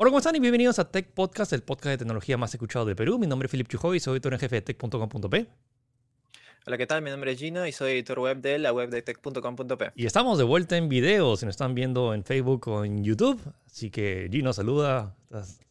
Hola, 0.00 0.10
¿cómo 0.10 0.18
están? 0.18 0.36
Y 0.36 0.38
bienvenidos 0.38 0.78
a 0.78 0.88
Tech 0.88 1.08
Podcast, 1.08 1.52
el 1.52 1.64
podcast 1.64 1.86
de 1.86 1.98
tecnología 1.98 2.36
más 2.36 2.54
escuchado 2.54 2.84
de 2.84 2.94
Perú. 2.94 3.18
Mi 3.18 3.26
nombre 3.26 3.46
es 3.46 3.50
Philip 3.50 3.66
Chujoy, 3.66 3.98
soy 3.98 4.12
editor 4.12 4.32
en 4.32 4.38
jefe 4.38 4.54
de 4.54 4.62
tech.com.p. 4.62 5.46
Hola, 6.66 6.78
¿qué 6.78 6.86
tal? 6.86 7.02
Mi 7.02 7.10
nombre 7.10 7.32
es 7.32 7.38
Gino 7.40 7.66
y 7.66 7.72
soy 7.72 7.90
editor 7.94 8.20
web 8.20 8.40
de 8.40 8.60
la 8.60 8.72
web 8.72 8.90
de 8.90 9.02
tech.com.p. 9.02 9.90
Y 9.96 10.06
estamos 10.06 10.38
de 10.38 10.44
vuelta 10.44 10.76
en 10.76 10.88
video, 10.88 11.36
si 11.36 11.46
nos 11.46 11.54
están 11.54 11.74
viendo 11.74 12.14
en 12.14 12.22
Facebook 12.22 12.68
o 12.68 12.84
en 12.84 13.02
YouTube. 13.02 13.40
Así 13.66 13.90
que 13.90 14.28
Gino, 14.30 14.52
saluda. 14.52 15.16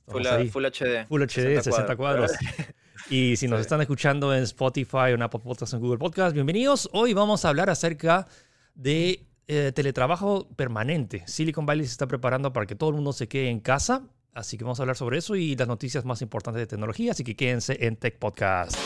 Full, 0.08 0.24
HD. 0.26 1.08
Full 1.08 1.24
HD, 1.24 1.64
60 1.64 1.96
cuadros. 1.96 2.34
y 3.10 3.38
si 3.38 3.48
nos 3.48 3.62
están 3.62 3.80
escuchando 3.80 4.36
en 4.36 4.44
Spotify 4.44 4.98
o 4.98 5.08
en 5.16 5.22
Apple 5.22 5.40
Podcasts 5.42 5.74
o 5.74 5.78
en 5.78 5.84
Google 5.84 6.00
Podcasts, 6.00 6.34
bienvenidos. 6.34 6.90
Hoy 6.92 7.14
vamos 7.14 7.46
a 7.46 7.48
hablar 7.48 7.70
acerca 7.70 8.28
de 8.76 9.26
eh, 9.48 9.72
teletrabajo 9.74 10.50
permanente. 10.58 11.24
Silicon 11.28 11.66
Valley 11.66 11.86
se 11.86 11.94
está 11.94 12.10
preparando 12.10 12.52
para 12.52 12.66
que 12.66 12.76
todo 12.76 12.90
el 12.90 12.98
mundo 12.98 13.14
se 13.14 13.30
quede 13.30 13.48
en 13.48 13.62
casa 13.62 14.04
Así 14.38 14.56
que 14.56 14.64
vamos 14.64 14.80
a 14.80 14.84
hablar 14.84 14.96
sobre 14.96 15.18
eso 15.18 15.36
y 15.36 15.56
las 15.56 15.68
noticias 15.68 16.06
más 16.06 16.22
importantes 16.22 16.60
de 16.60 16.68
tecnología. 16.68 17.10
Así 17.10 17.24
que 17.24 17.36
quédense 17.36 17.76
en 17.88 17.96
Tech 17.96 18.20
Podcast. 18.20 18.78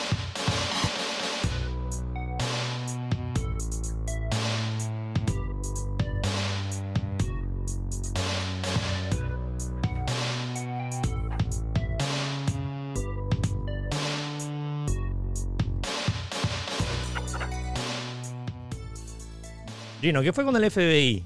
Gino, 19.99 20.21
¿qué 20.21 20.31
fue 20.31 20.45
con 20.45 20.55
el 20.55 20.71
FBI? 20.71 21.25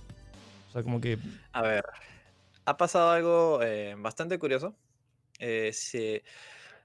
O 0.69 0.71
sea, 0.71 0.81
como 0.81 0.99
que... 0.99 1.19
A 1.53 1.61
ver, 1.61 1.85
ha 2.65 2.77
pasado 2.77 3.11
algo 3.11 3.61
eh, 3.61 3.95
bastante 3.97 4.37
curioso. 4.39 4.75
Eh, 5.39 5.71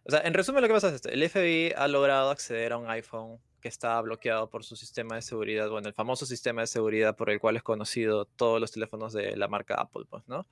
o 0.05 0.11
sea, 0.11 0.20
en 0.20 0.34
resumen, 0.34 0.62
lo 0.62 0.69
que 0.69 0.75
pasa 0.75 0.89
es 0.89 0.95
esto: 0.95 1.09
el 1.09 1.28
FBI 1.28 1.73
ha 1.77 1.89
logrado 1.89 2.31
acceder 2.31 2.73
a 2.73 2.77
un 2.77 2.89
iPhone 2.89 3.39
que 3.61 3.69
está 3.69 4.01
bloqueado 4.01 4.48
por 4.48 4.64
su 4.64 4.75
sistema 4.75 5.17
de 5.17 5.23
seguridad, 5.23 5.69
bueno, 5.69 5.89
el 5.89 5.95
famoso 5.95 6.25
sistema 6.25 6.62
de 6.62 6.67
seguridad 6.67 7.14
por 7.14 7.28
el 7.28 7.39
cual 7.39 7.56
es 7.56 7.62
conocido 7.62 8.25
todos 8.25 8.58
los 8.58 8.73
teléfonos 8.73 9.12
de 9.12 9.36
la 9.36 9.48
marca 9.48 9.75
Apple, 9.75 10.05
pues, 10.08 10.27
¿no? 10.28 10.47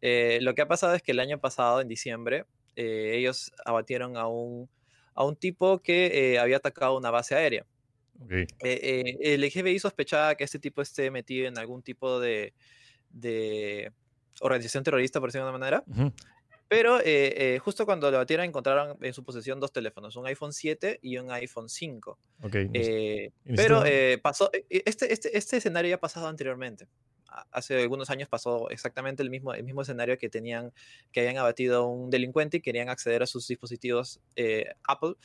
Eh, 0.00 0.38
lo 0.42 0.54
que 0.54 0.62
ha 0.62 0.68
pasado 0.68 0.94
es 0.94 1.02
que 1.02 1.10
el 1.10 1.18
año 1.18 1.40
pasado, 1.40 1.80
en 1.80 1.88
diciembre, 1.88 2.46
ellos 2.76 3.52
abatieron 3.64 4.16
a 4.16 4.28
un, 4.28 4.70
a 5.14 5.24
un 5.24 5.36
tipo 5.36 5.80
que 5.80 6.38
había 6.40 6.58
atacado 6.58 6.96
una 6.96 7.10
base 7.10 7.34
aérea. 7.34 7.66
el 8.60 9.50
FBI 9.50 9.80
sospechaba 9.80 10.36
que 10.36 10.44
este 10.44 10.60
tipo 10.60 10.82
esté 10.82 11.10
metido 11.10 11.48
en 11.48 11.58
algún 11.58 11.82
tipo 11.82 12.20
de 12.20 12.54
organización 14.40 14.84
terrorista, 14.84 15.20
por 15.20 15.28
decirlo 15.28 15.46
de 15.46 15.50
alguna 15.50 15.64
manera. 15.64 16.12
Pero 16.72 17.00
eh, 17.00 17.04
eh, 17.54 17.58
justo 17.58 17.84
cuando 17.84 18.10
lo 18.10 18.16
batieron 18.16 18.46
encontraron 18.46 18.96
en 19.02 19.12
su 19.12 19.22
posesión 19.22 19.60
dos 19.60 19.72
teléfonos, 19.72 20.16
un 20.16 20.26
iPhone 20.26 20.54
7 20.54 21.00
y 21.02 21.18
un 21.18 21.30
iPhone 21.30 21.68
5. 21.68 22.18
Okay. 22.44 22.70
Eh, 22.72 23.30
pero 23.44 23.84
pasó, 24.22 24.50
este, 24.70 25.12
este, 25.12 25.36
este 25.36 25.56
escenario 25.58 25.90
ya 25.90 25.96
ha 25.96 26.00
pasado 26.00 26.28
anteriormente. 26.28 26.88
Hace 27.50 27.82
algunos 27.82 28.08
años 28.08 28.26
pasó 28.30 28.70
exactamente 28.70 29.22
el 29.22 29.28
mismo, 29.28 29.52
el 29.52 29.64
mismo 29.64 29.82
escenario 29.82 30.16
que 30.16 30.30
tenían, 30.30 30.72
que 31.12 31.20
habían 31.20 31.36
abatido 31.36 31.86
un 31.88 32.08
delincuente 32.08 32.56
y 32.56 32.60
querían 32.62 32.88
acceder 32.88 33.22
a 33.22 33.26
sus 33.26 33.46
dispositivos 33.46 34.22
Apple 34.88 35.16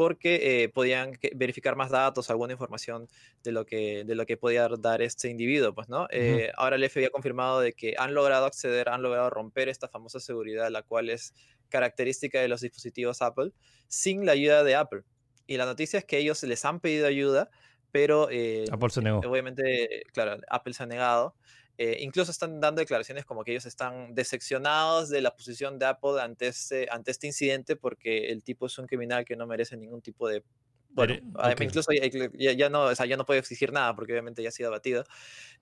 porque 0.00 0.62
eh, 0.62 0.70
podían 0.70 1.12
verificar 1.34 1.76
más 1.76 1.90
datos, 1.90 2.30
alguna 2.30 2.54
información 2.54 3.06
de 3.44 3.52
lo 3.52 3.66
que, 3.66 4.02
de 4.04 4.14
lo 4.14 4.24
que 4.24 4.38
podía 4.38 4.66
dar 4.66 5.02
este 5.02 5.28
individuo, 5.28 5.74
pues, 5.74 5.90
¿no? 5.90 6.06
Eh, 6.10 6.50
ahora 6.56 6.76
el 6.76 6.88
FBI 6.88 7.04
ha 7.04 7.10
confirmado 7.10 7.60
de 7.60 7.74
que 7.74 7.96
han 7.98 8.14
logrado 8.14 8.46
acceder, 8.46 8.88
han 8.88 9.02
logrado 9.02 9.28
romper 9.28 9.68
esta 9.68 9.88
famosa 9.88 10.18
seguridad, 10.18 10.70
la 10.70 10.80
cual 10.80 11.10
es 11.10 11.34
característica 11.68 12.40
de 12.40 12.48
los 12.48 12.62
dispositivos 12.62 13.20
Apple, 13.20 13.52
sin 13.88 14.24
la 14.24 14.32
ayuda 14.32 14.64
de 14.64 14.74
Apple. 14.74 15.02
Y 15.46 15.58
la 15.58 15.66
noticia 15.66 15.98
es 15.98 16.06
que 16.06 16.16
ellos 16.16 16.42
les 16.44 16.64
han 16.64 16.80
pedido 16.80 17.06
ayuda, 17.06 17.50
pero 17.92 18.30
eh, 18.30 18.64
Apple 18.72 18.88
se 18.88 19.02
negó. 19.02 19.18
obviamente, 19.18 20.04
claro, 20.14 20.40
Apple 20.48 20.72
se 20.72 20.82
ha 20.82 20.86
negado. 20.86 21.34
Eh, 21.82 21.96
incluso 22.02 22.30
están 22.30 22.60
dando 22.60 22.80
declaraciones 22.80 23.24
como 23.24 23.42
que 23.42 23.52
ellos 23.52 23.64
están 23.64 24.14
decepcionados 24.14 25.08
de 25.08 25.22
la 25.22 25.34
posición 25.34 25.78
de 25.78 25.86
Apple 25.86 26.20
ante 26.20 26.48
este, 26.48 26.86
ante 26.90 27.10
este 27.10 27.26
incidente 27.26 27.74
porque 27.74 28.30
el 28.30 28.44
tipo 28.44 28.66
es 28.66 28.78
un 28.78 28.86
criminal 28.86 29.24
que 29.24 29.34
no 29.34 29.46
merece 29.46 29.78
ningún 29.78 30.02
tipo 30.02 30.28
de... 30.28 30.44
Bueno, 30.90 31.14
incluso 31.58 31.90
ya, 32.34 32.68
no, 32.68 32.82
o 32.82 32.94
sea, 32.94 33.06
ya 33.06 33.16
no 33.16 33.24
puede 33.24 33.40
exigir 33.40 33.72
nada 33.72 33.96
porque 33.96 34.12
obviamente 34.12 34.42
ya 34.42 34.50
ha 34.50 34.52
sido 34.52 34.68
abatido. 34.68 35.04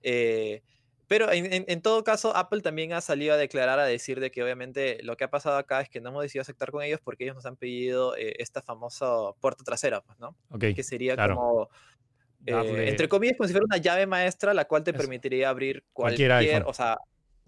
Eh, 0.03 0.61
pero 1.07 1.31
en, 1.31 1.81
todo 1.81 2.03
caso, 2.03 2.35
Apple 2.35 2.59
también 2.59 2.91
ha 2.91 2.99
salido 2.99 3.33
a 3.33 3.37
declarar, 3.37 3.79
a 3.79 3.85
decir 3.85 4.19
de 4.19 4.29
que 4.29 4.43
obviamente 4.43 5.01
lo 5.03 5.15
que 5.15 5.23
ha 5.23 5.29
pasado 5.29 5.55
acá 5.55 5.79
es 5.79 5.87
que 5.87 6.01
no 6.01 6.09
hemos 6.09 6.23
decidido 6.23 6.41
aceptar 6.41 6.69
con 6.69 6.83
ellos 6.83 6.99
porque 7.01 7.23
ellos 7.23 7.35
nos 7.37 7.45
han 7.45 7.55
pedido 7.55 8.17
eh, 8.17 8.35
esta 8.39 8.61
famosa 8.61 9.07
puerta 9.39 9.63
trasera, 9.63 10.01
pues, 10.01 10.19
¿no? 10.19 10.35
que 10.59 10.83
sería 10.83 11.15
como 11.15 11.69
eh, 12.49 12.89
entre 12.89 13.07
comillas, 13.07 13.37
como 13.37 13.47
si 13.47 13.53
fuera 13.53 13.65
una 13.65 13.77
llave 13.77 14.05
maestra, 14.05 14.53
la 14.53 14.65
cual 14.65 14.83
te 14.83 14.93
permitiría 14.93 15.49
abrir 15.49 15.83
cualquier, 15.93 16.63
o 16.65 16.73
sea, 16.73 16.97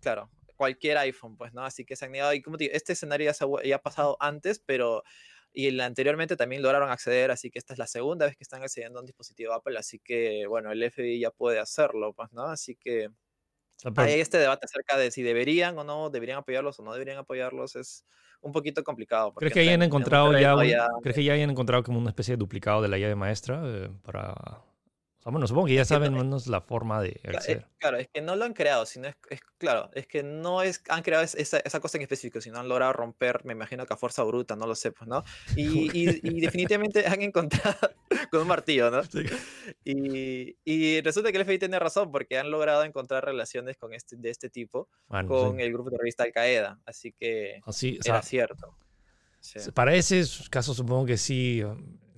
claro, 0.02 0.30
cualquier 0.56 0.98
iPhone, 1.00 1.38
pues, 1.38 1.54
¿no? 1.54 1.64
Así 1.64 1.86
que 1.86 1.96
se 1.96 2.06
han 2.06 2.12
negado. 2.12 2.34
Y 2.34 2.42
como 2.42 2.58
te 2.58 2.66
digo, 2.66 2.76
este 2.76 2.94
escenario 2.94 3.32
ya, 3.64 3.76
ha 3.76 3.82
pasado 3.82 4.18
antes, 4.20 4.62
pero. 4.64 5.04
Y 5.54 5.68
el, 5.68 5.82
anteriormente 5.82 6.38
también 6.38 6.62
lograron 6.62 6.90
acceder, 6.90 7.30
así 7.30 7.50
que 7.50 7.60
esta 7.60 7.74
es 7.74 7.80
la 7.80 7.88
segunda 7.88 8.26
vez 8.26 8.38
que 8.38 8.44
están 8.44 8.64
accediendo 8.64 9.00
a 9.00 9.02
un 9.02 9.06
dispositivo 9.06 9.52
Apple, 9.52 9.78
así 9.78 10.00
que, 10.00 10.46
bueno, 10.48 10.72
el 10.72 10.90
FBI 10.90 11.20
ya 11.20 11.32
puede 11.32 11.60
hacerlo, 11.60 12.14
pues, 12.14 12.32
¿no? 12.32 12.44
Así 12.44 12.76
que. 12.76 13.10
Hay 13.96 14.20
este 14.20 14.38
debate 14.38 14.66
acerca 14.66 14.96
de 14.96 15.10
si 15.10 15.24
deberían 15.24 15.78
o 15.80 15.84
no, 15.84 16.12
deberían 16.12 16.38
apoyarlos 16.38 16.80
o 16.80 16.84
no 16.84 16.94
deberían 16.94 17.18
apoyarlos, 17.18 17.76
es 17.76 18.06
un 18.42 18.52
poquito 18.52 18.84
complicado. 18.84 19.34
¿Crees 19.34 19.54
que 19.54 19.62
hayan 19.62 19.82
encontrado 19.82 20.38
ya, 20.38 20.56
¿crees 21.02 21.16
que 21.16 21.24
ya 21.24 21.34
hayan 21.34 21.50
encontrado 21.50 21.84
como 21.84 22.00
una 22.00 22.10
especie 22.10 22.34
de 22.34 22.38
duplicado 22.38 22.82
de 22.82 22.88
la 22.88 22.98
llave 22.98 23.16
maestra 23.16 23.62
eh, 23.66 23.90
para 24.04 24.36
bueno, 25.26 25.46
supongo 25.46 25.68
que 25.68 25.76
ya 25.76 25.86
saben 25.86 26.14
menos 26.14 26.48
la 26.48 26.62
forma 26.62 27.02
de 27.02 27.20
acceder. 27.24 27.68
Claro, 27.78 27.98
es 27.98 28.08
que 28.08 28.22
no 28.22 28.36
lo 28.36 28.44
han 28.44 28.54
creado, 28.54 28.88
sino 28.88 29.08
es, 29.08 29.16
claro, 29.60 29.92
es 29.94 30.08
que 30.08 30.24
no 30.24 30.64
es, 30.64 30.82
han 30.90 31.04
creado 31.04 31.24
esa, 31.24 31.60
esa, 31.60 31.80
cosa 31.80 31.98
en 31.98 32.04
específico, 32.04 32.42
sino 32.42 32.60
han 32.60 32.68
logrado 32.68 32.94
romper, 32.94 33.46
me 33.46 33.54
imagino 33.54 33.86
que 33.86 33.94
a 33.94 33.98
fuerza 33.98 34.24
bruta, 34.24 34.56
no 34.56 34.66
lo 34.66 34.74
sé, 34.74 34.92
pues, 34.92 35.08
¿no? 35.08 35.24
Y, 35.56 35.92
y, 36.24 36.42
definitivamente 36.42 37.06
han 37.08 37.22
encontrado 37.22 37.78
con 38.32 38.42
un 38.42 38.48
martillo, 38.48 38.90
¿no? 38.90 39.02
Y, 39.86 40.58
y, 40.66 41.02
resulta 41.02 41.32
que 41.32 41.38
el 41.38 41.46
FBI 41.46 41.60
tiene 41.60 41.78
razón, 41.78 42.12
porque 42.12 42.40
han 42.40 42.50
logrado 42.50 42.84
encontrar 42.84 43.24
relaciones 43.24 43.78
con 43.78 43.94
este, 43.94 44.16
de 44.18 44.32
este 44.32 44.50
tipo 44.50 44.90
con 45.28 45.60
el 45.60 45.72
grupo 45.72 45.92
terrorista 45.92 46.24
Al 46.24 46.32
Qaeda, 46.32 46.80
así 46.86 47.12
que 47.12 47.62
así, 47.66 48.00
era 48.04 48.24
cierto. 48.24 48.76
Para 49.74 49.96
ese 49.96 50.24
caso 50.50 50.74
supongo 50.74 51.06
que 51.06 51.18
sí, 51.18 51.64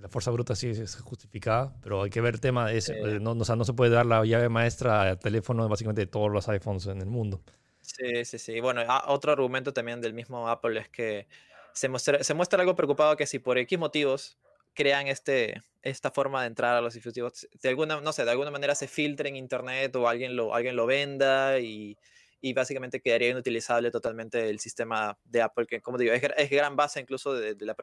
la 0.04 0.10
fuerza 0.10 0.32
bruta 0.32 0.54
sí 0.54 0.68
es 0.68 0.98
justificada, 0.98 1.74
pero 1.82 2.04
hay 2.04 2.10
que 2.10 2.20
ver 2.20 2.34
el 2.34 2.42
tema 2.42 2.68
de 2.68 2.78
eso. 2.78 2.92
Eh, 2.92 3.22
no, 3.22 3.36
no 3.36 3.64
se 3.64 3.74
puede 3.74 3.90
dar 3.90 4.06
la 4.06 4.26
llave 4.26 4.50
maestra 4.50 5.02
al 5.04 5.18
teléfono 5.18 5.70
básicamente 5.70 6.02
de 6.02 6.08
todos 6.08 6.30
los 6.30 6.50
iPhones 6.50 6.88
en 6.88 7.00
el 7.00 7.06
mundo. 7.06 7.42
Sí, 7.80 8.26
sí, 8.26 8.38
sí. 8.38 8.60
Bueno, 8.60 8.82
otro 9.08 9.32
argumento 9.32 9.72
también 9.72 10.02
del 10.02 10.14
mismo 10.14 10.50
Apple 10.50 10.78
es 10.78 10.90
que 10.90 11.30
se 11.72 11.88
muestra, 11.88 12.22
se 12.22 12.34
muestra 12.34 12.60
algo 12.60 12.76
preocupado 12.76 13.16
que 13.16 13.26
si 13.26 13.40
por 13.40 13.58
X 13.58 13.80
motivos 13.80 14.38
crean 14.74 15.08
este, 15.08 15.62
esta 15.82 16.12
forma 16.12 16.42
de 16.42 16.48
entrar 16.48 16.76
a 16.76 16.82
los 16.82 16.96
dispositivos, 16.96 17.48
de 17.62 17.70
alguna, 17.70 18.02
no 18.02 18.12
sé, 18.12 18.26
de 18.26 18.32
alguna 18.32 18.52
manera 18.52 18.76
se 18.76 18.90
filtre 18.90 19.30
en 19.30 19.38
internet 19.38 19.96
o 19.96 20.10
alguien 20.10 20.36
lo, 20.36 20.54
alguien 20.54 20.76
lo 20.76 20.86
venda 20.86 21.60
y 21.60 21.98
y 22.44 22.52
básicamente 22.52 23.00
quedaría 23.00 23.30
inutilizable 23.30 23.90
totalmente 23.90 24.50
el 24.50 24.60
sistema 24.60 25.18
de 25.24 25.42
Apple, 25.42 25.66
que 25.66 25.80
como 25.80 25.98
digo, 25.98 26.12
es, 26.12 26.22
es 26.36 26.50
gran 26.50 26.76
base 26.76 27.00
incluso 27.00 27.34
de, 27.34 27.56
la, 27.62 27.74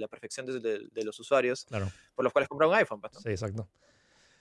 la, 0.00 0.08
perfección 0.08 0.46
de, 0.46 1.04
los 1.04 1.20
usuarios, 1.20 1.64
por 2.16 2.24
los 2.24 2.32
cuales 2.32 2.48
compran 2.48 2.70
un 2.70 2.74
iPhone. 2.74 3.00
Pues, 3.00 3.12
sí, 3.22 3.30
exacto. 3.30 3.68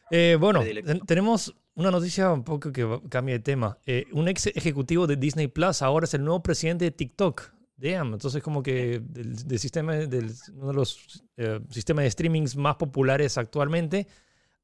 Eh, 0.09 0.37
bueno, 0.39 0.63
tenemos 1.05 1.55
una 1.75 1.91
noticia 1.91 2.31
un 2.31 2.43
poco 2.43 2.71
que 2.71 2.99
cambia 3.09 3.35
de 3.35 3.41
tema. 3.41 3.77
Eh, 3.85 4.07
un 4.11 4.27
ex 4.27 4.47
ejecutivo 4.47 5.05
de 5.05 5.17
Disney 5.17 5.47
Plus 5.47 5.83
ahora 5.83 6.05
es 6.05 6.15
el 6.15 6.23
nuevo 6.23 6.41
presidente 6.41 6.85
de 6.85 6.91
TikTok. 6.91 7.53
Damn, 7.77 8.13
entonces 8.13 8.41
como 8.41 8.63
que 8.63 8.99
del, 9.03 9.59
sistema, 9.59 9.93
del, 9.93 10.31
uno 10.55 10.69
de 10.69 10.73
los 10.73 11.23
eh, 11.37 11.59
sistemas 11.69 12.05
de 12.05 12.11
streamings 12.11 12.55
más 12.55 12.77
populares 12.77 13.37
actualmente, 13.37 14.07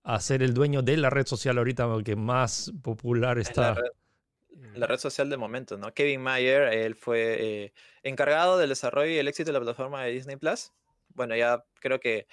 a 0.01 0.19
ser 0.19 0.41
el 0.41 0.56
dueño 0.56 0.81
de 0.81 0.97
la 0.97 1.12
red 1.12 1.27
social 1.27 1.59
ahorita 1.59 1.88
que 2.03 2.15
más 2.15 2.74
popular 2.81 3.38
está 3.38 3.75
la 4.75 4.88
red 4.88 4.98
social 4.98 5.30
de 5.30 5.38
momento, 5.38 5.78
¿no? 5.78 5.94
Kevin 5.94 6.22
Mayer, 6.22 6.74
él 6.74 6.96
fue 6.96 7.38
eh, 7.40 7.74
encargado 8.04 8.57
del 8.57 8.69
desarrollo 8.69 9.12
y 9.12 9.18
el 9.18 9.28
éxito 9.28 9.50
de 9.50 9.54
la 9.54 9.60
plataforma 9.60 10.04
de 10.04 10.12
Disney 10.12 10.38
Plus. 10.38 10.72
Bueno, 11.10 11.36
ya 11.36 11.63
creo 11.80 12.00
que 12.00 12.28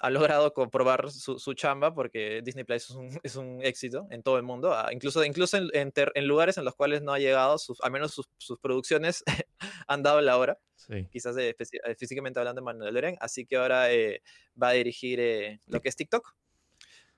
ha 0.00 0.10
logrado 0.10 0.52
comprobar 0.54 1.10
su, 1.10 1.38
su 1.38 1.54
chamba 1.54 1.94
porque 1.94 2.40
Disney 2.42 2.64
Plus 2.64 2.84
es 2.84 2.90
un, 2.90 3.08
es 3.22 3.36
un, 3.36 3.60
éxito 3.62 4.06
en 4.10 4.22
todo 4.22 4.36
el 4.36 4.42
mundo, 4.42 4.72
ah, 4.72 4.88
incluso, 4.92 5.24
incluso 5.24 5.58
en, 5.58 5.92
en, 5.94 6.26
lugares 6.26 6.58
en 6.58 6.64
los 6.64 6.74
cuales 6.74 7.02
no 7.02 7.12
ha 7.12 7.18
llegado, 7.18 7.58
sus, 7.58 7.80
al 7.82 7.90
menos 7.92 8.12
sus, 8.12 8.28
sus 8.38 8.58
producciones 8.58 9.22
han 9.86 10.02
dado 10.02 10.20
la 10.20 10.38
hora. 10.38 10.58
Sí. 10.74 11.06
Quizás 11.10 11.36
eh, 11.36 11.54
físicamente 11.96 12.40
hablando 12.40 12.60
de 12.60 12.64
Manuel 12.64 12.94
Loren, 12.94 13.16
así 13.20 13.46
que 13.46 13.56
ahora 13.56 13.92
eh, 13.92 14.22
va 14.60 14.68
a 14.68 14.72
dirigir 14.72 15.60
lo 15.66 15.80
que 15.80 15.88
es 15.88 15.96
TikTok. 15.96 16.34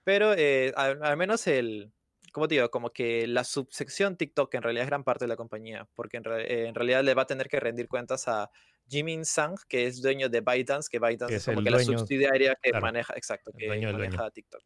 Pero 0.04 0.32
al, 0.32 1.04
al, 1.04 1.16
menos 1.16 1.46
el, 1.46 1.92
como 2.32 2.48
te 2.48 2.56
digo, 2.56 2.70
como 2.70 2.90
que 2.90 3.26
la 3.26 3.44
subsección 3.44 4.16
TikTok 4.16 4.54
en 4.54 4.62
realidad 4.62 4.84
es 4.84 4.88
gran 4.88 5.04
parte 5.04 5.24
de 5.24 5.28
la 5.28 5.36
compañía, 5.36 5.86
porque 5.94 6.16
en, 6.16 6.24
en 6.26 6.74
realidad 6.74 7.04
le 7.04 7.14
va 7.14 7.22
a 7.22 7.26
tener 7.26 7.48
que 7.48 7.60
rendir 7.60 7.88
cuentas 7.88 8.26
a 8.26 8.50
Jimin 8.88 9.24
Sang, 9.24 9.56
que 9.68 9.86
es 9.86 10.02
dueño 10.02 10.28
de 10.28 10.40
ByteDance, 10.40 10.88
que 10.90 10.98
ByteDance 10.98 11.36
es, 11.36 11.44
como 11.44 11.62
que 11.62 11.70
la 11.70 11.78
subsidiaria 11.78 12.56
que 12.60 12.72
maneja, 12.72 13.14
exacto, 13.16 13.52
que 13.56 13.68
maneja 13.68 14.30
TikTok. 14.30 14.62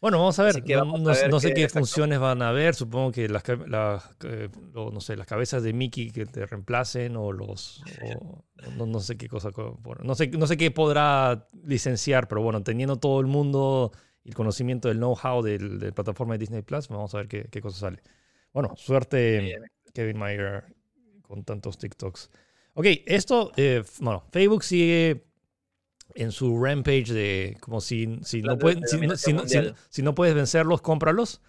Bueno, 0.00 0.18
vamos 0.18 0.38
a 0.38 0.42
ver. 0.42 0.62
No, 1.30 1.40
sé 1.40 1.54
qué 1.54 1.68
funciones 1.68 2.18
van 2.18 2.42
a 2.42 2.50
haber. 2.50 2.74
Supongo 2.74 3.10
que 3.10 3.26
las, 3.26 3.42
eh, 4.24 4.50
no 4.74 5.00
sé, 5.00 5.16
las 5.16 5.26
cabezas 5.26 5.62
de 5.62 5.72
Mickey 5.72 6.10
que 6.10 6.26
te 6.26 6.44
reemplacen 6.44 7.16
o 7.16 7.32
los... 7.32 7.82
no, 8.76 9.00
sé 9.00 9.16
qué 9.16 9.28
cosa... 9.28 9.50
No 10.02 10.14
sé, 10.14 10.28
no 10.28 10.46
sé 10.46 10.58
qué 10.58 10.70
podrá 10.70 11.48
licenciar, 11.64 12.28
pero 12.28 12.42
bueno, 12.42 12.62
teniendo 12.62 12.96
todo 12.96 13.18
el 13.20 13.26
mundo 13.26 13.92
el 14.24 14.34
conocimiento 14.34 14.88
del 14.88 14.98
know-how 14.98 15.42
de 15.42 15.58
la 15.58 15.92
plataforma 15.92 16.34
de 16.34 16.38
Disney 16.38 16.62
Plus, 16.62 16.88
vamos 16.88 17.14
a 17.14 17.18
ver 17.18 17.28
qué, 17.28 17.48
qué 17.50 17.60
cosa 17.60 17.78
sale. 17.78 18.02
Bueno, 18.52 18.74
suerte 18.76 19.56
Kevin 19.92 20.18
Mayer 20.18 20.64
con 21.22 21.44
tantos 21.44 21.78
TikToks. 21.78 22.30
Ok, 22.74 22.86
esto, 23.06 23.52
eh, 23.56 23.82
bueno, 24.00 24.24
Facebook 24.32 24.64
sigue 24.64 25.24
en 26.14 26.32
su 26.32 26.62
rampage 26.62 27.12
de 27.12 27.56
como 27.60 27.80
si, 27.80 28.18
si, 28.22 28.42
no, 28.42 28.56
si, 29.88 30.02
no, 30.02 30.14
puedes 30.14 30.34
vencerlos, 30.34 30.82
cómpralos. 30.82 31.40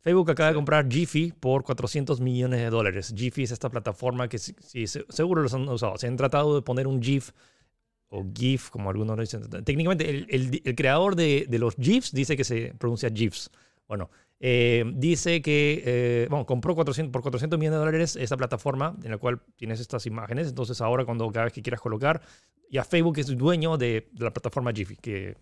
Facebook 0.00 0.30
acaba 0.30 0.50
de 0.50 0.54
comprar 0.54 0.88
Jiffy 0.88 1.32
por 1.32 1.64
400 1.64 2.20
millones 2.20 2.60
de 2.60 2.70
dólares. 2.70 3.12
Jiffy 3.16 3.42
es 3.42 3.50
esta 3.50 3.68
plataforma 3.68 4.28
que 4.28 4.38
si, 4.38 4.86
seguro 4.86 5.42
los 5.42 5.52
han 5.54 5.68
usado. 5.68 5.98
Se 5.98 6.06
han 6.06 6.16
tratado 6.16 6.54
de 6.54 6.62
poner 6.62 6.86
un 6.86 7.02
GIF 7.02 7.32
o 8.10 8.24
GIF, 8.34 8.70
como 8.70 8.90
algunos 8.90 9.18
dicen. 9.18 9.42
Técnicamente, 9.64 10.08
el, 10.08 10.60
el, 10.64 10.74
creador 10.74 11.14
de, 11.14 11.46
de, 11.48 11.58
los 11.58 11.76
GIFs 11.76 12.12
dice 12.12 12.36
que 12.36 12.44
se 12.44 12.74
pronuncia 12.78 13.10
GIFs. 13.10 13.50
Bueno, 13.86 14.10
eh, 14.40 14.84
dice 14.94 15.42
que, 15.42 15.82
eh, 15.84 16.26
bueno, 16.30 16.46
compró 16.46 16.74
400, 16.74 17.12
por 17.12 17.22
400 17.22 17.58
millones 17.58 17.78
de 17.78 17.84
dólares 17.84 18.16
esta 18.16 18.36
plataforma 18.36 18.96
en 19.02 19.10
la 19.10 19.18
cual 19.18 19.40
tienes 19.56 19.80
estas 19.80 20.06
imágenes. 20.06 20.48
Entonces 20.48 20.80
ahora 20.80 21.04
cuando 21.04 21.30
cada 21.30 21.44
vez 21.44 21.52
que 21.52 21.62
quieras 21.62 21.80
colocar, 21.80 22.20
ya 22.70 22.84
Facebook 22.84 23.18
es 23.18 23.26
dueño 23.36 23.76
de, 23.76 24.08
la 24.18 24.32
plataforma 24.32 24.72
Jiffy, 24.72 24.96
que, 24.96 25.36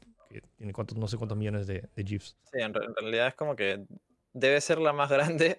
tiene 0.56 0.72
cuántos, 0.72 0.96
no 0.96 1.08
sé 1.08 1.16
cuántos 1.16 1.36
millones 1.36 1.66
de, 1.66 1.88
de 1.94 2.04
GIFs. 2.04 2.36
Sí, 2.52 2.58
en, 2.60 2.72
realidad 2.72 3.28
es 3.28 3.34
como 3.34 3.54
que 3.54 3.84
debe 4.32 4.60
ser 4.60 4.78
la 4.78 4.92
más 4.92 5.10
grande 5.10 5.58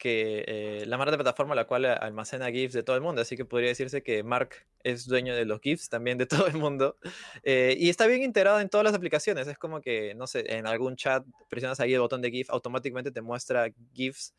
que 0.00 0.44
eh, 0.48 0.84
la 0.86 0.96
marca 0.96 1.10
de 1.10 1.18
plataforma 1.18 1.54
la 1.54 1.66
cual 1.66 1.84
almacena 1.84 2.50
GIFs 2.50 2.72
de 2.72 2.82
todo 2.82 2.96
el 2.96 3.02
mundo, 3.02 3.20
así 3.20 3.36
que 3.36 3.44
podría 3.44 3.68
decirse 3.68 4.02
que 4.02 4.22
Mark 4.24 4.54
es 4.82 5.06
dueño 5.06 5.36
de 5.36 5.44
los 5.44 5.60
GIFs 5.60 5.90
también 5.90 6.16
de 6.16 6.26
todo 6.26 6.46
el 6.46 6.56
mundo 6.56 6.96
eh, 7.44 7.76
y 7.78 7.90
está 7.90 8.06
bien 8.06 8.22
integrado 8.22 8.60
en 8.60 8.70
todas 8.70 8.84
las 8.84 8.94
aplicaciones, 8.94 9.46
es 9.46 9.58
como 9.58 9.82
que, 9.82 10.14
no 10.14 10.26
sé, 10.26 10.56
en 10.56 10.66
algún 10.66 10.96
chat 10.96 11.22
presionas 11.50 11.78
ahí 11.80 11.92
el 11.92 12.00
botón 12.00 12.22
de 12.22 12.30
GIF, 12.30 12.48
automáticamente 12.50 13.12
te 13.12 13.20
muestra 13.20 13.68
GIFs 13.92 14.34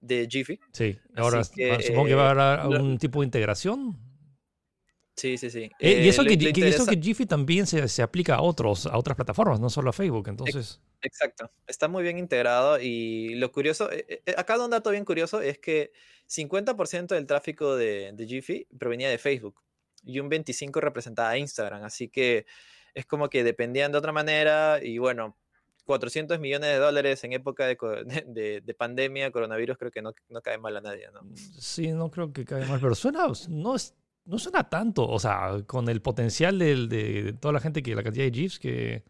de 0.00 0.26
Jiffy. 0.28 0.58
Sí, 0.72 0.98
ahora 1.16 1.44
supongo 1.44 2.06
que 2.06 2.14
va 2.14 2.28
a 2.28 2.30
haber 2.30 2.38
eh, 2.38 2.74
algún 2.74 2.98
tipo 2.98 3.20
de 3.20 3.26
integración. 3.26 3.98
Sí, 5.16 5.38
sí, 5.38 5.48
sí. 5.48 5.70
y 5.78 6.08
eso, 6.08 6.24
que, 6.24 6.52
eso 6.66 6.86
que 6.86 7.00
Jiffy 7.00 7.24
también 7.24 7.66
se, 7.66 7.86
se, 7.88 8.02
aplica 8.02 8.34
a, 8.34 8.42
otros, 8.42 8.86
a 8.86 8.98
otras 8.98 9.14
plataformas, 9.14 9.60
no 9.60 9.70
solo 9.70 9.90
a 9.90 9.92
Facebook, 9.92 10.28
entonces... 10.28 10.80
Exacto, 11.02 11.50
está 11.68 11.86
muy 11.86 12.02
bien 12.02 12.18
integrado 12.18 12.80
y 12.80 13.34
lo 13.36 13.52
curioso, 13.52 13.92
eh, 13.92 14.22
eh, 14.26 14.34
acá 14.36 14.58
un 14.58 14.70
dato 14.70 14.90
bien 14.90 15.04
curioso 15.04 15.40
es 15.40 15.58
que 15.58 15.92
50% 16.28 17.14
del 17.14 17.26
tráfico 17.26 17.76
de, 17.76 18.10
de 18.12 18.26
Jiffy 18.26 18.66
provenía 18.76 19.08
de 19.08 19.18
Facebook 19.18 19.60
y 20.02 20.18
un 20.18 20.28
25% 20.28 20.80
representaba 20.80 21.30
a 21.30 21.38
Instagram, 21.38 21.84
así 21.84 22.08
que 22.08 22.46
es 22.94 23.06
como 23.06 23.28
que 23.28 23.44
dependían 23.44 23.92
de 23.92 23.98
otra 23.98 24.12
manera 24.12 24.80
y 24.82 24.98
bueno, 24.98 25.36
400 25.84 26.40
millones 26.40 26.70
de 26.70 26.78
dólares 26.78 27.22
en 27.24 27.32
época 27.32 27.66
de, 27.66 27.76
de, 28.26 28.60
de, 28.60 28.74
pandemia, 28.74 29.30
coronavirus, 29.30 29.76
creo 29.78 29.90
que 29.90 30.02
no, 30.02 30.12
no, 30.28 30.40
cae 30.40 30.58
mal 30.58 30.76
a 30.76 30.80
nadie, 30.80 31.08
¿no? 31.12 31.20
Sí, 31.36 31.92
no 31.92 32.10
creo 32.10 32.32
que 32.32 32.44
cae 32.44 32.64
mal, 32.66 32.80
pero 32.80 32.94
suena, 32.94 33.26
no, 33.48 33.76
es, 33.76 33.94
no 34.24 34.38
suena 34.38 34.68
tanto, 34.68 35.06
o 35.06 35.18
sea, 35.18 35.62
con 35.66 35.88
el 35.88 36.00
potencial 36.00 36.58
de, 36.58 36.86
de 36.86 37.32
toda 37.34 37.52
la 37.52 37.60
gente 37.60 37.82
que 37.82 37.94
la 37.94 38.02
cantidad 38.02 38.24
de 38.24 38.32
GIFs 38.32 38.58
que 38.58 39.04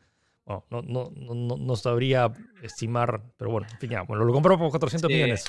bueno, 0.44 0.64
no, 0.68 0.82
no, 0.82 1.10
no, 1.14 1.56
no, 1.56 1.76
sabría 1.76 2.30
estimar, 2.62 3.22
pero 3.38 3.50
bueno, 3.50 3.66
en 3.70 3.78
fin, 3.78 3.90
ya, 3.90 4.02
bueno, 4.02 4.24
lo 4.24 4.32
compró 4.32 4.58
por 4.58 4.68
400 4.70 5.10
millones. 5.10 5.44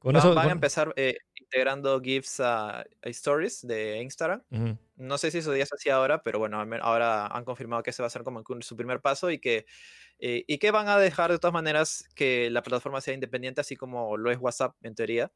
Con 0.00 0.16
eso, 0.16 0.34
van 0.34 0.48
a 0.48 0.52
empezar 0.52 0.94
eh, 0.96 1.18
integrando 1.38 2.00
GIFs 2.00 2.40
a, 2.40 2.84
Stories 3.02 3.66
de 3.66 4.00
Instagram. 4.00 4.42
No 4.96 5.18
sé 5.18 5.30
si 5.30 5.38
eso 5.38 5.54
ya 5.54 5.66
se 5.66 5.74
hacía 5.74 5.96
ahora, 5.96 6.22
pero 6.22 6.38
bueno, 6.38 6.64
ahora 6.80 7.26
han 7.26 7.44
confirmado 7.44 7.82
que 7.82 7.90
ese 7.90 8.02
va 8.02 8.06
a 8.06 8.10
ser 8.10 8.22
como 8.22 8.42
su 8.60 8.76
primer 8.76 9.00
paso 9.00 9.30
y 9.30 9.38
que, 9.38 9.66
eh, 10.18 10.44
y 10.46 10.56
que 10.56 10.70
van 10.70 10.88
a 10.88 10.96
dejar 10.96 11.30
de 11.30 11.38
todas 11.38 11.52
maneras 11.52 12.08
que 12.14 12.48
la 12.48 12.62
plataforma 12.62 13.02
sea 13.02 13.12
independiente, 13.12 13.60
así 13.60 13.76
como 13.76 14.16
lo 14.16 14.30
es 14.30 14.38
WhatsApp 14.38 14.74
en 14.82 14.94
teoría 14.94 15.30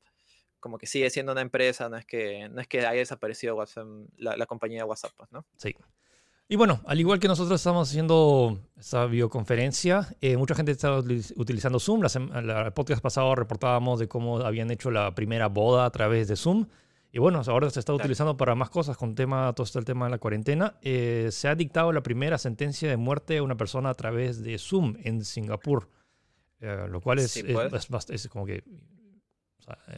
como 0.60 0.78
que 0.78 0.86
sigue 0.86 1.10
siendo 1.10 1.32
una 1.32 1.40
empresa, 1.40 1.88
no 1.88 1.96
es 1.96 2.04
que, 2.04 2.48
no 2.48 2.60
es 2.60 2.66
que 2.66 2.80
haya 2.80 2.98
desaparecido 2.98 3.56
WhatsApp, 3.56 3.86
la, 4.16 4.46
compañía 4.46 4.78
de 4.78 4.84
WhatsApp, 4.84 5.12
pues, 5.16 5.30
¿no? 5.32 5.44
Sí. 5.56 5.74
Y 6.50 6.56
bueno, 6.56 6.80
al 6.86 6.98
igual 6.98 7.20
que 7.20 7.28
nosotros 7.28 7.60
estamos 7.60 7.90
haciendo 7.90 8.58
esta 8.78 9.04
videoconferencia, 9.04 10.08
eh, 10.22 10.38
mucha 10.38 10.54
gente 10.54 10.72
está 10.72 10.98
utilizando 10.98 11.78
Zoom. 11.78 12.00
La, 12.00 12.62
el 12.62 12.72
podcast 12.72 13.02
pasado 13.02 13.34
reportábamos 13.34 14.00
de 14.00 14.08
cómo 14.08 14.38
habían 14.38 14.70
hecho 14.70 14.90
la 14.90 15.14
primera 15.14 15.48
boda 15.48 15.84
a 15.84 15.90
través 15.90 16.26
de 16.26 16.36
Zoom. 16.36 16.66
Y 17.12 17.18
bueno, 17.18 17.42
ahora 17.46 17.68
se 17.68 17.80
está 17.80 17.92
utilizando 17.92 18.38
para 18.38 18.54
más 18.54 18.70
cosas 18.70 18.96
con 18.96 19.14
tema, 19.14 19.52
todo 19.54 19.64
este 19.64 19.78
el 19.78 19.84
tema 19.84 20.06
de 20.06 20.12
la 20.12 20.18
cuarentena. 20.18 20.78
Eh, 20.80 21.28
se 21.32 21.48
ha 21.48 21.54
dictado 21.54 21.92
la 21.92 22.02
primera 22.02 22.38
sentencia 22.38 22.88
de 22.88 22.96
muerte 22.96 23.36
a 23.36 23.42
una 23.42 23.56
persona 23.58 23.90
a 23.90 23.94
través 23.94 24.42
de 24.42 24.58
Zoom 24.58 24.96
en 25.04 25.24
Singapur, 25.26 25.90
eh, 26.60 26.86
lo 26.88 27.02
cual 27.02 27.18
es, 27.18 27.44
pues. 27.52 28.08
es, 28.10 28.28
como 28.28 28.46
que 28.46 28.64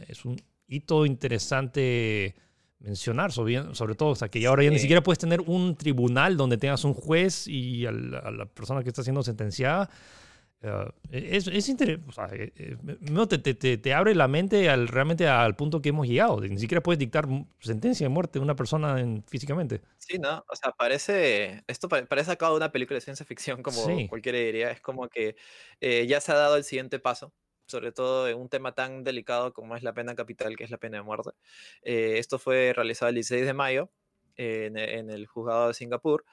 es 0.07 0.25
un 0.25 0.35
hito 0.71 1.05
interesante 1.05 2.35
mencionar, 2.79 3.31
sobre, 3.31 3.75
sobre 3.75 3.93
todo, 3.93 4.09
o 4.09 4.15
sea, 4.15 4.29
que 4.29 4.45
ahora 4.47 4.63
ya 4.63 4.71
ni 4.71 4.79
siquiera 4.79 5.03
puedes 5.03 5.19
tener 5.19 5.41
un 5.41 5.75
tribunal 5.75 6.35
donde 6.37 6.57
tengas 6.57 6.83
un 6.83 6.93
juez 6.93 7.47
y 7.47 7.85
a 7.85 7.91
la, 7.91 8.45
persona 8.47 8.81
que 8.81 8.89
está 8.89 9.03
siendo 9.03 9.21
sentenciada. 9.21 9.89
Eh, 10.63 10.91
es, 11.11 11.47
es 11.47 11.69
interesante, 11.69 12.09
o 12.09 12.11
sea, 12.11 12.27
eh, 12.33 12.53
eh, 12.55 13.27
te, 13.27 13.53
te, 13.53 13.77
te, 13.77 13.93
abre 13.93 14.13
la 14.15 14.27
mente 14.27 14.69
al, 14.69 14.87
realmente 14.87 15.27
al 15.27 15.55
punto 15.55 15.81
que 15.81 15.89
hemos 15.89 16.07
llegado. 16.07 16.39
Ni 16.39 16.57
siquiera 16.57 16.81
puedes 16.81 16.99
dictar 16.99 17.27
sentencia 17.59 18.05
de 18.05 18.09
muerte 18.09 18.39
de 18.39 18.43
una 18.43 18.55
persona 18.55 18.95
físicamente. 19.27 19.81
Sí, 19.97 20.17
¿no? 20.17 20.43
O 20.47 20.55
sea, 20.55 20.71
parece, 20.71 21.63
esto 21.67 21.89
parece 21.89 22.25
sacado 22.25 22.53
de 22.53 22.57
una 22.57 22.71
película 22.71 22.95
de 22.95 23.01
ciencia 23.01 23.25
ficción, 23.25 23.61
como 23.61 23.85
cualquiera 24.07 24.39
diría. 24.39 24.71
Es 24.71 24.81
como 24.81 25.07
que 25.07 25.35
ya 26.07 26.21
se 26.21 26.31
ha 26.31 26.35
dado 26.35 26.57
el 26.57 26.63
siguiente 26.63 26.99
paso 26.99 27.33
sobre 27.71 27.91
todo 27.91 28.27
en 28.27 28.37
un 28.37 28.49
tema 28.49 28.73
tan 28.73 29.03
delicado 29.03 29.53
como 29.53 29.75
es 29.75 29.83
la 29.83 29.93
pena 29.93 30.15
capital, 30.15 30.55
que 30.55 30.63
es 30.63 30.69
la 30.71 30.77
pena 30.77 30.97
de 30.97 31.03
muerte. 31.03 31.31
Eh, 31.81 32.19
esto 32.19 32.37
fue 32.37 32.73
realizado 32.75 33.09
el 33.09 33.15
16 33.15 33.45
de 33.45 33.53
mayo 33.53 33.89
en, 34.35 34.77
el 34.77 35.25
juzgado 35.27 35.69
de 35.69 35.73
Singapur. 35.73 36.25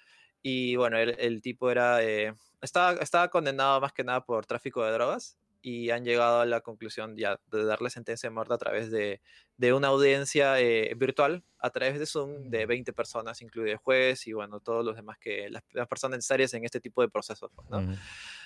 Y 0.42 0.76
bueno, 0.76 0.98
el, 0.98 1.42
tipo 1.42 1.70
era, 1.70 2.02
eh, 2.02 2.34
estaba, 2.60 2.92
estaba 3.00 3.28
condenado 3.28 3.80
más 3.80 3.92
que 3.92 4.04
nada 4.04 4.24
por 4.24 4.46
tráfico 4.46 4.84
de 4.84 4.92
drogas 4.92 5.38
y 5.60 5.90
han 5.90 6.04
llegado 6.04 6.40
a 6.40 6.46
la 6.46 6.60
conclusión 6.60 7.16
ya 7.16 7.40
de 7.50 7.64
darle 7.64 7.90
sentencia 7.90 8.28
de 8.28 8.34
muerte 8.34 8.54
a 8.54 8.58
través 8.58 8.90
de, 8.90 9.20
de 9.56 9.72
una 9.72 9.88
audiencia 9.88 10.60
eh, 10.60 10.94
virtual, 10.96 11.44
a 11.58 11.70
través 11.70 11.98
de 11.98 12.06
Zoom, 12.06 12.48
de 12.48 12.66
20 12.66 12.92
personas, 12.92 13.42
incluido 13.42 13.72
el 13.72 13.78
juez 13.78 14.26
y 14.26 14.32
bueno, 14.32 14.60
todos 14.60 14.84
los 14.84 14.94
demás 14.94 15.18
que 15.18 15.50
las, 15.50 15.62
personas 15.88 16.18
necesarias 16.18 16.54
en 16.54 16.64
este 16.64 16.80
tipo 16.80 17.02
de 17.02 17.08
procesos. 17.08 17.50
Pues, 17.54 17.68
¿no? 17.68 17.96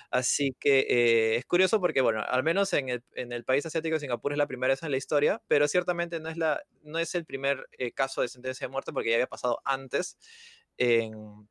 Así 0.09 0.55
que 0.59 0.79
eh, 0.79 1.35
es 1.37 1.45
curioso 1.45 1.79
porque, 1.79 2.01
bueno, 2.01 2.23
al 2.27 2.43
menos 2.43 2.73
en 2.73 2.89
el, 2.89 3.03
en 3.13 3.31
el, 3.31 3.43
país 3.43 3.65
asiático, 3.65 3.99
Singapur 3.99 4.31
es 4.31 4.37
la 4.37 4.47
primera 4.47 4.73
vez 4.73 4.83
en 4.83 4.91
la 4.91 4.97
historia, 4.97 5.41
pero 5.47 5.67
ciertamente 5.67 6.19
no 6.19 6.29
es, 6.29 6.37
la, 6.37 6.61
no 6.81 6.99
es 6.99 7.13
el 7.15 7.25
primer 7.25 7.67
eh, 7.73 7.91
caso 7.91 8.21
de 8.21 8.27
sentencia 8.27 8.67
de 8.67 8.71
muerte 8.71 8.91
porque 8.91 9.09
ya 9.09 9.15
había 9.15 9.27
pasado 9.27 9.61
antes 9.65 10.17
en, 10.77 11.47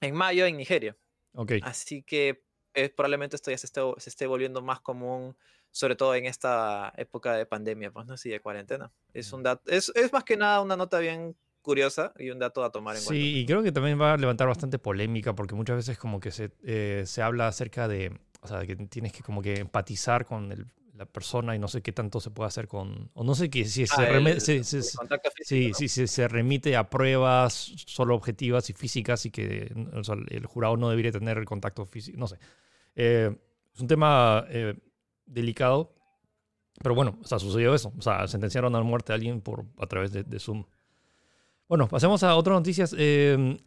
en 0.00 0.14
mayo 0.14 0.46
en 0.46 0.56
Nigeria. 0.56 0.96
Okay. 1.32 1.60
Así 1.64 2.02
que 2.02 2.44
eh, 2.74 2.88
probablemente 2.90 3.36
esto 3.36 3.50
ya 3.50 3.58
se 3.58 3.66
esté, 3.66 3.80
se 3.98 4.10
esté 4.10 4.26
volviendo 4.26 4.62
más 4.62 4.80
común, 4.80 5.36
sobre 5.70 5.96
todo 5.96 6.14
en 6.14 6.26
esta 6.26 6.92
época 6.96 7.34
de 7.34 7.46
pandemia, 7.46 7.90
pues 7.90 8.06
no, 8.06 8.16
sí, 8.16 8.30
de 8.30 8.40
cuarentena. 8.40 8.92
Es, 9.12 9.32
un 9.32 9.42
dato, 9.42 9.70
es, 9.70 9.90
es 9.94 10.12
más 10.12 10.24
que 10.24 10.36
nada 10.36 10.60
una 10.60 10.76
nota 10.76 10.98
bien 10.98 11.36
curiosa 11.62 12.12
y 12.18 12.30
un 12.30 12.38
dato 12.38 12.62
a 12.62 12.70
tomar 12.70 12.94
en 12.94 13.00
sí, 13.00 13.06
cuenta. 13.06 13.22
Sí, 13.22 13.38
y 13.38 13.46
creo 13.46 13.62
que 13.62 13.72
también 13.72 14.00
va 14.00 14.12
a 14.12 14.16
levantar 14.16 14.46
bastante 14.46 14.78
polémica 14.78 15.34
porque 15.34 15.54
muchas 15.54 15.76
veces 15.76 15.98
como 15.98 16.20
que 16.20 16.30
se, 16.30 16.50
eh, 16.62 17.04
se 17.06 17.22
habla 17.22 17.48
acerca 17.48 17.88
de, 17.88 18.16
o 18.42 18.48
sea, 18.48 18.64
que 18.66 18.76
tienes 18.76 19.12
que 19.12 19.22
como 19.22 19.42
que 19.42 19.54
empatizar 19.54 20.26
con 20.26 20.52
el, 20.52 20.66
la 20.94 21.06
persona 21.06 21.56
y 21.56 21.58
no 21.58 21.68
sé 21.68 21.82
qué 21.82 21.92
tanto 21.92 22.20
se 22.20 22.30
puede 22.30 22.48
hacer 22.48 22.68
con, 22.68 23.10
o 23.14 23.24
no 23.24 23.34
sé 23.34 23.50
qué, 23.50 23.64
si 23.64 23.86
se, 23.86 24.02
ah, 24.02 24.40
sí, 24.40 25.88
se 25.88 26.28
remite 26.28 26.76
a 26.76 26.88
pruebas 26.88 27.72
solo 27.86 28.14
objetivas 28.14 28.70
y 28.70 28.72
físicas 28.74 29.26
y 29.26 29.30
que 29.30 29.72
el 30.30 30.46
jurado 30.46 30.76
no 30.76 30.88
debería 30.88 31.12
tener 31.12 31.38
el 31.38 31.44
contacto 31.44 31.84
físico, 31.84 32.18
no 32.18 32.28
sé. 32.28 32.38
Eh, 32.94 33.36
es 33.74 33.80
un 33.80 33.88
tema 33.88 34.46
eh, 34.48 34.74
delicado, 35.26 35.94
pero 36.80 36.94
bueno, 36.94 37.18
o 37.22 37.26
sea, 37.26 37.38
sucedió 37.38 37.74
eso, 37.74 37.92
o 37.98 38.02
sea, 38.02 38.26
sentenciaron 38.28 38.74
a 38.76 38.82
muerte 38.82 39.12
a 39.12 39.16
alguien 39.16 39.40
por, 39.40 39.64
a 39.78 39.86
través 39.86 40.12
de 40.12 40.38
Zoom. 40.38 40.64
Bueno, 41.68 41.88
pasemos 41.88 42.22
a 42.22 42.36
otras 42.36 42.54
noticias. 42.54 42.94
Eh, 42.96 43.58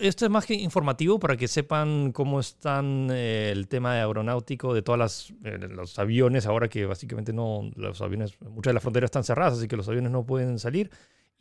esto 0.00 0.24
es 0.24 0.30
más 0.30 0.46
que 0.46 0.54
informativo 0.54 1.20
para 1.20 1.36
que 1.36 1.46
sepan 1.46 2.12
cómo 2.12 2.40
están 2.40 3.08
eh, 3.12 3.50
el 3.52 3.68
tema 3.68 3.92
aeronáutico 3.92 4.74
de 4.74 4.82
todas 4.82 4.98
las 4.98 5.34
eh, 5.44 5.58
los 5.58 5.98
aviones 5.98 6.46
ahora 6.46 6.68
que 6.68 6.86
básicamente 6.86 7.32
no 7.32 7.70
los 7.76 8.00
aviones 8.00 8.40
muchas 8.40 8.70
de 8.70 8.74
las 8.74 8.82
fronteras 8.82 9.08
están 9.08 9.22
cerradas 9.22 9.58
así 9.58 9.68
que 9.68 9.76
los 9.76 9.88
aviones 9.88 10.10
no 10.10 10.26
pueden 10.26 10.58
salir. 10.58 10.90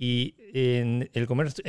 Y 0.02 0.36
el 0.54 1.28
comercio 1.28 1.62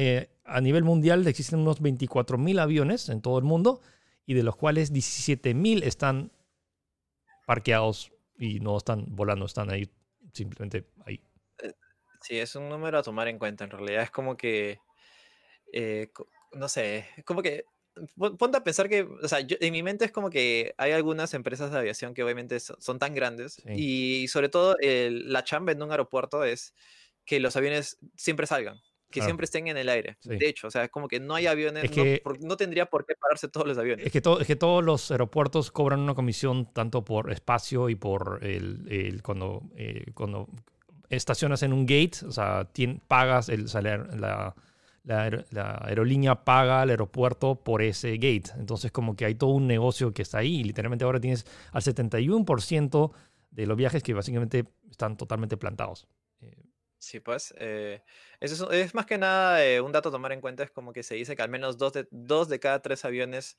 a 0.45 0.61
nivel 0.61 0.85
mundial 0.85 1.26
existen 1.26 1.59
unos 1.59 1.83
24.000 1.83 2.61
aviones 2.61 3.09
en 3.09 3.23
todo 3.23 3.38
el 3.38 3.45
mundo 3.45 3.81
y 4.25 4.35
de 4.35 4.45
los 4.45 4.55
cuales 4.55 4.93
17.000 4.93 5.83
están 5.83 6.31
parqueados 7.45 8.12
y 8.38 8.61
no 8.61 8.76
están 8.76 9.05
volando 9.09 9.47
están 9.47 9.69
ahí 9.71 9.90
simplemente 10.33 10.87
ahí. 11.05 11.21
Sí 12.23 12.38
es 12.38 12.55
un 12.55 12.69
número 12.69 12.99
a 12.99 13.02
tomar 13.02 13.26
en 13.26 13.40
cuenta 13.40 13.64
en 13.64 13.71
realidad 13.71 14.05
es 14.05 14.12
como 14.12 14.37
que 14.37 14.79
eh, 15.73 16.12
no 16.52 16.69
sé, 16.69 17.07
como 17.25 17.42
que 17.42 17.64
ponte 18.16 18.57
a 18.57 18.64
pensar 18.64 18.88
que, 18.88 19.02
o 19.02 19.28
sea, 19.28 19.40
en 19.40 19.73
mi 19.73 19.83
mente 19.83 20.04
es 20.04 20.12
como 20.12 20.30
que 20.30 20.75
hay 20.78 20.92
algunas 20.92 21.35
empresas 21.35 21.71
de 21.71 21.78
aviación 21.78 22.14
que 22.14 22.23
obviamente 22.23 22.59
son, 22.61 22.99
tan 22.99 23.14
grandes 23.14 23.62
y 23.66 24.26
sobre 24.28 24.49
todo 24.49 24.76
la 24.80 25.45
chamba 25.45 25.73
en 25.73 25.83
un 25.83 25.90
aeropuerto 25.90 26.45
es 26.45 26.75
que 27.25 27.40
los 27.40 27.57
aviones 27.57 27.99
siempre 28.16 28.47
salgan, 28.47 28.80
que 29.11 29.23
siempre 29.23 29.45
estén 29.45 29.69
en 29.69 29.76
el 29.76 29.88
aire. 29.88 30.16
De 30.23 30.49
hecho, 30.49 30.69
o 30.69 30.71
sea, 30.71 30.85
es 30.85 30.90
como 30.90 31.09
que 31.09 31.21
no 31.21 31.35
hay 31.35 31.47
aviones, 31.47 31.90
no, 32.40 32.57
tendría 32.57 32.87
por 32.87 33.04
qué 33.04 33.14
pararse 33.16 33.49
todos 33.49 33.66
los 33.66 33.76
aviones. 33.76 34.07
Es 34.07 34.12
que, 34.12 34.23
es 34.40 34.47
que 34.47 34.57
todos 34.57 34.85
los 34.85 35.11
aeropuertos 35.11 35.71
cobran 35.71 36.00
una 36.00 36.14
comisión 36.14 36.73
tanto 36.73 37.04
por 37.04 37.30
espacio 37.30 37.88
y 37.88 37.97
por 37.97 38.40
el, 38.42 39.21
cuando, 39.23 39.62
eh, 39.76 40.07
cuando 40.14 40.49
estacionas 41.09 41.62
en 41.62 41.73
un 41.73 41.87
gate, 41.87 42.19
o 42.26 42.33
sea, 42.33 42.69
pagas 43.09 43.49
el, 43.49 43.66
la 43.66 44.54
la, 45.04 45.80
aerolínea 45.83 46.45
paga 46.45 46.83
al 46.83 46.90
aeropuerto 46.90 47.57
por 47.57 47.83
ese 47.83 48.12
gate. 48.14 48.50
Entonces 48.59 48.92
como 48.92 49.16
que 49.16 49.25
hay 49.25 49.35
todo 49.35 49.50
un 49.50 49.66
negocio 49.66 50.12
que 50.12 50.23
está 50.23 50.38
ahí 50.38 50.62
literalmente 50.62 51.04
ahora 51.04 51.21
tienes 51.21 51.47
al 51.73 51.83
71% 51.83 53.12
de 53.50 53.66
los 53.66 53.76
viajes 53.76 54.02
que 54.02 54.14
básicamente 54.14 54.66
están 54.90 55.16
totalmente 55.16 55.57
plantados. 55.57 56.07
Sí, 56.99 57.19
pues 57.19 57.54
eh, 57.57 58.02
eso 58.40 58.71
es, 58.71 58.95
más 58.95 59.07
que 59.07 59.16
nada 59.16 59.64
eh, 59.64 59.80
un 59.80 59.90
dato 59.90 60.11
a 60.11 60.12
tomar 60.12 60.33
en 60.33 60.42
cuenta, 60.42 60.62
es 60.62 60.71
como 60.71 60.92
que 60.92 61.02
se 61.02 61.14
dice 61.14 61.35
que 61.35 61.40
al 61.40 61.49
menos 61.49 61.78
de, 61.78 62.07
dos 62.11 62.49
de 62.50 62.61
cada 62.61 62.83
tres 62.83 63.07
aviones 63.07 63.57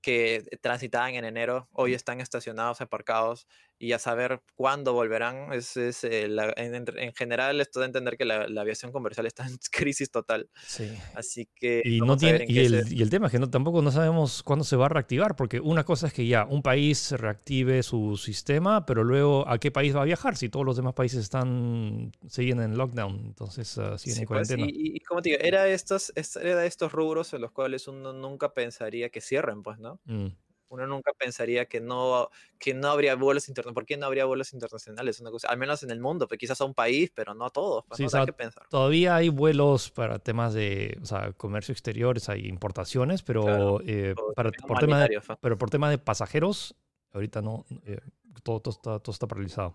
que 0.00 0.44
transitaban 0.60 1.14
en 1.14 1.24
enero 1.24 1.68
hoy 1.72 1.94
están 1.94 2.20
estacionados, 2.20 2.80
aparcados 2.80 3.46
y 3.82 3.92
a 3.92 3.98
saber 3.98 4.42
cuándo 4.54 4.92
volverán. 4.92 5.54
Es, 5.54 5.74
es 5.78 6.04
eh, 6.04 6.26
en, 6.26 7.14
general, 7.14 7.62
esto 7.62 7.80
de 7.80 7.86
entender 7.86 8.18
que 8.18 8.26
la, 8.26 8.42
aviación 8.60 8.92
comercial 8.92 9.26
está 9.26 9.46
en 9.46 9.56
crisis 9.72 10.10
total. 10.10 10.50
Sí. 10.66 10.92
Así 11.14 11.48
que. 11.54 11.80
Y, 11.82 11.98
no 12.00 12.16
tiene, 12.18 12.44
y, 12.46 12.58
el, 12.58 12.84
y, 12.92 13.00
el, 13.00 13.08
tema 13.08 13.26
es 13.26 13.32
que 13.32 13.38
no, 13.38 13.48
tampoco 13.48 13.80
no 13.80 13.90
sabemos 13.90 14.42
cuándo 14.42 14.66
se 14.66 14.76
va 14.76 14.86
a 14.86 14.88
reactivar, 14.90 15.34
porque 15.34 15.60
una 15.60 15.84
cosa 15.84 16.08
es 16.08 16.12
que 16.12 16.26
ya 16.26 16.44
un 16.44 16.62
país 16.62 17.12
reactive 17.12 17.82
su 17.82 18.18
sistema, 18.18 18.84
pero 18.84 19.02
luego 19.02 19.48
a 19.48 19.58
qué 19.58 19.70
país 19.70 19.96
va 19.96 20.02
a 20.02 20.04
viajar 20.04 20.36
si 20.36 20.50
todos 20.50 20.66
los 20.66 20.76
demás 20.76 20.92
países 20.92 21.20
están 21.20 22.12
siguen 22.28 22.60
en 22.60 22.76
lockdown. 22.76 23.18
Entonces, 23.28 23.78
uh, 23.78 23.96
siguen 23.96 24.20
en 24.20 24.26
pues, 24.26 24.46
cuarentena. 24.48 24.66
y, 24.70 25.00
como 25.00 25.22
te 25.22 25.30
digo, 25.30 25.40
era 25.42 25.66
estos, 25.68 26.12
era 26.14 26.66
estos 26.66 26.92
rubros 26.92 27.32
en 27.32 27.40
los 27.40 27.50
cuales 27.50 27.88
uno 27.88 28.12
nunca 28.12 28.52
pensaría 28.52 29.08
que 29.08 29.22
cierren, 29.22 29.62
pues, 29.62 29.78
¿no? 29.78 30.00
Mm 30.04 30.28
uno 30.70 30.86
nunca 30.86 31.12
pensaría 31.12 31.66
que 31.66 31.80
no, 31.80 32.30
que 32.58 32.74
no 32.74 32.88
habría 32.88 33.16
vuelos 33.16 33.48
internacionales. 33.48 33.74
¿Por 33.74 33.86
qué 33.86 33.96
no 33.96 34.06
habría 34.06 34.24
vuelos 34.24 34.52
internacionales? 34.52 35.20
Una 35.20 35.30
cosa, 35.30 35.48
al 35.48 35.58
menos 35.58 35.82
en 35.82 35.90
el 35.90 36.00
mundo, 36.00 36.28
pues 36.28 36.38
quizás 36.38 36.60
a 36.60 36.64
un 36.64 36.74
país, 36.74 37.10
pero 37.14 37.34
no 37.34 37.44
a 37.44 37.50
todos. 37.50 37.84
Pues, 37.88 38.10
sí, 38.10 38.24
que 38.24 38.32
pensar. 38.32 38.66
Todavía 38.68 39.16
hay 39.16 39.28
vuelos 39.28 39.90
para 39.90 40.20
temas 40.20 40.54
de 40.54 40.96
o 41.02 41.04
sea, 41.04 41.32
comercio 41.32 41.72
exteriores, 41.72 42.28
hay 42.28 42.46
importaciones, 42.46 43.22
pero, 43.22 43.80
eh, 43.84 44.14
para, 44.36 44.52
por 44.52 44.78
tema 44.78 45.00
de, 45.00 45.20
pero 45.40 45.58
por 45.58 45.70
tema 45.70 45.90
de 45.90 45.98
pasajeros, 45.98 46.76
ahorita 47.12 47.42
no, 47.42 47.66
eh, 47.84 48.00
todo, 48.44 48.60
todo, 48.60 48.72
está, 48.72 48.98
todo 49.00 49.12
está 49.12 49.26
paralizado. 49.26 49.74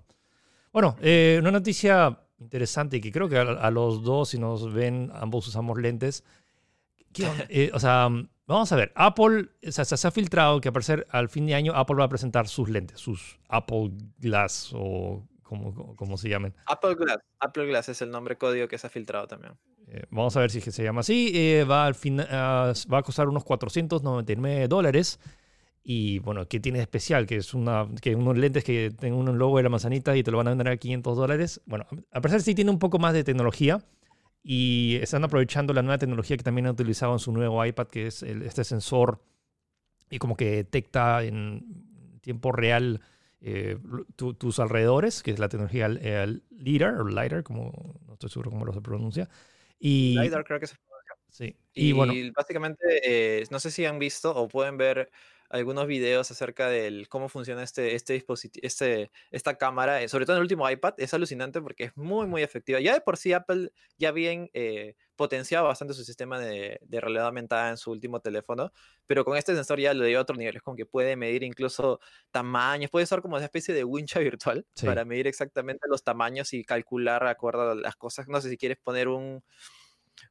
Bueno, 0.72 0.96
eh, 1.02 1.38
una 1.42 1.52
noticia 1.52 2.22
interesante 2.40 3.02
que 3.02 3.12
creo 3.12 3.28
que 3.28 3.38
a, 3.38 3.70
los 3.70 4.02
dos, 4.02 4.30
si 4.30 4.40
nos 4.40 4.74
ven, 4.74 5.12
ambos 5.14 5.48
usamos 5.48 5.78
lentes. 5.78 6.24
o 7.74 7.80
sea, 7.80 8.10
Vamos 8.48 8.72
a 8.72 8.76
ver, 8.76 8.92
Apple, 8.96 9.50
se 9.62 10.08
ha 10.08 10.12
filtrado 10.12 10.62
que 10.62 10.70
a 10.70 10.72
parecer 10.72 11.08
al 11.10 11.30
fin 11.30 11.48
de 11.48 11.56
año 11.56 11.74
Apple 11.74 11.96
va 11.96 12.04
a 12.04 12.10
presentar 12.10 12.48
sus 12.48 12.70
lentes, 12.70 13.00
sus 13.00 13.40
Apple 13.50 13.92
Glass 14.20 14.72
o 14.76 15.28
como, 15.42 15.96
como 15.96 16.18
se 16.18 16.30
llamen. 16.30 16.54
Apple 16.68 16.96
Glass, 16.96 17.18
Apple 17.40 17.66
Glass 17.68 17.90
es 17.90 18.02
el 18.04 18.12
nombre 18.12 18.38
código 18.38 18.68
que 18.68 18.78
se 18.78 18.86
ha 18.86 18.90
filtrado 18.90 19.28
también. 19.28 19.54
Eh, 19.88 20.04
vamos 20.10 20.36
a 20.38 20.42
ver 20.42 20.52
si 20.52 20.62
se 20.62 20.84
llama 20.84 21.02
así. 21.02 21.32
Eh, 21.34 21.64
va, 21.64 21.86
al 21.86 21.96
fin, 21.96 22.20
va 22.20 22.70
a 22.72 23.04
costar 23.04 23.28
unos 23.28 23.44
499 23.44 24.68
dólares. 24.68 25.20
Y 25.84 26.18
bueno, 26.20 26.48
¿qué 26.48 26.60
tiene 26.60 26.80
de 26.80 26.84
especial? 26.84 27.28
Que 27.28 27.38
es 27.38 27.54
una, 27.54 27.88
que 28.02 28.16
unos 28.16 28.38
lentes 28.38 28.64
que 28.64 28.92
tienen 29.00 29.18
un 29.18 29.38
logo 29.38 29.58
de 29.58 29.64
la 29.64 29.70
manzanita 29.70 30.16
y 30.16 30.24
te 30.24 30.32
lo 30.32 30.38
van 30.38 30.48
a 30.48 30.52
vender 30.52 30.68
a 30.68 30.78
500 30.78 31.16
dólares. 31.16 31.62
Bueno, 31.66 31.86
a 32.12 32.22
parecer 32.22 32.42
sí 32.42 32.56
tiene 32.56 32.72
un 32.72 32.80
poco 32.80 32.98
más 32.98 33.14
de 33.14 33.24
tecnología 33.24 33.84
y 34.48 35.00
están 35.02 35.24
aprovechando 35.24 35.74
la 35.74 35.82
nueva 35.82 35.98
tecnología 35.98 36.38
que 36.38 36.44
también 36.44 36.68
han 36.68 36.74
utilizado 36.74 37.14
en 37.14 37.20
su 37.20 37.32
nuevo 37.32 37.66
iPad, 37.66 37.88
que 37.88 38.06
es 38.06 38.22
este 38.22 38.64
sensor 38.64 39.20
y 40.12 40.20
como 40.20 40.38
que 40.38 40.58
detecta 40.58 41.24
en 41.24 42.20
tiempo 42.22 42.52
real 42.52 43.02
eh, 43.42 43.80
tus 44.16 44.60
alrededores, 44.60 45.24
que 45.24 45.32
es 45.32 45.40
la 45.40 45.50
tecnología 45.50 45.88
el 45.88 46.44
LIDAR 46.52 47.02
o 47.02 47.08
LIDAR, 47.08 47.42
como 47.42 48.00
no 48.06 48.14
estoy 48.14 48.30
seguro 48.30 48.52
cómo 48.52 48.66
lo 48.66 48.74
se 48.74 48.82
pronuncia. 48.82 49.28
Y, 49.80 50.16
LIDAR 50.20 50.44
creo 50.46 50.60
que 50.60 50.68
se 50.68 50.76
pronuncia. 50.76 51.16
Sí. 51.32 51.58
Y, 51.74 51.92
bueno, 51.94 52.14
básicamente, 52.36 52.86
eh, 53.04 53.44
no 53.50 53.60
sé 53.60 53.72
si 53.72 53.84
han 53.86 53.98
visto 53.98 54.32
o 54.32 54.48
pueden 54.48 54.78
ver 54.78 55.10
algunos 55.56 55.88
videos 55.88 56.30
acerca 56.32 56.70
de 56.70 57.06
cómo 57.10 57.30
funciona 57.30 57.64
este, 57.64 57.96
este 57.96 58.14
dispositivo, 58.14 58.66
este, 58.66 59.12
esta 59.32 59.58
cámara, 59.58 60.02
eh, 60.02 60.10
sobre 60.10 60.26
todo 60.26 60.36
en 60.36 60.40
el 60.40 60.44
último 60.44 60.70
iPad, 60.70 60.96
es 60.98 61.14
alucinante 61.14 61.62
porque 61.62 61.86
es 61.86 61.98
muy, 61.98 62.28
muy 62.28 62.44
efectiva. 62.44 62.80
Ya 62.82 62.94
de 62.94 63.02
por 63.02 63.18
sí 63.18 63.32
Apple 63.34 63.72
ya 63.98 64.12
bien 64.12 64.50
eh, 64.54 64.96
potenciado 65.16 65.66
bastante 65.68 65.94
su 65.94 66.04
sistema 66.04 66.40
de, 66.40 66.80
de, 66.82 67.02
realidad 67.02 67.28
aumentada 67.28 67.70
en 67.70 67.78
su 67.78 67.92
último 67.92 68.20
teléfono, 68.20 68.74
pero 69.08 69.24
con 69.24 69.38
este 69.38 69.56
sensor 69.56 69.80
ya 69.80 69.94
lo 69.94 70.04
dio 70.04 70.20
a 70.20 70.22
otro 70.22 70.36
nivel, 70.36 70.58
es 70.58 70.62
como 70.62 70.76
que 70.76 70.86
puede 70.86 71.16
medir 71.16 71.44
incluso 71.44 72.00
tamaños, 72.32 72.92
puede 72.92 73.06
ser 73.06 73.22
como 73.22 73.38
una 73.38 73.46
especie 73.46 73.74
de 73.74 73.86
wincha 73.86 74.20
virtual 74.38 74.66
para 74.84 75.06
medir 75.06 75.28
exactamente 75.28 75.88
los 75.88 76.04
tamaños 76.04 76.54
y 76.54 76.66
calcular 76.66 77.26
acuerdo 77.28 77.72
a 77.72 77.76
las 77.76 77.96
cosas. 77.96 78.28
No 78.28 78.42
sé 78.42 78.50
si 78.50 78.58
quieres 78.58 78.78
poner 78.78 79.08
un 79.08 79.42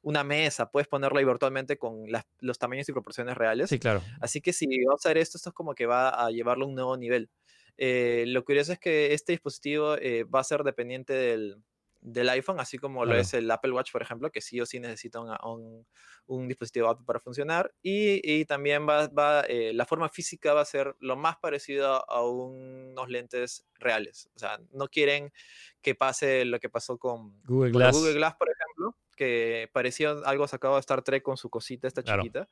una 0.03 0.25
mesa, 0.25 0.71
puedes 0.71 0.89
ponerla 0.89 1.21
ahí 1.21 1.25
virtualmente 1.25 1.79
con 1.79 2.07
los 2.41 2.59
tamaños 2.59 2.89
y 2.89 2.93
proporciones 2.93 3.37
reales. 3.37 3.71
Sí, 3.71 3.79
claro. 3.79 4.03
Así 4.21 4.41
que 4.41 4.53
si 4.53 4.85
vamos 4.85 5.05
a 5.05 5.09
ver 5.11 5.19
esto, 5.19 5.39
esto 5.39 5.51
es 5.51 5.55
como 5.55 5.75
que 5.75 5.87
va 5.87 6.09
a 6.09 6.31
llevarlo 6.31 6.65
a 6.65 6.69
un 6.69 6.75
nuevo 6.75 6.97
nivel. 6.97 7.31
Eh, 7.77 8.25
lo 8.29 8.45
curioso 8.45 8.73
es 8.73 8.79
que 8.79 9.15
este 9.15 9.33
dispositivo 9.33 9.97
eh, 9.97 10.25
va 10.25 10.41
a 10.41 10.45
ser 10.45 10.63
dependiente 10.63 11.13
del, 11.13 11.63
del 12.05 12.29
iPhone, 12.29 12.61
así 12.61 12.79
como 12.79 13.05
lo 13.05 13.17
es 13.17 13.33
el 13.35 13.51
Apple 13.51 13.73
Watch, 13.73 13.91
por 13.91 14.03
ejemplo, 14.03 14.31
que 14.31 14.43
sí 14.43 14.61
o 14.61 14.67
sí 14.67 14.79
necesita 14.79 15.21
un, 15.21 15.87
un, 16.27 16.49
dispositivo 16.49 16.89
Apple 16.89 17.07
para 17.07 17.19
funcionar. 17.19 17.75
Y, 17.83 18.21
y 18.23 18.45
también 18.45 18.87
va, 18.87 19.09
va 19.09 19.41
eh, 19.49 19.73
la 19.73 19.87
forma 19.87 20.11
física 20.11 20.53
va 20.53 20.61
a 20.61 20.67
ser 20.67 20.95
lo 21.01 21.17
más 21.17 21.37
parecido 21.39 22.09
a 22.09 22.23
unos 22.29 23.09
lentes 23.09 23.67
reales. 23.77 24.31
O 24.37 24.39
sea, 24.39 24.61
no 24.73 24.89
quieren 24.89 25.33
que 25.81 25.95
pase 25.95 26.45
lo 26.45 26.61
que 26.61 26.69
pasó 26.69 26.99
con 26.99 27.41
Google 27.45 27.73
Glass, 27.73 27.97
Google 27.97 28.15
Glass 28.15 28.35
por 28.37 28.49
ejemplo, 28.51 28.97
que 29.15 29.69
parecía 29.73 30.11
algo 30.25 30.47
sacado 30.49 30.75
de 30.75 30.81
Star 30.81 31.03
Trek 31.03 31.23
con 31.23 31.37
su 31.37 31.51
cosita, 31.51 31.89
esta 31.89 32.03
chiquita. 32.03 32.49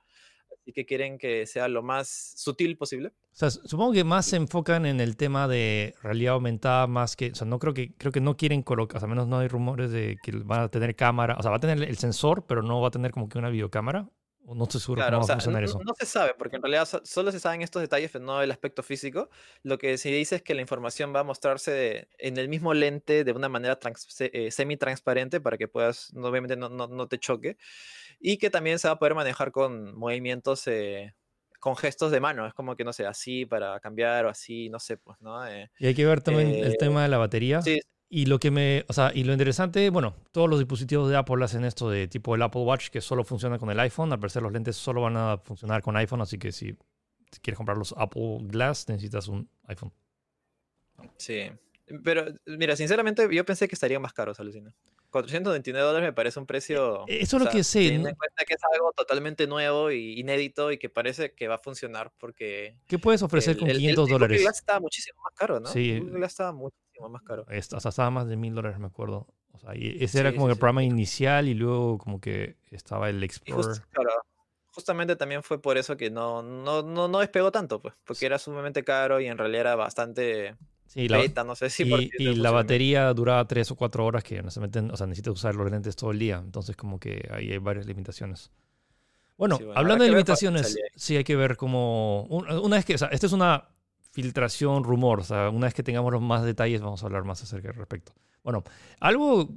Así 0.60 0.72
que 0.72 0.84
quieren 0.84 1.18
que 1.18 1.46
sea 1.46 1.66
lo 1.68 1.82
más 1.82 2.34
sutil 2.36 2.76
posible. 2.76 3.08
O 3.08 3.34
sea, 3.34 3.50
supongo 3.50 3.92
que 3.92 4.04
más 4.04 4.26
se 4.26 4.36
enfocan 4.36 4.86
en 4.86 5.00
el 5.00 5.16
tema 5.16 5.48
de 5.48 5.94
realidad 6.02 6.34
aumentada 6.34 6.86
más 6.86 7.16
que, 7.16 7.30
o 7.30 7.34
sea, 7.34 7.46
no 7.46 7.58
creo 7.58 7.74
que 7.74 7.94
creo 7.96 8.12
que 8.12 8.20
no 8.20 8.36
quieren 8.36 8.62
colocar, 8.62 8.98
o 8.98 9.00
sea, 9.00 9.06
al 9.06 9.10
menos 9.10 9.26
no 9.26 9.38
hay 9.38 9.48
rumores 9.48 9.90
de 9.90 10.18
que 10.22 10.32
van 10.32 10.60
a 10.60 10.68
tener 10.68 10.94
cámara, 10.94 11.36
o 11.38 11.42
sea, 11.42 11.50
va 11.50 11.56
a 11.56 11.60
tener 11.60 11.82
el 11.82 11.96
sensor, 11.96 12.44
pero 12.46 12.62
no 12.62 12.80
va 12.80 12.88
a 12.88 12.90
tener 12.90 13.12
como 13.12 13.28
que 13.28 13.38
una 13.38 13.48
videocámara. 13.48 14.08
No 14.44 14.64
estoy 14.64 14.80
seguro 14.80 15.02
cómo 15.04 15.18
va 15.18 15.24
a 15.24 15.26
funcionar 15.26 15.64
eso. 15.64 15.78
No 15.84 15.94
se 15.98 16.06
sabe, 16.06 16.34
porque 16.36 16.56
en 16.56 16.62
realidad 16.62 16.88
solo 17.04 17.30
se 17.30 17.38
saben 17.38 17.62
estos 17.62 17.80
detalles, 17.80 18.10
pero 18.10 18.24
no 18.24 18.42
el 18.42 18.50
aspecto 18.50 18.82
físico. 18.82 19.30
Lo 19.62 19.78
que 19.78 19.96
se 19.98 20.10
dice 20.10 20.36
es 20.36 20.42
que 20.42 20.54
la 20.54 20.60
información 20.60 21.14
va 21.14 21.20
a 21.20 21.24
mostrarse 21.24 22.08
en 22.18 22.36
el 22.36 22.48
mismo 22.48 22.74
lente 22.74 23.24
de 23.24 23.32
una 23.32 23.48
manera 23.48 23.78
eh, 24.18 24.50
semi-transparente 24.50 25.40
para 25.40 25.56
que 25.56 25.68
puedas, 25.68 26.12
obviamente, 26.16 26.56
no, 26.56 26.68
no, 26.68 26.88
no, 26.88 27.08
te 27.08 27.18
choque. 27.18 27.56
Y 28.18 28.36
que 28.38 28.50
también 28.50 28.78
se 28.78 28.88
va 28.88 28.94
a 28.94 28.98
poder 28.98 29.14
manejar 29.14 29.52
con 29.52 29.96
movimientos, 29.96 30.66
eh, 30.66 31.14
con 31.60 31.76
gestos 31.76 32.10
de 32.10 32.20
mano. 32.20 32.46
Es 32.46 32.54
como 32.54 32.74
que, 32.74 32.84
no 32.84 32.92
sé, 32.92 33.06
así 33.06 33.46
para 33.46 33.78
cambiar 33.80 34.26
o 34.26 34.28
así, 34.28 34.68
no 34.68 34.80
sé, 34.80 34.96
pues, 34.96 35.20
¿no? 35.20 35.46
Eh, 35.46 35.70
y 35.78 35.86
hay 35.86 35.94
que 35.94 36.04
ver 36.04 36.20
también 36.20 36.48
el 36.52 36.76
tema 36.76 37.02
de 37.04 37.08
la 37.08 37.18
batería. 37.18 37.62
Sí, 37.62 37.80
y 38.14 38.26
lo 38.26 38.38
que 38.38 38.50
me, 38.50 38.84
o 38.88 38.92
sea, 38.92 39.10
y 39.14 39.24
lo 39.24 39.32
interesante, 39.32 39.88
bueno, 39.88 40.14
todos 40.32 40.46
los 40.46 40.58
dispositivos 40.58 41.08
de 41.08 41.16
Apple 41.16 41.42
hacen 41.42 41.64
esto 41.64 41.88
de 41.88 42.08
tipo 42.08 42.34
el 42.34 42.42
Apple 42.42 42.60
Watch 42.60 42.90
que 42.90 43.00
solo 43.00 43.24
funciona 43.24 43.58
con 43.58 43.70
el 43.70 43.80
iPhone. 43.80 44.12
Al 44.12 44.20
parecer 44.20 44.42
los 44.42 44.52
lentes 44.52 44.76
solo 44.76 45.00
van 45.00 45.16
a 45.16 45.38
funcionar 45.38 45.80
con 45.80 45.96
iPhone, 45.96 46.20
así 46.20 46.36
que 46.36 46.52
si, 46.52 46.76
quieres 47.40 47.56
comprar 47.56 47.78
los 47.78 47.94
Apple 47.96 48.40
Glass 48.42 48.86
necesitas 48.90 49.28
un 49.28 49.48
iPhone. 49.66 49.94
Sí, 51.16 51.50
pero 52.04 52.26
mira, 52.44 52.76
sinceramente 52.76 53.26
yo 53.34 53.46
pensé 53.46 53.66
que 53.66 53.74
estarían 53.74 54.02
más 54.02 54.12
caros, 54.12 54.38
alucina. 54.38 54.74
429 55.08 55.86
dólares 55.86 56.08
me 56.08 56.12
parece 56.12 56.38
un 56.38 56.44
precio. 56.44 57.06
E, 57.08 57.22
eso 57.22 57.38
es 57.38 57.44
lo 57.44 57.50
que 57.50 57.64
sé. 57.64 57.78
Teniendo 57.78 58.10
en 58.10 58.14
cuenta 58.14 58.44
que 58.44 58.52
es 58.52 58.60
algo 58.74 58.92
totalmente 58.92 59.46
nuevo 59.46 59.90
y 59.90 60.20
inédito 60.20 60.70
y 60.70 60.76
que 60.76 60.90
parece 60.90 61.32
que 61.32 61.48
va 61.48 61.54
a 61.54 61.58
funcionar 61.58 62.12
porque. 62.18 62.76
¿Qué 62.88 62.98
puedes 62.98 63.22
ofrecer 63.22 63.56
con 63.56 63.68
500 63.68 64.06
dólares? 64.06 64.36
Google 64.36 64.44
Glass 64.44 64.58
estaba 64.58 64.80
muchísimo 64.80 65.22
más 65.22 65.32
caro, 65.34 65.60
¿no? 65.60 65.68
Sí. 65.68 65.98
Google 65.98 66.18
Glass 66.18 66.32
estaba 66.32 66.52
muchísimo 66.92 67.08
más 67.08 67.22
caro. 67.22 67.46
Hasta 67.48 67.88
estaba 67.88 68.10
más 68.10 68.28
de 68.28 68.36
mil 68.36 68.54
dólares, 68.54 68.78
me 68.78 68.86
acuerdo. 68.86 69.26
O 69.52 69.58
sea, 69.58 69.76
y 69.76 70.02
ese 70.02 70.20
era 70.20 70.34
como 70.34 70.48
el 70.48 70.56
programa 70.56 70.82
inicial 70.82 71.48
y 71.48 71.54
luego 71.54 71.98
como 71.98 72.20
que 72.20 72.56
estaba 72.70 73.10
el 73.10 73.22
Explorer. 73.22 73.82
claro, 73.90 74.10
justamente 74.70 75.16
también 75.16 75.42
fue 75.42 75.60
por 75.60 75.76
eso 75.76 75.96
que 75.96 76.10
no, 76.10 76.42
no, 76.42 76.82
no, 76.82 77.08
no 77.08 77.18
despegó 77.18 77.52
tanto, 77.52 77.80
pues, 77.80 77.94
porque 78.04 78.26
era 78.26 78.38
sumamente 78.38 78.82
caro 78.82 79.20
y 79.20 79.26
en 79.26 79.36
realidad 79.36 79.60
era 79.60 79.76
bastante 79.76 80.56
Sí, 80.92 81.08
la, 81.08 81.26
no 81.42 81.54
sé 81.54 81.70
si 81.70 81.84
y, 82.18 82.34
la 82.34 82.50
batería 82.50 83.14
duraba 83.14 83.46
tres 83.46 83.70
o 83.70 83.76
cuatro 83.76 84.04
horas 84.04 84.22
que 84.22 84.42
meten, 84.42 84.90
o 84.90 84.96
sea, 84.98 85.06
necesitas 85.06 85.32
usar 85.32 85.54
los 85.54 85.70
lentes 85.70 85.96
todo 85.96 86.10
el 86.10 86.18
día. 86.18 86.42
Entonces, 86.44 86.76
como 86.76 87.00
que 87.00 87.30
ahí 87.32 87.50
hay 87.50 87.56
varias 87.56 87.86
limitaciones. 87.86 88.50
Bueno, 89.38 89.58
hablando 89.74 90.04
de 90.04 90.10
limitaciones, 90.10 90.76
sí 90.94 91.16
hay 91.16 91.24
que 91.24 91.34
ver 91.34 91.56
cómo. 91.56 92.24
Una 92.24 92.76
vez 92.76 92.84
que. 92.84 92.96
O 92.96 92.98
sea, 92.98 93.08
esta 93.08 93.26
es 93.26 93.32
una 93.32 93.70
filtración, 94.12 94.84
rumor. 94.84 95.22
Una 95.30 95.66
vez 95.66 95.74
que 95.74 95.82
tengamos 95.82 96.12
los 96.12 96.22
más 96.22 96.44
detalles, 96.44 96.80
vamos 96.80 97.02
a 97.02 97.06
hablar 97.06 97.24
más 97.24 97.42
acerca 97.42 97.70
al 97.70 97.74
respecto. 97.74 98.12
Bueno, 98.44 98.62
algo 99.00 99.48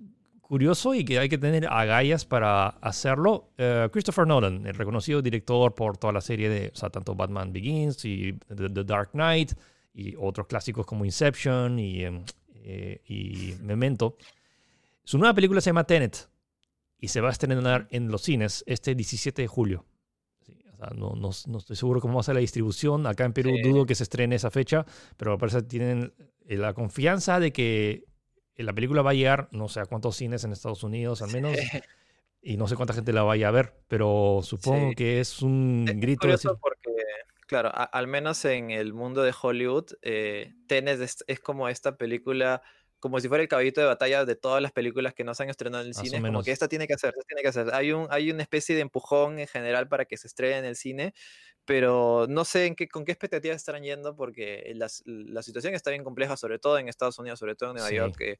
curioso 0.41 0.93
y 0.93 1.03
que 1.03 1.19
hay 1.19 1.27
que 1.27 1.38
tener 1.38 1.67
agallas 1.67 2.25
para 2.25 2.67
hacerlo. 2.67 3.50
Eh, 3.57 3.89
Christopher 3.91 4.27
Nolan, 4.27 4.65
el 4.65 4.75
reconocido 4.75 5.21
director 5.21 5.74
por 5.74 5.97
toda 5.97 6.13
la 6.13 6.21
serie 6.21 6.50
de, 6.50 6.71
tanto 6.91 7.15
Batman 7.15 7.51
Begins 7.51 8.05
y 8.05 8.33
The 8.47 8.83
Dark 8.83 9.12
Knight 9.12 9.53
y 9.93 10.15
otros 10.17 10.47
clásicos 10.47 10.85
como 10.85 11.03
Inception 11.03 11.79
y, 11.79 12.03
eh, 12.53 13.01
y 13.07 13.55
Memento. 13.62 14.17
Su 15.03 15.17
nueva 15.17 15.33
película 15.33 15.62
se 15.62 15.69
llama 15.69 15.83
Tenet 15.83 16.29
y 17.00 17.07
se 17.07 17.21
va 17.21 17.29
a 17.29 17.31
estrenar 17.31 17.88
en 17.89 18.09
los 18.09 18.21
cines 18.21 18.63
este 18.67 18.95
17 18.95 19.41
de 19.41 19.47
julio. 19.47 19.85
No, 20.96 21.12
no, 21.15 21.32
no, 21.48 21.58
estoy 21.58 21.75
seguro 21.75 22.01
cómo 22.01 22.15
va 22.15 22.22
a 22.22 22.24
ser 22.24 22.36
la 22.36 22.42
distribución. 22.42 23.08
Acá 23.08 23.25
en 23.25 23.34
Perú 23.34 23.51
dudo 23.63 23.86
que 23.86 23.96
se 23.96 24.04
estrene 24.04 24.36
esa 24.36 24.51
fecha, 24.51 24.86
pero 25.18 25.38
parece 25.38 25.60
que 25.60 25.63
tienen 25.63 26.13
eh, 26.48 26.58
la 26.58 26.74
confianza 26.74 27.39
de 27.39 27.51
que 27.51 28.04
eh, 28.56 28.63
la 28.63 28.74
película 28.74 29.01
va 29.01 29.12
a 29.12 29.15
llegar, 29.15 29.48
no 29.51 29.68
sé 29.70 29.80
a 29.80 29.86
cuántos 29.86 30.15
cines 30.15 30.44
en 30.44 30.51
Estados 30.51 30.84
Unidos 30.84 31.22
al 31.22 31.32
menos, 31.32 31.51
y 32.42 32.58
no 32.58 32.68
sé 32.68 32.75
cuánta 32.75 32.94
gente 32.94 33.13
la 33.13 33.24
vaya 33.24 33.48
a 33.48 33.51
ver, 33.51 33.74
pero 33.88 34.42
supongo 34.44 34.92
que 34.96 35.20
es 35.20 35.42
un 35.42 35.86
grito. 35.86 36.27
de 36.27 36.38
Claro, 37.48 37.72
al 37.74 38.08
menos 38.08 38.44
en 38.46 38.72
el 38.72 38.94
mundo 38.94 39.22
de 39.22 39.34
Hollywood, 39.39 39.92
eh, 40.01 40.56
Tenet 40.68 41.00
es, 41.00 41.39
como 41.39 41.70
esta 41.70 41.96
película, 41.96 42.63
como 43.05 43.19
si 43.19 43.27
fuera 43.27 43.43
el 43.43 43.47
caballito 43.47 43.81
de 43.81 43.85
batalla 43.85 44.25
de 44.25 44.35
todas 44.35 44.63
las 44.63 44.71
películas 44.71 45.13
que 45.13 45.24
no 45.24 45.35
se 45.35 45.43
han 45.43 45.51
estrenado 45.51 45.83
en 45.83 45.89
el 45.89 45.93
cine. 45.93 46.19
Como 46.19 46.41
que 46.41 46.50
esta 46.50 46.67
tiene 46.67 46.88
que 46.88 46.95
hacer, 46.95 47.13
tiene 47.27 47.43
que 47.43 47.50
hacer. 47.50 47.71
Hay, 47.71 47.91
un, 47.91 48.07
hay 48.09 48.31
una 48.31 48.41
especie 48.41 48.74
de 48.74 48.81
empujón 48.81 49.38
en 49.38 49.45
general 49.45 49.88
para 49.88 50.05
que 50.05 50.17
se 50.17 50.25
estrene 50.25 50.57
en 50.57 50.65
el 50.65 50.75
cine, 50.75 51.13
pero 51.65 52.25
no 52.27 52.43
sé 52.45 52.65
en 52.65 52.74
qué, 52.74 52.88
con 52.88 53.05
qué 53.05 53.12
expectativas 53.12 53.57
estarán 53.57 53.83
yendo 53.83 54.15
porque 54.15 54.74
la, 54.74 54.88
la 55.05 55.43
situación 55.43 55.75
está 55.75 55.91
bien 55.91 56.03
compleja, 56.03 56.35
sobre 56.35 56.57
todo 56.57 56.79
en 56.79 56.89
Estados 56.89 57.19
Unidos, 57.19 57.38
sobre 57.38 57.53
todo 57.53 57.69
en 57.69 57.75
Nueva 57.75 57.91
York, 57.91 58.15
que 58.17 58.39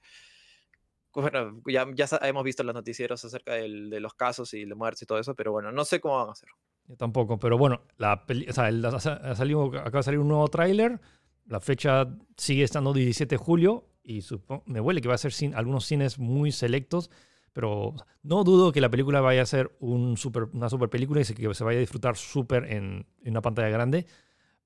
bueno, 1.13 1.62
ya, 1.67 1.86
ya 1.93 2.07
hemos 2.24 2.43
visto 2.43 2.63
los 2.63 2.74
noticieros 2.74 3.24
acerca 3.24 3.53
del, 3.53 3.91
de 3.91 4.00
los 4.00 4.15
casos 4.15 4.51
y 4.55 4.65
de 4.65 4.74
muertes 4.74 5.03
y 5.03 5.05
todo 5.05 5.19
eso, 5.19 5.36
pero 5.36 5.51
bueno, 5.51 5.72
no 5.72 5.86
sé 5.86 6.00
cómo 6.00 6.17
van 6.17 6.29
a 6.29 6.31
hacer. 6.31 6.50
Yo 6.88 6.98
tampoco, 6.98 7.38
pero 7.38 7.60
bueno, 7.60 7.84
la 7.98 8.25
o 8.25 9.00
sea, 9.00 9.13
ha 9.13 9.36
salido, 9.36 9.65
acaba 9.77 10.00
de 10.00 10.03
salir 10.03 10.19
un 10.19 10.27
nuevo 10.27 10.48
tráiler. 10.48 11.00
La 11.45 11.60
fecha 11.60 12.07
sigue 12.36 12.63
estando 12.63 12.93
17 12.93 13.36
de 13.36 13.38
julio 13.38 13.91
y 14.05 14.24
me 14.65 14.79
huele 14.79 15.01
que 15.01 15.07
va 15.07 15.15
a 15.15 15.19
ser 15.19 15.33
sin, 15.33 15.55
algunos 15.55 15.85
cines 15.85 16.19
muy 16.19 16.51
selectos, 16.51 17.09
pero 17.53 17.95
no 18.21 18.43
dudo 18.43 18.71
que 18.71 18.81
la 18.81 18.89
película 18.89 19.21
vaya 19.21 19.41
a 19.41 19.45
ser 19.45 19.75
un 19.79 20.17
super, 20.17 20.43
una 20.53 20.69
super 20.69 20.89
película 20.89 21.21
y 21.21 21.24
que 21.24 21.53
se 21.53 21.63
vaya 21.63 21.77
a 21.77 21.81
disfrutar 21.81 22.15
súper 22.15 22.65
en, 22.65 23.05
en, 23.24 23.31
una 23.31 23.41
pantalla 23.41 23.69
grande. 23.69 24.05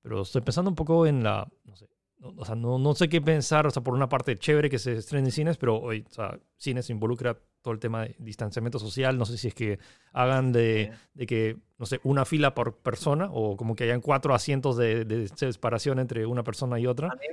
Pero 0.02 0.22
estoy 0.22 0.42
pensando 0.42 0.70
un 0.70 0.74
poco 0.74 1.06
en 1.06 1.22
la, 1.22 1.48
no 1.64 1.76
sé, 1.76 1.88
o 2.22 2.44
sea, 2.44 2.54
no, 2.54 2.78
no, 2.78 2.94
sé 2.94 3.08
qué 3.08 3.20
pensar, 3.20 3.66
o 3.66 3.70
sea, 3.70 3.82
por 3.82 3.94
una 3.94 4.08
parte 4.08 4.38
chévere 4.38 4.68
que 4.68 4.78
se 4.78 4.92
estrene 4.94 5.28
en 5.28 5.32
cines, 5.32 5.56
pero 5.56 5.80
hoy, 5.80 6.04
o 6.08 6.12
sea, 6.12 6.38
cines 6.56 6.90
involucra 6.90 7.38
todo 7.62 7.72
el 7.72 7.80
tema 7.80 8.02
de 8.02 8.16
distanciamiento 8.18 8.78
social, 8.78 9.16
no 9.16 9.24
sé 9.24 9.38
si 9.38 9.48
es 9.48 9.54
que 9.54 9.78
hagan 10.12 10.52
de, 10.52 10.92
de, 11.14 11.26
que, 11.26 11.56
no 11.78 11.86
sé, 11.86 12.00
una 12.04 12.24
fila 12.24 12.54
por 12.54 12.76
persona 12.78 13.28
o 13.32 13.56
como 13.56 13.74
que 13.74 13.84
hayan 13.84 14.00
cuatro 14.00 14.34
asientos 14.34 14.76
de, 14.76 15.04
de 15.04 15.28
separación 15.28 15.98
entre 15.98 16.26
una 16.26 16.42
persona 16.42 16.78
y 16.78 16.86
otra. 16.86 17.08
A 17.08 17.14
mí, 17.14 17.26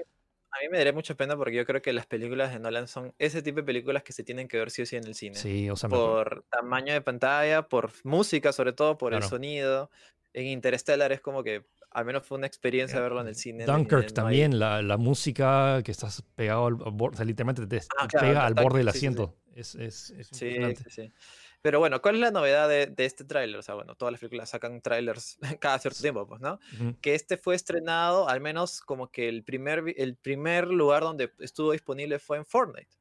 a 0.52 0.62
mí, 0.62 0.70
me 0.70 0.78
daría 0.78 0.94
mucha 0.94 1.16
pena 1.16 1.36
porque 1.36 1.56
yo 1.56 1.66
creo 1.66 1.82
que 1.82 1.94
las 1.94 2.06
películas 2.06 2.54
de 2.54 2.60
Nolan 2.60 2.88
son 2.88 3.14
ese 3.20 3.42
tipo 3.42 3.58
de 3.58 3.64
películas 3.64 4.04
que 4.04 4.14
se 4.14 4.24
tienen 4.24 4.48
que 4.48 4.58
ver 4.58 4.72
sí 4.72 4.82
o 4.82 4.86
sí 4.86 4.96
en 4.96 5.06
el 5.06 5.16
cine. 5.16 5.36
Sí, 5.36 5.70
o 5.70 5.76
sea, 5.76 5.90
por 5.90 6.46
tamaño 6.50 6.94
de 6.94 7.02
pantalla, 7.02 7.68
por 7.68 7.92
música 8.04 8.52
sobre 8.54 8.74
todo, 8.74 8.98
por 8.98 9.14
el 9.14 9.24
sonido. 9.24 9.90
En 10.34 10.46
Interstellar 10.46 11.12
es 11.12 11.22
como 11.22 11.44
que 11.44 11.66
al 11.92 12.06
menos 12.06 12.26
fue 12.26 12.38
una 12.38 12.48
experiencia 12.48 13.00
verlo 13.00 13.22
en 13.22 13.28
el 13.28 13.36
cine. 13.36 13.66
Dunkirk 13.66 14.14
también, 14.14 14.60
la, 14.60 14.82
la, 14.82 14.98
música 14.98 15.82
que 15.84 15.92
estás 15.92 16.22
pegado 16.36 16.68
al 16.68 16.76
borde, 16.76 17.16
o 17.16 17.18
sea, 17.18 17.26
literalmente 17.26 17.66
te, 17.66 17.86
ah, 17.98 18.08
pega 18.08 18.46
al 18.46 18.54
borde 18.54 18.80
del 18.80 18.88
asiento. 18.90 19.36
Es, 19.56 19.74
es, 19.74 20.12
es 20.12 20.28
sí, 20.28 20.56
sí, 20.90 21.12
Pero 21.62 21.80
bueno, 21.80 22.02
¿cuál 22.02 22.16
es 22.16 22.22
la 22.22 22.32
novedad 22.32 22.70
de, 22.70 22.88
de 22.88 23.06
este 23.06 23.24
tráiler? 23.24 23.60
O 23.60 23.62
sea, 23.62 23.76
bueno, 23.76 23.96
todas 23.96 24.12
las 24.12 24.20
películas 24.20 24.50
sacan 24.50 24.82
trailers 24.82 25.38
cada 25.60 25.80
cierto 25.80 26.02
tiempo, 26.02 26.28
pues, 26.28 26.42
¿no? 26.42 26.60
Que 27.02 27.16
este 27.16 27.38
fue 27.38 27.56
estrenado, 27.56 28.30
al 28.30 28.42
menos 28.42 28.82
como 28.82 29.10
que 29.10 29.28
el 29.28 29.44
primer, 29.44 29.84
el 29.98 30.16
primer 30.16 30.68
lugar 30.68 31.04
donde 31.04 31.32
estuvo 31.40 31.72
disponible 31.72 32.20
fue 32.20 32.38
en 32.38 32.46
Fortnite. 32.46 32.96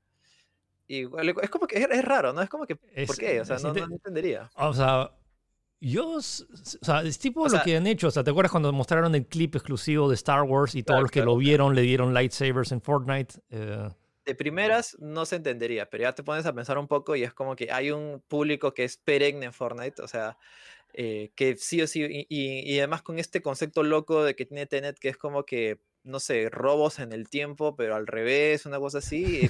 Y 0.88 1.02
es 1.02 1.50
como 1.50 1.66
que 1.66 1.78
es, 1.78 2.04
raro, 2.04 2.32
¿no? 2.32 2.42
Es 2.42 2.48
como 2.48 2.64
que, 2.64 2.76
¿por 2.76 3.16
qué? 3.16 3.40
O 3.40 3.44
sea, 3.44 3.58
no, 3.58 3.72
no 3.74 3.94
entendería. 3.94 4.48
O 4.54 4.72
sea, 4.72 5.10
yo, 5.80 6.14
o 6.14 6.20
sea, 6.20 7.02
es 7.02 7.18
tipo 7.18 7.46
lo 7.48 7.62
que 7.62 7.76
han 7.76 7.86
hecho. 7.86 8.08
O 8.08 8.10
sea, 8.10 8.24
¿te 8.24 8.30
acuerdas 8.30 8.50
cuando 8.50 8.72
mostraron 8.72 9.14
el 9.14 9.26
clip 9.26 9.56
exclusivo 9.56 10.08
de 10.08 10.14
Star 10.14 10.42
Wars 10.42 10.74
y 10.74 10.82
todos 10.82 11.02
los 11.02 11.10
que 11.10 11.22
lo 11.22 11.36
vieron 11.36 11.74
le 11.74 11.82
dieron 11.82 12.14
lightsabers 12.14 12.72
en 12.72 12.80
Fortnite? 12.80 13.34
Eh, 13.50 13.88
de 14.26 14.34
primeras 14.34 14.96
no 14.98 15.24
se 15.24 15.36
entendería, 15.36 15.88
pero 15.88 16.02
ya 16.02 16.14
te 16.14 16.24
pones 16.24 16.44
a 16.46 16.52
pensar 16.52 16.78
un 16.78 16.88
poco 16.88 17.14
y 17.16 17.22
es 17.22 17.32
como 17.32 17.54
que 17.56 17.70
hay 17.70 17.92
un 17.92 18.22
público 18.26 18.74
que 18.74 18.84
es 18.84 18.96
perenne 18.96 19.46
en 19.46 19.52
Fortnite, 19.52 20.02
o 20.02 20.08
sea, 20.08 20.36
eh, 20.92 21.30
que 21.36 21.56
sí 21.56 21.80
o 21.80 21.86
sí, 21.86 22.26
y, 22.28 22.78
además 22.78 23.02
con 23.02 23.18
este 23.18 23.40
concepto 23.40 23.82
loco 23.84 24.24
de 24.24 24.34
que 24.34 24.44
tiene 24.44 24.66
Tenet, 24.66 24.98
que 24.98 25.08
es 25.08 25.16
como 25.16 25.44
que, 25.44 25.80
no 26.02 26.20
sé, 26.20 26.50
robos 26.50 26.98
en 26.98 27.12
el 27.12 27.28
tiempo, 27.30 27.76
pero 27.76 27.94
al 27.94 28.06
revés, 28.06 28.66
una 28.66 28.80
cosa 28.80 28.98
así, 28.98 29.48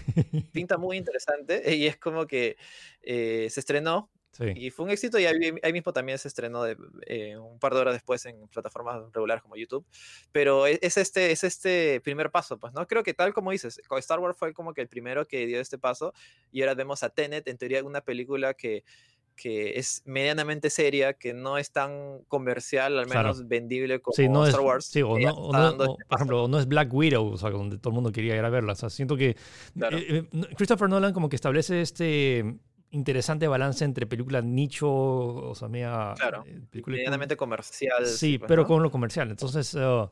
pinta 0.52 0.76
muy 0.76 0.98
interesante 0.98 1.62
y 1.76 1.86
es 1.86 1.96
como 1.96 2.26
que 2.26 2.56
eh, 3.02 3.48
se 3.50 3.60
estrenó 3.60 4.10
y 4.54 4.70
fue 4.70 4.84
un 4.84 4.90
éxito 4.90 5.18
y 5.18 5.26
ahí, 5.26 5.72
mismo 5.72 5.92
también 5.92 6.18
se 6.18 6.28
estrenó 6.28 6.62
de, 6.62 6.76
eh, 7.06 7.36
un 7.36 7.58
par 7.58 7.74
de 7.74 7.80
horas 7.80 7.94
después 7.94 8.24
en 8.26 8.48
plataformas 8.48 9.02
regulares 9.12 9.42
como 9.42 9.56
YouTube. 9.56 9.84
Pero 10.32 10.66
e, 10.66 10.78
es, 10.82 10.96
este, 10.96 11.30
es 11.32 11.44
este 11.44 12.00
primer 12.00 12.30
paso, 12.30 12.58
pues, 12.58 12.72
¿no? 12.72 12.86
Creo 12.86 13.02
que 13.02 13.14
tal 13.14 13.32
como 13.32 13.50
dices, 13.50 13.80
Star 13.98 14.20
Wars 14.20 14.36
fue 14.38 14.52
como 14.52 14.74
que 14.74 14.80
el 14.80 14.88
primero 14.88 15.26
que 15.26 15.46
dio 15.46 15.60
este 15.60 15.78
paso 15.78 16.12
y 16.52 16.62
ahora 16.62 16.74
vemos 16.74 17.02
a 17.02 17.10
Tenet, 17.10 17.46
en 17.48 17.58
teoría 17.58 17.82
una 17.84 18.00
película 18.00 18.54
que 18.54 18.84
que 19.36 19.78
es 19.78 20.02
medianamente 20.06 20.70
seria, 20.70 21.12
que 21.12 21.34
no 21.34 21.58
es 21.58 21.70
tan 21.70 22.22
comercial, 22.26 22.98
al 22.98 23.06
menos 23.06 23.46
vendible 23.46 24.00
como 24.00 24.46
Star 24.46 24.60
Wars. 24.60 24.86
Sí, 24.86 25.02
o 25.02 25.18
no, 25.18 25.68
este 25.68 25.84
por 26.08 26.16
ejemplo, 26.16 26.48
no 26.48 26.58
es 26.58 26.66
Black 26.66 26.92
Widow, 26.92 27.28
o 27.28 27.36
sea, 27.36 27.50
donde 27.50 27.78
todo 27.78 27.90
el 27.90 27.94
mundo 27.94 28.10
quería 28.10 28.36
ir 28.36 28.44
a 28.44 28.50
verla. 28.50 28.72
O 28.72 28.76
sea, 28.76 28.90
siento 28.90 29.16
que 29.16 29.30
eh, 29.30 29.36
eh, 29.76 30.28
Christopher 30.56 30.88
Nolan 30.88 31.12
como 31.12 31.28
que 31.28 31.36
establece 31.36 31.82
este 31.82 32.56
interesante 32.96 33.46
balance 33.46 33.84
entre 33.84 34.06
película 34.06 34.42
nicho, 34.42 34.90
o 34.90 35.54
sea, 35.54 35.68
media... 35.68 36.14
Claro, 36.16 36.44
eh, 36.46 36.82
medianamente 36.86 37.36
comercial. 37.36 38.06
Sí, 38.06 38.38
pues, 38.38 38.48
pero 38.48 38.66
con 38.66 38.82
lo 38.82 38.90
comercial. 38.90 39.30
Entonces, 39.30 39.74
uh, 39.74 40.08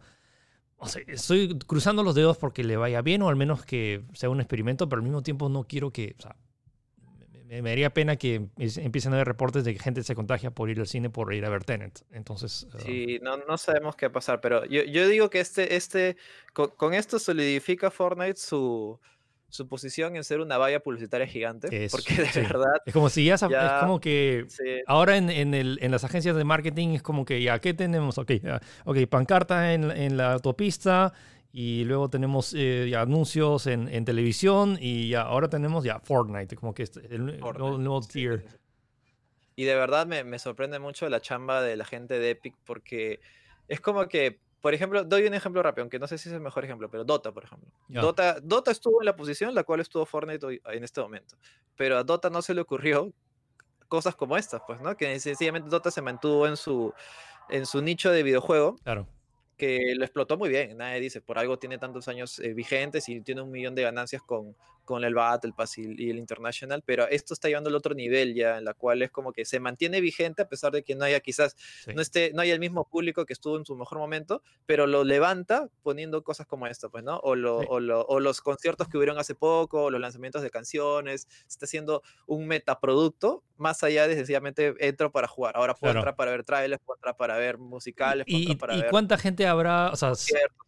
estoy 1.07 1.59
cruzando 1.67 2.03
los 2.03 2.15
dedos 2.15 2.39
porque 2.39 2.63
le 2.63 2.77
vaya 2.77 3.03
bien 3.03 3.23
o 3.23 3.29
al 3.29 3.37
menos 3.37 3.65
que 3.65 4.05
sea 4.13 4.29
un 4.29 4.41
experimento, 4.41 4.89
pero 4.89 5.01
al 5.01 5.05
mismo 5.05 5.23
tiempo 5.23 5.49
no 5.49 5.65
quiero 5.65 5.91
que... 5.91 6.15
O 6.19 6.23
sea, 6.23 6.37
me, 7.47 7.63
me, 7.63 7.71
daría 7.71 7.91
pena 7.91 8.17
que 8.17 8.49
empiecen 8.57 9.13
a 9.13 9.17
haber 9.17 9.29
reportes 9.29 9.65
de 9.65 9.73
que 9.73 9.79
gente 9.79 10.03
se 10.03 10.15
contagia 10.15 10.51
por 10.51 10.71
ir 10.71 10.81
al 10.81 10.87
cine 10.87 11.11
por 11.11 11.33
ir 11.35 11.45
a 11.45 11.51
ver 11.51 11.65
Tenet. 11.65 12.05
Entonces... 12.13 12.69
Uh, 12.75 12.79
sí, 12.81 13.19
no, 13.23 13.39
no 13.39 13.59
sabemos 13.59 13.97
qué 13.97 14.07
va 14.07 14.11
a 14.11 14.13
pasar, 14.13 14.41
pero 14.41 14.65
yo, 14.67 14.83
yo 14.85 15.09
digo 15.09 15.31
que 15.31 15.41
este, 15.41 15.75
este, 15.77 16.17
con 16.53 16.95
esto 16.95 17.19
solidifica 17.19 17.91
Fortnite 17.91 18.37
su 18.37 19.01
su 19.49 19.69
posición 19.69 20.17
en 20.17 20.25
ser 20.25 20.41
una 20.41 20.59
valla 20.59 20.81
publicitaria 20.81 21.27
gigante. 21.27 21.89
porque 21.91 22.15
de 22.15 22.41
verdad. 22.43 22.83
Es 22.85 22.93
como 22.93 23.09
si 23.09 23.25
ya, 23.25 23.35
es 23.35 23.43
como 23.81 24.01
que 24.01 24.47
ahora 24.87 25.17
en, 25.17 25.31
en, 25.31 25.55
el, 25.55 25.79
en, 25.81 25.91
las 25.91 26.05
agencias 26.05 26.37
de 26.37 26.45
marketing 26.45 26.89
es 26.91 27.03
como 27.03 27.25
que 27.25 27.43
ya, 27.43 27.61
¿qué 27.61 27.75
tenemos? 27.75 28.19
Ok, 28.19 28.33
okay 28.85 29.07
pancarta 29.07 29.73
en, 29.73 29.91
en, 29.91 30.17
la 30.17 30.33
autopista 30.33 31.13
y 31.53 31.85
luego 31.85 32.11
tenemos 32.11 32.53
eh, 32.57 32.93
anuncios 32.97 33.67
en, 33.69 33.89
en, 33.89 34.05
televisión 34.05 34.77
y 34.81 35.09
ya 35.11 35.23
ahora 35.23 35.49
tenemos 35.49 35.85
ya 35.85 36.01
Fortnite, 36.01 36.57
como 36.57 36.75
que 36.75 36.83
es 36.83 36.97
el, 36.97 37.39
nuevo, 37.39 38.01
tier. 38.01 38.45
Y 39.55 39.65
de 39.65 39.77
verdad 39.77 40.05
me, 40.05 40.25
me 40.25 40.41
sorprende 40.41 40.81
mucho 40.81 41.09
la 41.09 41.21
chamba 41.21 41.63
de 41.63 41.77
la 41.77 41.85
gente 41.85 42.19
de 42.19 42.31
Epic 42.31 42.57
porque 42.65 43.21
es 43.69 43.81
como 43.81 44.09
que 44.09 44.41
por 44.65 44.73
ejemplo, 44.73 45.05
doy 45.05 45.27
un 45.27 45.35
ejemplo 45.35 45.63
rápido, 45.63 45.83
aunque 45.83 45.99
no 45.99 46.07
sé 46.07 46.17
si 46.17 46.31
es 46.31 46.35
el 46.35 46.41
mejor 46.41 46.65
ejemplo, 46.65 46.91
pero 46.91 47.05
Dota, 47.05 47.33
por 47.33 47.45
ejemplo. 47.45 47.69
Dota, 47.87 48.41
Dota 48.41 48.71
estuvo 48.71 49.03
en 49.03 49.05
la 49.05 49.15
posición 49.15 49.51
en 49.51 49.55
la 49.55 49.63
cual 49.63 49.81
estuvo 49.81 50.07
Fortnite 50.07 50.63
en 50.65 50.83
este 50.83 51.03
momento. 51.03 51.37
pero 51.77 51.99
a 51.99 52.03
Dota 52.03 52.31
no 52.31 52.41
se 52.41 52.55
le 52.55 52.63
ocurrió 52.63 53.13
cosas 53.89 54.15
como 54.15 54.39
estas, 54.39 54.63
pues, 54.67 54.81
¿no? 54.81 54.97
Que 54.97 55.21
sencillamente 55.21 55.69
Dota 55.69 55.91
se 55.91 56.01
mantuvo 56.01 56.47
en 56.47 56.57
su, 56.57 56.95
en 57.51 57.67
su 57.67 57.83
nicho 57.83 58.11
de 58.11 58.23
videojuego. 58.23 58.77
Claro 58.83 59.07
que 59.59 59.95
lo 59.97 60.05
explotó 60.05 60.37
muy 60.37 60.49
bien. 60.49 60.77
Nadie 60.77 61.01
dice, 61.01 61.21
por 61.21 61.39
algo 61.39 61.59
tiene 61.59 61.79
tantos 61.79 62.09
años 62.09 62.39
eh, 62.39 62.55
vigentes 62.55 63.09
y 63.09 63.21
tiene 63.21 63.43
un 63.43 63.51
millón 63.51 63.75
de 63.75 63.83
ganancias 63.83 64.23
con, 64.23 64.57
con 64.85 65.05
el 65.05 65.15
Battle 65.15 65.53
Pass 65.57 65.79
y, 65.79 66.11
el 66.11 66.19
International, 66.19 66.83
pero 66.85 67.09
esto 67.09 67.35
está 67.35 67.49
llevando 67.49 67.71
al 67.71 67.77
otro 67.77 67.95
nivel 67.95 68.35
ya, 68.35 68.59
en 68.59 68.65
la 68.65 68.75
cual 68.75 69.03
es 69.03 69.11
como 69.11 69.33
que 69.33 69.45
se 69.45 69.61
mantiene 69.61 70.01
vigente 70.01 70.43
a 70.43 70.49
pesar 70.49 70.73
de 70.73 70.83
que 70.83 70.95
no 70.95 71.05
haya 71.05 71.21
quizás, 71.21 71.57
no, 71.95 72.03
esté, 72.03 72.33
no 72.35 72.43
haya 72.43 72.55
el 72.55 72.61
mismo 72.61 72.89
público 72.89 73.25
que 73.25 73.33
estuvo 73.33 73.57
en 73.57 73.65
su 73.65 73.77
mejor 73.77 73.99
momento, 73.99 74.43
pero 74.67 74.87
lo 74.87 75.05
levanta 75.05 75.69
poniendo 75.83 76.23
cosas 76.23 76.47
como 76.47 76.67
esta, 76.67 76.89
pues, 76.89 77.05
¿no? 77.05 77.17
O, 77.19 77.35
lo, 77.35 77.59
o, 77.59 77.81
lo, 77.81 78.05
o, 78.07 78.21
los 78.21 78.41
conciertos 78.41 78.89
que 78.89 78.97
hubieron 78.97 79.19
hace 79.19 79.35
poco, 79.35 79.85
o 79.85 79.91
los 79.91 80.01
lanzamientos 80.01 80.43
de 80.43 80.51
canciones, 80.51 81.29
está 81.49 81.67
haciendo 81.67 82.03
un 82.27 82.47
metaproducto 82.47 83.43
más 83.57 83.83
allá 83.83 84.09
de 84.09 84.17
sencillamente 84.17 84.75
entro 84.81 85.13
para 85.13 85.29
jugar. 85.29 85.57
Ahora 85.57 85.75
puedo 85.75 85.95
entrar 85.95 86.17
para 86.17 86.33
ver 86.33 86.45
trailers, 86.45 86.83
puedo 86.85 86.97
entrar 86.97 87.17
para 87.17 87.37
ver 87.37 87.59
musicales, 87.59 88.27
puedo 88.29 88.39
¿Y, 88.39 88.57
para 88.57 88.77
¿y 88.77 88.83
cuánta 88.91 89.17
gente 89.17 89.47
habrá? 89.47 89.91
O 89.91 89.97
sea, 89.97 90.13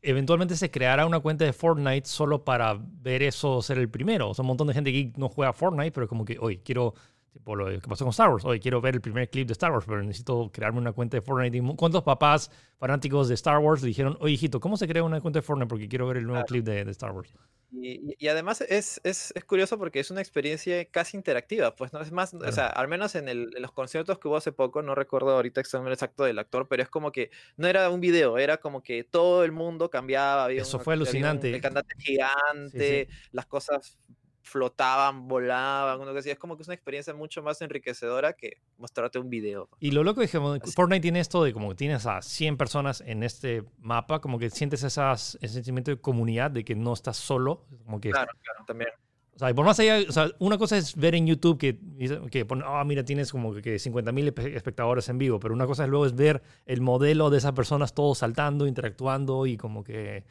eventualmente 0.02 0.56
se 0.56 0.70
creará 0.70 1.06
una 1.06 1.20
cuenta 1.20 1.44
de 1.44 1.52
Fortnite 1.52 2.06
solo 2.06 2.44
para 2.44 2.78
ver 2.80 3.22
eso 3.22 3.60
ser 3.62 3.78
el 3.78 3.88
primero. 3.88 4.05
O 4.06 4.34
sea, 4.34 4.42
un 4.42 4.46
montón 4.48 4.68
de 4.68 4.74
gente 4.74 4.92
que 4.92 5.12
no 5.16 5.28
juega 5.28 5.52
Fortnite, 5.52 5.92
pero 5.92 6.08
como 6.08 6.24
que, 6.24 6.38
hoy 6.40 6.58
quiero, 6.58 6.94
tipo 7.36 7.54
lo 7.54 7.66
que 7.66 7.86
pasó 7.86 8.04
con 8.04 8.10
Star 8.10 8.30
Wars, 8.30 8.44
hoy 8.46 8.58
quiero 8.58 8.80
ver 8.80 8.94
el 8.94 9.00
primer 9.02 9.28
clip 9.28 9.46
de 9.46 9.52
Star 9.52 9.70
Wars, 9.70 9.84
pero 9.86 10.02
necesito 10.02 10.50
crearme 10.50 10.78
una 10.78 10.92
cuenta 10.92 11.18
de 11.18 11.20
Fortnite. 11.20 11.58
¿Y 11.58 11.76
¿Cuántos 11.76 12.02
papás 12.02 12.50
fanáticos 12.78 13.28
de 13.28 13.34
Star 13.34 13.58
Wars 13.58 13.82
dijeron, 13.82 14.16
oye, 14.20 14.34
hijito, 14.34 14.58
¿cómo 14.58 14.76
se 14.76 14.88
crea 14.88 15.02
una 15.02 15.20
cuenta 15.20 15.40
de 15.40 15.42
Fortnite? 15.42 15.68
Porque 15.68 15.88
quiero 15.88 16.06
ver 16.06 16.16
el 16.16 16.26
nuevo 16.26 16.44
clip 16.46 16.64
de, 16.64 16.84
de 16.84 16.90
Star 16.90 17.12
Wars. 17.12 17.34
Y, 17.72 18.28
además 18.28 18.62
es, 18.62 19.00
es, 19.04 19.32
es, 19.34 19.44
curioso 19.44 19.76
porque 19.76 20.00
es 20.00 20.10
una 20.10 20.22
experiencia 20.22 20.82
casi 20.86 21.16
interactiva, 21.16 21.76
pues 21.76 21.92
no 21.92 22.00
es 22.00 22.10
más, 22.10 22.32
o 22.32 22.52
sea, 22.52 22.68
al 22.68 22.88
menos 22.88 23.14
en, 23.16 23.28
el, 23.28 23.50
en, 23.54 23.60
los 23.60 23.72
conciertos 23.72 24.18
que 24.18 24.28
hubo 24.28 24.36
hace 24.36 24.52
poco, 24.52 24.82
no 24.82 24.94
recuerdo 24.94 25.32
ahorita 25.32 25.60
el 25.60 25.92
exacto 25.92 26.24
del 26.24 26.38
actor, 26.38 26.68
pero 26.68 26.82
es 26.82 26.88
como 26.88 27.12
que 27.12 27.30
no 27.56 27.66
era 27.66 27.90
un 27.90 28.00
video, 28.00 28.38
era 28.38 28.56
como 28.58 28.82
que 28.82 29.04
todo 29.04 29.44
el 29.44 29.52
mundo 29.52 29.90
cambiaba. 29.90 30.44
Había 30.44 30.62
Eso 30.62 30.78
fue 30.78 30.94
alucinante. 30.94 31.52
el 31.52 31.60
cantante 31.60 31.94
gigante, 31.98 33.08
las 33.32 33.46
cosas 33.46 33.98
flotaban, 34.46 35.26
volaban, 35.26 36.00
uno 36.00 36.12
que 36.14 36.30
es 36.30 36.38
como 36.38 36.56
que 36.56 36.62
es 36.62 36.68
una 36.68 36.74
experiencia 36.74 37.12
mucho 37.12 37.42
más 37.42 37.60
enriquecedora 37.62 38.32
que 38.32 38.58
mostrarte 38.78 39.18
un 39.18 39.28
video. 39.28 39.68
Y 39.80 39.90
lo 39.90 40.04
loco 40.04 40.22
es 40.22 40.30
que 40.30 40.38
Fortnite 40.38 41.00
tiene 41.00 41.20
esto 41.20 41.42
de 41.42 41.52
como 41.52 41.70
que 41.70 41.74
tienes 41.74 42.06
a 42.06 42.22
100 42.22 42.56
personas 42.56 43.00
en 43.00 43.24
este 43.24 43.64
mapa, 43.78 44.20
como 44.20 44.38
que 44.38 44.48
sientes 44.50 44.84
esas, 44.84 45.36
ese 45.40 45.54
sentimiento 45.54 45.90
de 45.90 46.00
comunidad, 46.00 46.52
de 46.52 46.64
que 46.64 46.76
no 46.76 46.92
estás 46.92 47.16
solo. 47.16 47.66
Como 47.84 48.00
que, 48.00 48.10
claro, 48.10 48.30
claro, 48.40 48.64
también. 48.66 48.90
O 49.34 49.38
sea, 49.38 49.50
y 49.50 49.54
por 49.54 49.66
más 49.66 49.78
allá, 49.80 49.98
o 50.08 50.12
sea, 50.12 50.30
una 50.38 50.56
cosa 50.56 50.78
es 50.78 50.94
ver 50.96 51.14
en 51.14 51.26
YouTube 51.26 51.58
que, 51.58 51.78
que 52.30 52.46
ah, 52.64 52.84
mira, 52.86 53.04
tienes 53.04 53.32
como 53.32 53.52
que 53.52 53.78
50 53.78 54.12
mil 54.12 54.28
espectadores 54.28 55.08
en 55.08 55.18
vivo, 55.18 55.40
pero 55.40 55.52
una 55.52 55.66
cosa 55.66 55.84
es 55.84 55.90
luego 55.90 56.06
es 56.06 56.14
ver 56.14 56.40
el 56.64 56.80
modelo 56.80 57.28
de 57.28 57.38
esas 57.38 57.52
personas 57.52 57.92
todos 57.94 58.18
saltando, 58.18 58.66
interactuando 58.66 59.44
y 59.44 59.58
como 59.58 59.84
que 59.84 60.24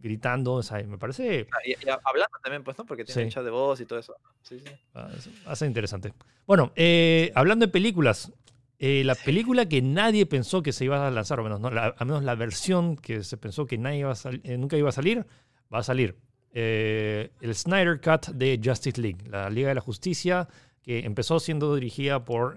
gritando, 0.00 0.54
o 0.54 0.62
sea, 0.62 0.82
me 0.82 0.98
parece... 0.98 1.46
Ah, 1.52 1.58
y, 1.64 1.74
hablando 2.04 2.38
también, 2.42 2.64
pues, 2.64 2.78
¿no? 2.78 2.86
Porque 2.86 3.04
tiene 3.04 3.24
sí. 3.24 3.30
chat 3.30 3.44
de 3.44 3.50
voz 3.50 3.80
y 3.80 3.86
todo 3.86 3.98
eso. 3.98 4.16
Sí, 4.42 4.58
sí. 4.58 4.70
Ah, 4.94 5.08
hace 5.46 5.66
interesante. 5.66 6.12
Bueno, 6.46 6.72
eh, 6.74 7.30
hablando 7.34 7.66
de 7.66 7.72
películas, 7.72 8.32
eh, 8.78 9.04
la 9.04 9.14
película 9.14 9.66
que 9.66 9.82
nadie 9.82 10.26
pensó 10.26 10.62
que 10.62 10.72
se 10.72 10.84
iba 10.84 11.06
a 11.06 11.10
lanzar, 11.10 11.38
o 11.40 11.42
menos, 11.42 11.60
¿no? 11.60 11.70
la, 11.70 11.86
al 11.86 12.06
menos 12.06 12.24
la 12.24 12.34
versión 12.34 12.96
que 12.96 13.22
se 13.22 13.36
pensó 13.36 13.66
que 13.66 13.78
nadie 13.78 13.98
iba 13.98 14.12
a 14.12 14.16
eh, 14.42 14.56
nunca 14.58 14.76
iba 14.76 14.88
a 14.88 14.92
salir, 14.92 15.26
va 15.72 15.78
a 15.78 15.82
salir. 15.82 16.16
el 16.52 17.54
Snyder 17.54 18.00
Cut 18.00 18.28
de 18.34 18.60
Justice 18.62 19.00
League, 19.00 19.28
la 19.28 19.50
Liga 19.50 19.68
de 19.68 19.74
la 19.74 19.80
Justicia, 19.80 20.48
que 20.82 21.00
empezó 21.00 21.38
siendo 21.38 21.74
dirigida 21.74 22.24
por, 22.24 22.56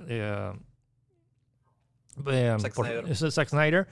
Zack, 2.15 2.73
por 2.73 2.87
Snyder. 2.87 3.15
Zack 3.15 3.49
Snyder. 3.49 3.87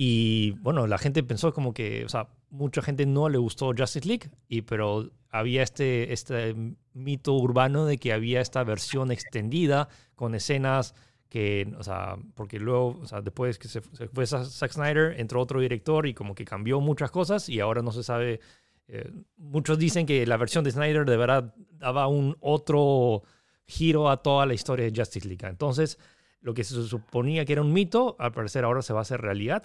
Y 0.00 0.52
bueno, 0.60 0.86
la 0.86 0.96
gente 0.96 1.24
pensó 1.24 1.52
como 1.52 1.74
que, 1.74 2.04
o 2.04 2.08
sea, 2.08 2.28
mucha 2.50 2.82
gente 2.82 3.06
no 3.06 3.28
le 3.28 3.38
gustó 3.38 3.72
Justice 3.76 4.06
League, 4.06 4.30
y, 4.48 4.62
pero 4.62 5.10
había 5.30 5.62
este, 5.62 6.12
este 6.12 6.54
mito 6.94 7.34
urbano 7.34 7.84
de 7.84 7.98
que 7.98 8.12
había 8.12 8.40
esta 8.40 8.64
versión 8.64 9.10
extendida 9.10 9.88
con 10.14 10.34
escenas 10.34 10.94
que, 11.28 11.72
o 11.78 11.82
sea, 11.82 12.16
porque 12.34 12.58
luego, 12.58 12.98
o 13.02 13.06
sea, 13.06 13.20
después 13.20 13.58
que 13.58 13.68
se, 13.68 13.80
fue 13.80 14.26
Zack 14.26 14.72
Snyder, 14.72 15.20
entró 15.20 15.40
otro 15.40 15.60
director 15.60 16.06
y 16.06 16.14
como 16.14 16.34
que 16.34 16.44
cambió 16.44 16.80
muchas 16.80 17.10
cosas 17.10 17.48
y 17.48 17.60
ahora 17.60 17.82
no 17.82 17.92
se 17.92 18.02
sabe. 18.02 18.40
Eh, 18.86 19.12
muchos 19.36 19.78
dicen 19.78 20.06
que 20.06 20.26
la 20.26 20.38
versión 20.38 20.64
de 20.64 20.70
Snyder 20.70 21.04
de 21.04 21.16
verdad 21.18 21.54
daba 21.72 22.06
un 22.08 22.36
otro 22.40 23.22
giro 23.66 24.08
a 24.08 24.22
toda 24.22 24.46
la 24.46 24.54
historia 24.54 24.90
de 24.90 24.98
Justice 24.98 25.28
League. 25.28 25.46
Entonces, 25.46 25.98
lo 26.40 26.54
que 26.54 26.64
se 26.64 26.82
suponía 26.84 27.44
que 27.44 27.52
era 27.52 27.62
un 27.62 27.74
mito, 27.74 28.16
al 28.18 28.32
parecer 28.32 28.64
ahora 28.64 28.80
se 28.80 28.94
va 28.94 29.00
a 29.00 29.02
hacer 29.02 29.20
realidad. 29.20 29.64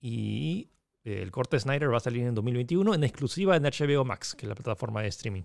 Y 0.00 0.70
el 1.04 1.30
corte 1.30 1.58
Snyder 1.58 1.92
va 1.92 1.98
a 1.98 2.00
salir 2.00 2.24
en 2.24 2.34
2021 2.34 2.94
en 2.94 3.04
exclusiva 3.04 3.56
en 3.56 3.62
HBO 3.62 4.04
Max, 4.04 4.34
que 4.34 4.46
es 4.46 4.48
la 4.48 4.54
plataforma 4.54 5.02
de 5.02 5.08
streaming. 5.08 5.44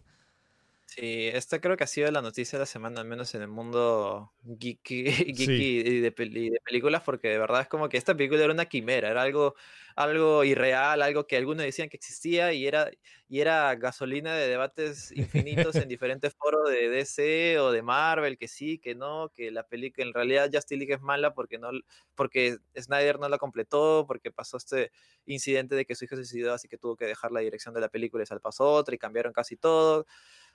Sí, 0.95 1.27
esta 1.33 1.59
creo 1.59 1.75
que 1.75 1.85
ha 1.85 1.87
sido 1.87 2.11
la 2.11 2.21
noticia 2.21 2.59
de 2.59 2.63
la 2.63 2.65
semana, 2.67 3.01
al 3.01 3.07
menos 3.07 3.33
en 3.33 3.41
el 3.41 3.47
mundo 3.47 4.31
geeky, 4.59 5.05
y, 5.27 6.01
de, 6.01 6.11
películas, 6.11 7.01
porque 7.01 7.29
de 7.29 7.39
verdad 7.39 7.61
es 7.61 7.67
como 7.67 7.89
que 7.89 7.97
esta 7.97 8.15
película 8.15 8.43
era 8.43 8.53
una 8.53 8.67
quimera, 8.67 9.09
era 9.09 9.23
algo, 9.23 9.55
algo 9.95 10.43
irreal, 10.43 11.01
algo 11.01 11.25
que 11.25 11.35
algunos 11.35 11.65
decían 11.65 11.89
que 11.89 11.97
existía 11.97 12.53
y 12.53 12.67
era, 12.67 12.91
y 13.27 13.39
era 13.39 13.73
gasolina 13.73 14.35
de 14.35 14.47
debates 14.47 15.11
infinitos 15.13 15.75
en 15.77 15.87
diferentes 15.89 16.35
foros 16.35 16.69
de 16.69 16.87
DC 16.89 17.59
o 17.59 17.71
de 17.71 17.81
Marvel, 17.81 18.37
que 18.37 18.47
sí, 18.47 18.77
que 18.77 18.93
no, 18.93 19.31
que 19.33 19.49
la 19.49 19.63
película 19.63 20.05
en 20.05 20.13
realidad 20.13 20.51
Justice 20.53 20.77
League 20.77 20.93
es 20.93 21.01
mala 21.01 21.33
porque, 21.33 21.57
no, 21.57 21.69
porque 22.13 22.57
Snyder 22.79 23.17
no 23.17 23.29
la 23.29 23.39
completó, 23.39 24.05
porque 24.07 24.31
pasó 24.31 24.57
este 24.57 24.91
incidente 25.25 25.73
de 25.73 25.85
que 25.85 25.95
su 25.95 26.05
hijo 26.05 26.17
se 26.17 26.23
suicidó, 26.23 26.53
así 26.53 26.67
que 26.67 26.77
tuvo 26.77 26.95
que 26.95 27.05
dejar 27.05 27.31
la 27.31 27.39
dirección 27.39 27.73
de 27.73 27.81
la 27.81 27.89
película 27.89 28.21
y 28.21 28.27
se 28.27 28.39
pasó 28.39 28.71
otra 28.71 28.93
y 28.93 28.99
cambiaron 28.99 29.33
casi 29.33 29.57
todo 29.57 30.05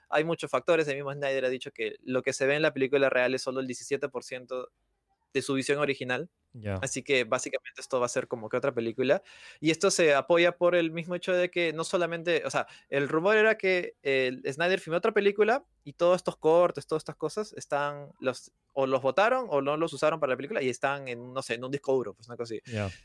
hay 0.09 0.23
muchos 0.23 0.49
factores. 0.49 0.87
El 0.87 0.95
mismo 0.95 1.13
Snyder 1.13 1.45
ha 1.45 1.49
dicho 1.49 1.71
que 1.71 1.95
lo 2.03 2.21
que 2.21 2.33
se 2.33 2.45
ve 2.45 2.55
en 2.55 2.61
la 2.61 2.73
película 2.73 3.09
real 3.09 3.33
es 3.33 3.41
solo 3.41 3.59
el 3.59 3.67
17% 3.67 4.67
de 5.33 5.41
su 5.41 5.53
visión 5.53 5.79
original. 5.79 6.29
Así 6.81 7.03
que 7.03 7.23
básicamente 7.23 7.81
esto 7.81 7.99
va 7.99 8.05
a 8.05 8.09
ser 8.09 8.27
como 8.27 8.49
que 8.49 8.57
otra 8.57 8.73
película. 8.73 9.21
Y 9.59 9.71
esto 9.71 9.91
se 9.91 10.15
apoya 10.15 10.57
por 10.57 10.75
el 10.75 10.91
mismo 10.91 11.15
hecho 11.15 11.33
de 11.33 11.49
que 11.49 11.73
no 11.73 11.83
solamente, 11.83 12.43
o 12.45 12.49
sea, 12.49 12.67
el 12.89 13.07
rumor 13.07 13.37
era 13.37 13.57
que 13.57 13.95
el 14.01 14.41
Snyder 14.51 14.79
filmó 14.79 14.97
otra 14.97 15.13
película 15.13 15.65
y 15.83 15.93
todos 15.93 16.17
estos 16.17 16.37
cortes, 16.37 16.87
todas 16.87 17.01
estas 17.01 17.15
cosas 17.15 17.53
están, 17.53 18.11
los, 18.19 18.51
o 18.73 18.87
los 18.87 19.01
votaron 19.01 19.47
o 19.49 19.61
no 19.61 19.77
los 19.77 19.93
usaron 19.93 20.19
para 20.19 20.31
la 20.31 20.37
película 20.37 20.61
y 20.61 20.69
están 20.69 21.07
en, 21.07 21.33
no 21.33 21.41
sé, 21.41 21.55
en 21.55 21.63
un 21.63 21.71
disco 21.71 21.93
duro, 21.93 22.13
pues 22.13 22.27
una 22.27 22.37
cosa 22.37 22.55
así. 22.55 22.61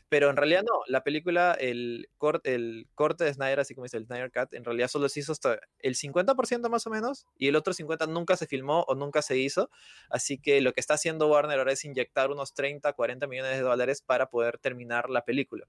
Pero 0.09 0.29
en 0.29 0.37
realidad 0.37 0.63
no, 0.63 0.81
la 0.87 1.03
película, 1.03 1.53
el, 1.59 2.09
corte, 2.17 2.55
el 2.55 2.87
corte 2.95 3.23
de 3.23 3.33
Snyder, 3.33 3.59
así 3.59 3.75
como 3.75 3.83
dice 3.83 3.97
el 3.97 4.05
Snyder 4.05 4.31
Cut, 4.31 4.53
en 4.53 4.63
realidad 4.63 4.87
solo 4.87 5.09
se 5.09 5.19
hizo 5.19 5.31
hasta 5.31 5.59
el 5.79 5.95
50% 5.95 6.69
más 6.69 6.87
o 6.87 6.89
menos 6.89 7.25
y 7.37 7.47
el 7.47 7.55
otro 7.55 7.73
50% 7.73 8.07
nunca 8.07 8.37
se 8.37 8.47
filmó 8.47 8.85
o 8.87 8.95
nunca 8.95 9.21
se 9.21 9.37
hizo. 9.37 9.69
Así 10.09 10.37
que 10.37 10.61
lo 10.61 10.73
que 10.73 10.79
está 10.79 10.93
haciendo 10.93 11.27
Warner 11.27 11.59
ahora 11.59 11.73
es 11.73 11.83
inyectar 11.83 12.31
unos 12.31 12.53
30, 12.53 12.93
40 12.93 13.27
millones 13.35 13.57
de 13.57 13.63
dólares 13.63 14.01
para 14.01 14.29
poder 14.29 14.57
terminar 14.57 15.09
la 15.09 15.23
película. 15.23 15.67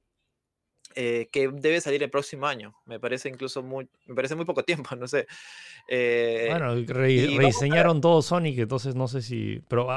Eh, 0.94 1.29
que 1.31 1.48
debe 1.48 1.81
salir 1.81 2.02
el 2.02 2.11
próximo 2.11 2.46
año. 2.46 2.74
Me 2.87 2.98
parece 2.98 3.29
incluso 3.29 3.62
muy, 3.62 3.88
me 4.07 4.14
parece 4.14 4.35
muy 4.35 4.44
poco 4.44 4.62
tiempo, 4.62 4.94
no 4.96 5.07
sé. 5.07 5.26
Eh, 5.88 6.46
bueno, 6.48 6.74
rediseñaron 6.87 8.00
todo 8.00 8.22
Sonic, 8.22 8.59
entonces 8.61 8.94
no 8.94 9.09
sé 9.09 9.20
si... 9.20 9.62
Pero 9.68 9.88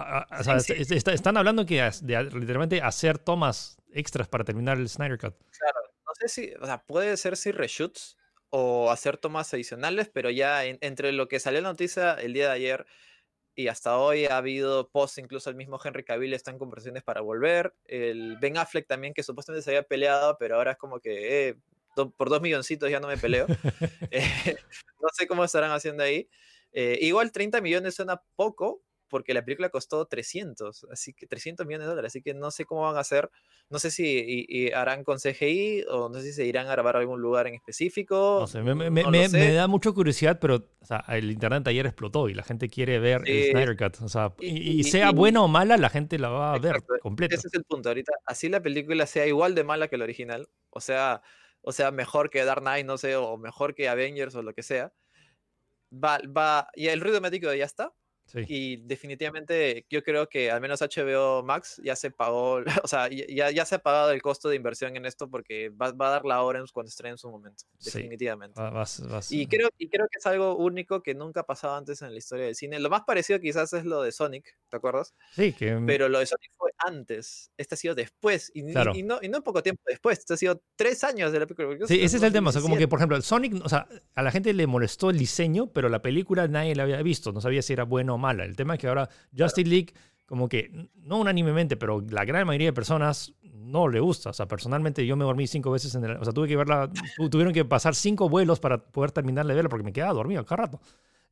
están 0.91 1.38
hablando 1.38 1.65
que 1.65 1.89
de, 2.01 2.23
literalmente 2.23 2.82
hacer 2.82 3.17
tomas 3.17 3.77
extras 3.93 4.27
para 4.27 4.43
terminar 4.43 4.77
el 4.77 4.89
Snyder 4.89 5.17
Cut. 5.17 5.36
Claro, 5.58 5.79
no 6.05 6.13
sé 6.15 6.27
si, 6.27 6.53
o 6.60 6.65
sea, 6.65 6.84
puede 6.86 7.15
ser 7.17 7.38
si 7.38 7.51
reshoots 7.51 8.17
o 8.49 8.91
hacer 8.91 9.17
tomas 9.17 9.53
adicionales, 9.53 10.10
pero 10.12 10.29
ya 10.29 10.65
entre 10.65 11.12
lo 11.12 11.27
que 11.27 11.39
salió 11.39 11.62
la 11.62 11.69
noticia 11.69 12.13
el 12.15 12.34
día 12.34 12.47
de 12.47 12.53
ayer 12.53 12.86
y 13.60 13.67
hasta 13.67 13.98
hoy 13.98 14.24
ha 14.24 14.38
habido 14.38 14.88
post, 14.88 15.17
incluso 15.17 15.50
el 15.50 15.58
mismo 15.58 15.78
Henry 15.84 16.06
Cavill 16.06 16.34
está 16.34 16.50
en 16.50 16.58
conversaciones 16.58 17.04
para 17.04 17.19
volver. 17.19 17.74
El 17.84 18.38
Ben 18.38 18.58
Affleck 18.58 18.88
también, 18.88 19.13
que 19.13 19.22
supuestamente 19.22 19.63
se 19.63 19.72
había 19.72 19.84
peleado, 19.84 20.38
pero 20.39 20.56
ahora 20.56 20.72
es 20.72 20.78
como 20.78 21.02
que 21.02 21.50
eh, 21.50 21.56
por 22.15 22.30
dos 22.30 22.41
milloncitos 22.41 22.89
ya 22.89 23.02
no 23.02 23.10
me 23.10 23.17
peleo. 23.17 23.48
Eh, 24.12 24.56
no 25.02 25.10
sé 25.12 25.28
cómo 25.28 25.43
estarán 25.43 25.72
haciendo 25.72 26.04
ahí. 26.04 26.30
Eh, 26.72 27.00
igual 27.02 27.34
30 27.34 27.60
millones 27.60 27.95
suena 27.95 28.24
poco, 28.38 28.82
porque 29.10 29.34
la 29.34 29.43
película 29.43 29.69
costó 29.69 30.06
300, 30.06 30.86
así 30.91 31.13
que 31.13 31.28
300 31.28 31.65
millones 31.65 31.86
de 31.86 31.89
dólares, 31.89 32.12
así 32.12 32.22
que 32.22 32.34
no 32.34 32.52
sé 32.52 32.65
cómo 32.65 32.82
van 32.82 32.95
a 32.95 33.00
hacer, 33.00 33.30
no 33.69 33.80
sé 33.80 33.91
si 33.91 34.72
harán 34.74 35.04
con 35.04 35.17
CGI 35.17 35.86
o 35.89 36.10
no 36.10 36.19
sé 36.19 36.28
si 36.28 36.34
se 36.34 36.45
irán 36.45 36.67
a 36.67 36.72
grabar 36.72 36.95
a 36.95 37.00
algún 37.00 37.22
lugar 37.22 37.48
en 37.48 37.56
específico. 37.56 38.38
No 38.41 38.48
sé, 38.48 38.62
me, 38.62 39.54
da 39.54 39.67
mucha 39.67 39.91
curiosidad, 39.91 40.39
pero 40.39 40.69
el 41.08 41.32
internet 41.32 41.67
ayer 41.67 41.86
explotó 41.86 42.30
y 42.30 42.34
la 42.34 42.43
gente 42.43 42.69
quiere 42.69 43.00
ver 43.00 43.22
el 43.26 43.52
Snyder 43.52 43.78
Cut, 43.78 44.02
o 44.02 44.10
sea, 44.10 44.34
y, 44.39 44.84
sea 44.84 45.12
buena 45.12 45.41
o 45.41 45.48
mala, 45.48 45.78
la 45.78 45.89
gente 45.89 46.17
la 46.19 46.30
va 46.30 46.54
a 46.54 46.60
ver 46.60 46.78
completa. 47.02 47.36
Ese 47.36 47.48
es 47.48 47.54
el 47.54 47.63
punto 47.63 47.89
ahorita, 47.89 48.13
así 48.26 48.50
la 48.50 48.62
película 48.62 49.06
sea 49.06 49.26
igual 49.26 49.56
de 49.56 49.63
mala 49.63 49.88
que 49.88 49.98
la 49.98 50.04
original, 50.04 50.48
o 50.69 50.80
sea, 50.80 51.22
o 51.62 51.72
sea, 51.72 51.91
mejor 51.91 52.30
que 52.30 52.45
Dark 52.45 52.62
Knight, 52.62 52.86
no 52.86 52.98
sé, 52.98 53.15
o 53.15 53.38
mejor 53.38 53.76
que 53.76 53.89
Avengers 53.89 54.36
o 54.36 54.41
lo 54.41 54.54
que 54.54 54.63
sea, 54.63 54.93
va, 55.91 56.19
va, 56.26 56.69
y 56.76 56.88
el 56.88 57.02
ruido 57.02 57.22
médico 57.22 57.54
ya 57.54 57.65
está, 57.65 57.93
Y 58.48 58.78
definitivamente 58.78 59.86
yo 59.89 60.04
creo 60.04 60.28
que 60.28 60.52
al 60.52 60.62
menos 60.62 60.82
HBO 60.82 61.44
Max 61.44 61.82
ya 61.84 61.96
se 61.96 62.12
pagó, 62.12 62.62
o 62.84 62.88
sea, 62.88 63.10
ya, 63.10 63.52
ya 63.52 63.65
se 63.65 63.76
ha 63.76 63.80
pagado 63.80 64.12
el 64.12 64.22
costo 64.22 64.50
de 64.50 64.56
inversión 64.56 64.96
en 64.96 65.06
esto 65.06 65.30
porque 65.30 65.70
va, 65.70 65.92
va 65.92 66.08
a 66.08 66.12
dar 66.12 66.26
la 66.26 66.42
hora 66.42 66.60
en, 66.60 66.65
cuando 66.72 66.89
estrene 66.89 67.13
en 67.13 67.18
su 67.18 67.30
momento, 67.30 67.65
definitivamente. 67.84 68.60
y, 69.30 69.48
creo, 69.48 69.70
y 69.78 69.89
creo 69.89 70.08
que 70.08 70.20
es 70.20 70.26
algo 70.26 70.56
único 70.56 71.02
que 71.02 71.15
nunca 71.15 71.42
ha 71.42 71.46
pasado 71.46 71.76
antes 71.76 72.02
en 72.02 72.12
la 72.12 72.18
historia 72.18 72.46
del 72.46 72.56
cine. 72.56 72.80
Lo 72.80 72.89
más 72.89 73.02
parecido 73.02 73.39
quizás 73.39 73.74
es 73.74 73.86
lo 73.86 74.02
de 74.02 74.12
Sonic, 74.12 74.58
¿te 74.70 74.78
acuerdas? 74.78 75.13
Sí, 75.32 75.54
que... 75.54 75.76
Mm 75.76 75.86
Pero 75.86 76.08
lo 76.10 76.20
de 76.20 76.26
Sonic 76.26 76.52
fue 76.56 76.72
antes, 76.78 77.52
este 77.58 77.76
ha 77.76 77.78
sido 77.78 77.96
después, 77.96 78.52
y, 78.54 78.62
y, 78.62 79.04
no, 79.04 79.20
y 79.22 79.30
no 79.30 79.44
poco 79.44 79.63
tiempo 79.63 79.82
después, 79.88 80.20
este 80.20 80.34
ha 80.34 80.38
sido 80.38 80.62
tres 80.76 81.04
años 81.04 81.32
de 81.32 81.39
la 81.39 81.48
película. 81.48 81.88
Sí, 81.88 82.00
ese 82.02 82.18
es 82.18 82.24
el 82.24 82.32
tema, 82.32 82.50
o 82.50 82.54
sea, 82.54 82.62
como 82.62 82.78
que 82.78 82.88
por 82.88 83.00
ejemplo, 83.00 83.20
Sonic, 83.22 83.63
o 83.63 83.70
sea, 83.70 83.88
a 84.15 84.22
la 84.22 84.32
gente 84.32 84.54
le 84.54 84.68
molestó 84.68 85.10
el 85.10 85.18
diseño, 85.18 85.72
pero 85.72 85.89
la 85.89 86.02
película 86.02 86.48
nadie 86.48 86.76
la 86.76 86.84
había 86.84 87.02
visto, 87.02 87.32
no 87.32 87.42
sabía 87.42 87.62
si 87.62 87.74
era 87.74 87.84
bueno 87.84 88.15
o 88.15 88.18
mala. 88.19 88.43
El 88.45 88.55
tema 88.55 88.75
es 88.75 88.79
que 88.79 88.88
ahora 88.88 89.10
Justice 89.36 89.67
League, 89.67 89.93
como 90.25 90.47
que, 90.47 90.89
no 90.95 91.17
unánimemente, 91.19 91.75
pero 91.75 92.05
la 92.08 92.23
gran 92.25 92.45
mayoría 92.45 92.67
de 92.67 92.73
personas 92.73 93.34
no 93.41 93.88
le 93.88 93.99
gusta. 93.99 94.29
O 94.29 94.34
sea, 94.34 94.47
personalmente 94.47 95.05
yo 95.05 95.15
me 95.15 95.23
dormí 95.23 95.47
cinco 95.47 95.71
veces 95.71 95.95
en 95.95 96.03
el... 96.03 96.17
O 96.17 96.23
sea, 96.23 96.34
tuve 96.34 96.47
que 96.47 96.55
verla, 96.55 96.89
tuvieron 97.32 97.53
que 97.53 97.65
pasar 97.65 97.95
cinco 97.95 98.29
vuelos 98.29 98.60
para 98.60 98.77
poder 98.77 99.12
terminar 99.12 99.45
de 99.47 99.53
verla 99.55 99.69
porque 99.69 99.84
me 99.84 99.93
quedaba 99.93 100.13
dormido 100.13 100.45
cada 100.45 100.63
rato. 100.63 100.82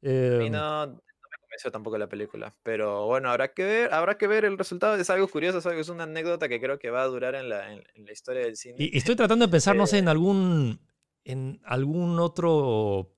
Eh, 0.02 0.47
no, 0.52 0.88
me 0.88 1.38
convenció 1.41 1.71
tampoco 1.71 1.97
la 1.97 2.08
película. 2.08 2.54
Pero 2.63 3.06
bueno, 3.06 3.30
habrá 3.30 3.50
que 3.50 3.63
ver, 3.63 3.93
habrá 3.93 4.17
que 4.17 4.28
ver 4.28 4.45
el 4.45 4.58
resultado. 4.58 4.95
Es 4.95 5.10
algo 5.10 5.28
curioso, 5.28 5.60
es, 5.60 5.65
algo, 5.65 5.82
es 5.82 5.89
una 5.89 6.04
anécdota 6.04 6.47
que 6.47 6.60
creo 6.60 6.80
que 6.80 6.89
va 6.89 7.04
a 7.04 7.08
durar 7.08 7.36
en 7.36 7.50
la, 7.50 7.73
en, 7.73 7.84
la 7.95 8.12
historia 8.12 8.43
del 8.43 8.56
cine. 8.56 8.76
Y, 8.78 8.97
estoy 8.97 9.15
tratando 9.15 9.45
de 9.45 9.52
pensar, 9.52 9.76
no 9.76 9.88
sé, 9.88 9.97
en 9.97 10.08
algún, 10.08 10.80
en 11.23 11.60
algún 11.65 12.19
otro 12.19 13.17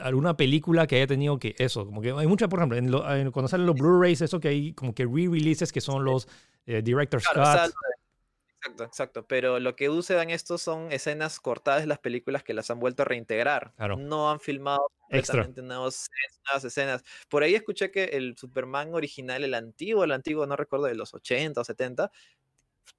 alguna 0.00 0.36
película 0.36 0.86
que 0.86 0.96
haya 0.96 1.06
tenido 1.06 1.38
que 1.38 1.54
eso, 1.58 1.86
como 1.86 2.00
que 2.00 2.10
hay 2.10 2.26
muchas, 2.26 2.48
por 2.48 2.58
ejemplo, 2.58 2.78
en 3.14 3.30
cuando 3.30 3.48
salen 3.48 3.66
los 3.66 3.76
Blu-rays, 3.76 4.20
eso 4.20 4.40
que 4.40 4.48
hay 4.48 4.72
como 4.74 4.94
que 4.94 5.04
re-releases 5.04 5.72
que 5.72 5.80
son 5.80 6.04
los 6.04 6.28
eh, 6.66 6.82
Director's 6.82 7.26
Cut. 7.26 7.38
exacto, 7.38 8.84
exacto, 8.84 9.26
pero 9.26 9.58
lo 9.58 9.76
que 9.76 9.88
usan 9.88 10.30
estos 10.30 10.62
son 10.62 10.92
escenas 10.92 11.40
cortadas 11.40 11.80
de 11.80 11.86
las 11.86 11.98
películas 11.98 12.42
que 12.42 12.54
las 12.54 12.70
han 12.70 12.78
vuelto 12.80 13.02
a 13.02 13.06
reintegrar. 13.06 13.72
No 13.98 14.30
han 14.30 14.40
filmado 14.40 14.90
completamente 14.98 15.62
nuevas, 15.62 16.10
nuevas, 16.46 16.64
escenas. 16.64 17.02
Por 17.28 17.42
ahí 17.42 17.54
escuché 17.54 17.90
que 17.90 18.04
el 18.04 18.36
Superman 18.36 18.94
original, 18.94 19.44
el 19.44 19.54
antiguo, 19.54 20.04
el 20.04 20.12
antiguo, 20.12 20.46
no 20.46 20.56
recuerdo, 20.56 20.86
de 20.86 20.94
los 20.94 21.14
80 21.14 21.60
o 21.60 21.64
70, 21.64 22.10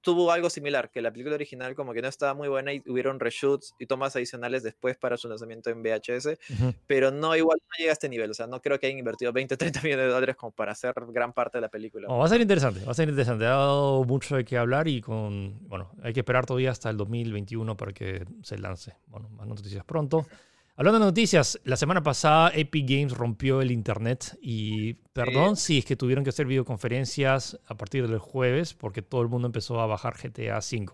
tuvo 0.00 0.32
algo 0.32 0.50
similar, 0.50 0.90
que 0.90 1.00
la 1.00 1.10
película 1.10 1.34
original 1.34 1.74
como 1.74 1.92
que 1.92 2.02
no 2.02 2.08
estaba 2.08 2.34
muy 2.34 2.48
buena 2.48 2.72
y 2.72 2.82
hubieron 2.86 3.20
reshoots 3.20 3.74
y 3.78 3.86
tomas 3.86 4.16
adicionales 4.16 4.62
después 4.62 4.96
para 4.96 5.16
su 5.16 5.28
lanzamiento 5.28 5.70
en 5.70 5.82
VHS, 5.82 6.38
pero 6.86 7.10
no, 7.10 7.36
igual 7.36 7.58
no 7.60 7.78
llega 7.78 7.90
a 7.90 7.92
este 7.92 8.08
nivel, 8.08 8.30
o 8.30 8.34
sea, 8.34 8.46
no 8.46 8.60
creo 8.60 8.78
que 8.78 8.86
hayan 8.86 8.98
invertido 8.98 9.32
20, 9.32 9.56
30 9.56 9.80
millones 9.82 10.06
de 10.06 10.12
dólares 10.12 10.36
como 10.36 10.52
para 10.52 10.72
hacer 10.72 10.92
gran 11.08 11.32
parte 11.32 11.58
de 11.58 11.62
la 11.62 11.68
película. 11.68 12.08
va 12.08 12.24
a 12.24 12.28
ser 12.28 12.40
interesante, 12.40 12.84
va 12.84 12.92
a 12.92 12.94
ser 12.94 13.08
interesante, 13.08 13.44
ha 13.44 13.50
dado 13.50 14.04
mucho 14.04 14.36
de 14.36 14.44
qué 14.44 14.58
hablar 14.58 14.88
y 14.88 15.00
con, 15.00 15.58
bueno, 15.68 15.92
hay 16.02 16.12
que 16.12 16.20
esperar 16.20 16.46
todavía 16.46 16.70
hasta 16.70 16.90
el 16.90 16.96
2021 16.96 17.76
para 17.76 17.92
que 17.92 18.24
se 18.42 18.58
lance. 18.58 18.96
Bueno, 19.06 19.28
más 19.30 19.46
noticias 19.46 19.84
pronto. 19.84 20.26
Hablando 20.74 21.00
de 21.00 21.04
noticias, 21.04 21.60
la 21.64 21.76
semana 21.76 22.02
pasada 22.02 22.50
Epic 22.54 22.88
Games 22.88 23.12
rompió 23.12 23.60
el 23.60 23.70
internet 23.70 24.38
y 24.40 24.94
perdón 25.12 25.56
si 25.56 25.78
es 25.78 25.84
que 25.84 25.96
tuvieron 25.96 26.24
que 26.24 26.30
hacer 26.30 26.46
videoconferencias 26.46 27.60
a 27.66 27.76
partir 27.76 28.08
del 28.08 28.18
jueves 28.18 28.72
porque 28.72 29.02
todo 29.02 29.20
el 29.20 29.28
mundo 29.28 29.46
empezó 29.46 29.80
a 29.80 29.86
bajar 29.86 30.14
GTA 30.14 30.58
V. 30.58 30.86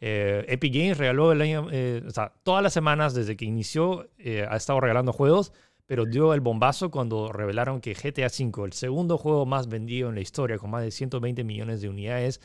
Eh, 0.00 0.46
Epic 0.48 0.72
Games 0.72 0.96
regaló 0.96 1.30
el 1.30 1.42
año, 1.42 1.68
eh, 1.70 2.02
o 2.06 2.10
sea, 2.10 2.32
todas 2.42 2.62
las 2.62 2.72
semanas 2.72 3.12
desde 3.12 3.36
que 3.36 3.44
inició 3.44 4.08
eh, 4.16 4.46
ha 4.48 4.56
estado 4.56 4.80
regalando 4.80 5.12
juegos, 5.12 5.52
pero 5.84 6.06
dio 6.06 6.32
el 6.32 6.40
bombazo 6.40 6.90
cuando 6.90 7.30
revelaron 7.30 7.82
que 7.82 7.92
GTA 7.92 8.28
V, 8.28 8.64
el 8.64 8.72
segundo 8.72 9.18
juego 9.18 9.44
más 9.44 9.68
vendido 9.68 10.08
en 10.08 10.14
la 10.14 10.22
historia 10.22 10.56
con 10.56 10.70
más 10.70 10.82
de 10.82 10.90
120 10.90 11.44
millones 11.44 11.82
de 11.82 11.90
unidades, 11.90 12.40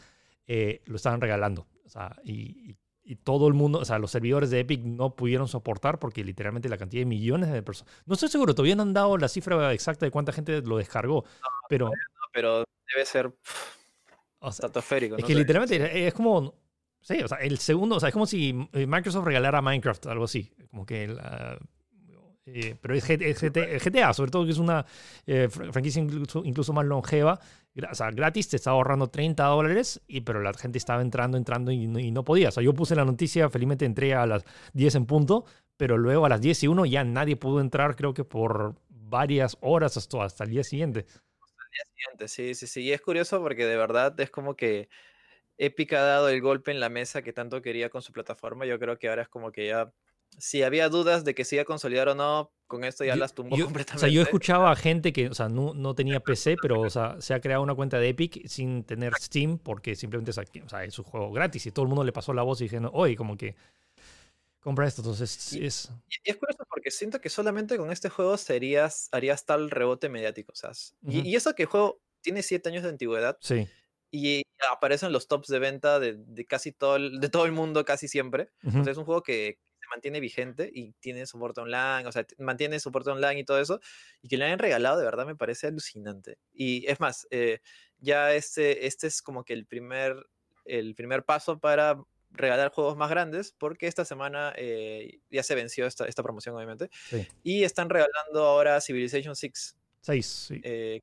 lo 0.47 0.97
estaban 0.97 1.21
regalando. 1.21 1.65
O 1.85 1.89
sea, 1.89 2.17
y 2.25 2.75
y 2.75 2.75
todo 3.23 3.47
el 3.47 3.53
mundo, 3.53 3.79
o 3.79 3.85
sea, 3.85 3.99
los 3.99 4.11
servidores 4.11 4.49
de 4.49 4.61
Epic 4.61 4.81
no 4.83 5.15
pudieron 5.15 5.47
soportar 5.47 5.99
porque 5.99 6.23
literalmente 6.23 6.69
la 6.69 6.77
cantidad 6.77 7.01
de 7.01 7.05
millones 7.05 7.51
de 7.51 7.61
personas. 7.61 7.93
No 8.05 8.13
estoy 8.13 8.29
seguro, 8.29 8.55
todavía 8.55 8.75
no 8.75 8.83
han 8.83 8.93
dado 8.93 9.17
la 9.17 9.27
cifra 9.27 9.73
exacta 9.73 10.05
de 10.05 10.11
cuánta 10.11 10.31
gente 10.31 10.61
lo 10.61 10.77
descargó, 10.77 11.25
pero. 11.67 11.91
pero 12.31 12.63
debe 12.93 13.05
ser. 13.05 13.33
O 14.39 14.51
sea, 14.51 14.69
Es 14.73 15.25
que 15.25 15.35
literalmente 15.35 16.07
es 16.07 16.13
como. 16.13 16.55
Sí, 17.01 17.21
o 17.21 17.27
sea, 17.27 17.39
el 17.39 17.57
segundo, 17.57 17.97
o 17.97 17.99
sea, 17.99 18.09
es 18.09 18.13
como 18.13 18.25
si 18.25 18.53
Microsoft 18.53 19.25
regalara 19.25 19.61
Minecraft, 19.61 20.05
algo 20.07 20.23
así. 20.23 20.53
Como 20.69 20.85
que 20.85 21.09
la, 21.09 21.59
eh, 22.45 22.75
pero 22.81 22.93
es 22.93 23.05
GTA, 23.07 24.13
sobre 24.13 24.29
todo 24.29 24.45
que 24.45 24.51
es 24.51 24.57
una 24.57 24.85
eh, 25.25 25.47
franquicia 25.49 26.01
incluso, 26.01 26.73
más 26.73 26.85
longeva. 26.85 27.39
O 27.89 27.95
sea, 27.95 28.11
gratis 28.11 28.49
te 28.49 28.57
estaba 28.57 28.75
ahorrando 28.75 29.09
30 29.09 29.43
dólares, 29.45 30.01
y, 30.07 30.21
pero 30.21 30.41
la 30.41 30.53
gente 30.53 30.77
estaba 30.77 31.01
entrando, 31.01 31.37
entrando 31.37 31.71
y 31.71 31.87
no, 31.87 32.23
podía. 32.23 32.49
O 32.49 32.51
sea, 32.51 32.61
yo 32.61 32.73
puse 32.73 32.95
la 32.95 33.05
noticia, 33.05 33.49
felizmente 33.49 33.85
entré 33.85 34.13
a 34.13 34.25
las 34.25 34.43
10 34.73 34.95
en 34.95 35.05
punto, 35.05 35.45
pero 35.77 35.97
luego 35.97 36.25
a 36.25 36.29
las 36.29 36.41
10 36.41 36.63
y 36.63 36.67
1 36.67 36.85
ya 36.85 37.03
nadie 37.03 37.35
pudo 37.35 37.61
entrar, 37.61 37.95
creo 37.95 38.13
que 38.13 38.25
por 38.25 38.75
varias 38.89 39.57
horas 39.61 39.95
hasta, 39.95 40.23
hasta 40.23 40.43
el 40.43 40.49
día 40.49 40.63
siguiente. 40.63 41.05
Hasta 41.07 41.63
el 41.63 41.71
día 41.71 41.85
siguiente, 41.95 42.27
sí, 42.27 42.55
sí, 42.55 42.67
sí. 42.67 42.81
Y 42.81 42.91
es 42.91 43.01
curioso 43.01 43.41
porque 43.41 43.65
de 43.65 43.77
verdad 43.77 44.19
es 44.19 44.29
como 44.29 44.55
que 44.55 44.89
Epic 45.57 45.93
ha 45.93 46.01
dado 46.01 46.29
el 46.29 46.41
golpe 46.41 46.71
en 46.71 46.79
la 46.79 46.89
mesa 46.89 47.21
que 47.21 47.31
tanto 47.31 47.61
quería 47.61 47.89
con 47.89 48.01
su 48.01 48.11
plataforma. 48.11 48.65
Yo 48.65 48.77
creo 48.79 48.97
que 48.97 49.07
ahora 49.07 49.21
es 49.23 49.29
como 49.29 49.51
que 49.51 49.67
ya 49.67 49.93
si 50.39 50.63
había 50.63 50.89
dudas 50.89 51.23
de 51.23 51.35
que 51.35 51.45
se 51.45 51.55
iba 51.55 51.63
a 51.63 51.65
consolidar 51.65 52.09
o 52.09 52.15
no, 52.15 52.51
con 52.67 52.83
esto 52.83 53.03
ya 53.03 53.15
las 53.15 53.33
tumbó 53.33 53.57
completamente. 53.57 53.95
O 53.95 53.99
sea, 53.99 54.09
yo 54.09 54.21
escuchaba 54.21 54.71
a 54.71 54.75
gente 54.75 55.13
que, 55.13 55.27
o 55.27 55.33
sea, 55.33 55.49
no, 55.49 55.73
no 55.73 55.95
tenía 55.95 56.19
PC, 56.19 56.57
pero, 56.61 56.81
o 56.81 56.89
sea, 56.89 57.21
se 57.21 57.33
ha 57.33 57.39
creado 57.39 57.61
una 57.61 57.75
cuenta 57.75 57.99
de 57.99 58.09
Epic 58.09 58.47
sin 58.47 58.83
tener 58.83 59.13
Steam 59.19 59.57
porque 59.59 59.95
simplemente 59.95 60.31
o 60.31 60.69
sea, 60.69 60.83
es 60.83 60.97
un 60.97 61.05
juego 61.05 61.31
gratis 61.31 61.65
y 61.67 61.71
todo 61.71 61.83
el 61.83 61.89
mundo 61.89 62.03
le 62.03 62.11
pasó 62.11 62.33
la 62.33 62.43
voz 62.43 62.61
y 62.61 62.65
dijeron, 62.65 62.89
oye, 62.93 63.15
como 63.15 63.37
que 63.37 63.55
compra 64.59 64.87
esto. 64.87 65.01
Entonces, 65.01 65.53
es... 65.53 65.91
Y, 66.09 66.29
es 66.31 66.37
curioso 66.37 66.63
porque 66.69 66.89
siento 66.89 67.21
que 67.21 67.29
solamente 67.29 67.77
con 67.77 67.91
este 67.91 68.09
juego 68.09 68.37
serías, 68.37 69.09
harías 69.11 69.45
tal 69.45 69.69
rebote 69.69 70.09
mediático, 70.09 70.53
o 70.53 70.55
sea, 70.55 70.71
y, 71.07 71.35
eso 71.35 71.53
que 71.53 71.63
el 71.63 71.69
juego 71.69 72.01
tiene 72.21 72.41
siete 72.41 72.69
años 72.69 72.83
de 72.83 72.89
antigüedad. 72.89 73.37
Sí. 73.41 73.67
Y 74.09 74.43
aparece 74.71 75.07
en 75.07 75.11
los 75.11 75.27
tops 75.27 75.47
de 75.47 75.59
venta 75.59 75.99
de, 75.99 76.15
de 76.15 76.45
casi 76.45 76.71
todo 76.71 76.95
el, 76.95 77.19
de 77.19 77.29
todo 77.29 77.45
el 77.45 77.51
mundo 77.51 77.83
casi 77.83 78.07
siempre. 78.07 78.49
Sea, 78.61 78.91
es 78.91 78.97
un 78.97 79.05
juego 79.05 79.23
que 79.23 79.57
mantiene 79.93 80.19
vigente 80.19 80.69
y 80.73 80.93
tiene 80.93 81.25
soporte 81.25 81.61
online, 81.61 82.07
o 82.07 82.11
sea, 82.11 82.25
mantiene 82.39 82.79
soporte 82.79 83.11
online 83.11 83.39
y 83.39 83.43
todo 83.43 83.59
eso, 83.59 83.79
y 84.21 84.27
que 84.27 84.37
le 84.37 84.45
hayan 84.45 84.59
regalado, 84.59 84.97
de 84.97 85.05
verdad 85.05 85.25
me 85.25 85.35
parece 85.35 85.67
alucinante. 85.67 86.37
Y 86.53 86.85
es 86.89 86.99
más, 86.99 87.27
eh, 87.29 87.59
ya 87.99 88.33
este, 88.33 88.87
este 88.87 89.07
es 89.07 89.21
como 89.21 89.43
que 89.43 89.53
el 89.53 89.65
primer, 89.65 90.15
el 90.65 90.95
primer 90.95 91.23
paso 91.23 91.59
para 91.59 92.01
regalar 92.31 92.71
juegos 92.71 92.97
más 92.97 93.09
grandes, 93.09 93.53
porque 93.57 93.87
esta 93.87 94.05
semana 94.05 94.53
eh, 94.57 95.19
ya 95.29 95.43
se 95.43 95.55
venció 95.55 95.85
esta, 95.85 96.05
esta 96.05 96.23
promoción, 96.23 96.55
obviamente, 96.55 96.89
y 97.43 97.63
están 97.63 97.89
regalando 97.89 98.43
ahora 98.43 98.81
Civilization 98.81 99.35
6. 99.35 99.77
6, 100.01 100.25
sí. 100.25 100.61
Eh, 100.63 101.01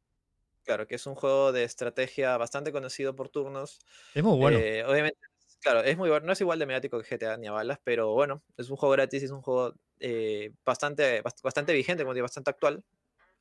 claro, 0.64 0.86
que 0.86 0.96
es 0.96 1.06
un 1.06 1.14
juego 1.14 1.52
de 1.52 1.62
estrategia 1.62 2.36
bastante 2.36 2.72
conocido 2.72 3.14
por 3.14 3.28
turnos. 3.28 3.78
Es 4.14 4.24
muy 4.24 4.36
bueno. 4.36 4.58
obviamente 4.90 5.29
Claro, 5.60 5.82
es 5.82 5.96
muy 5.96 6.08
bueno, 6.08 6.26
no 6.26 6.32
es 6.32 6.40
igual 6.40 6.58
de 6.58 6.66
mediático 6.66 7.00
que 7.00 7.16
GTA 7.16 7.36
ni 7.36 7.46
a 7.46 7.52
balas, 7.52 7.78
pero 7.84 8.14
bueno, 8.14 8.42
es 8.56 8.70
un 8.70 8.76
juego 8.76 8.92
gratis, 8.92 9.22
es 9.22 9.30
un 9.30 9.42
juego 9.42 9.74
eh, 9.98 10.52
bastante, 10.64 11.22
bastante 11.42 11.72
vigente, 11.74 12.02
como 12.02 12.14
digo, 12.14 12.24
bastante 12.24 12.50
actual. 12.50 12.82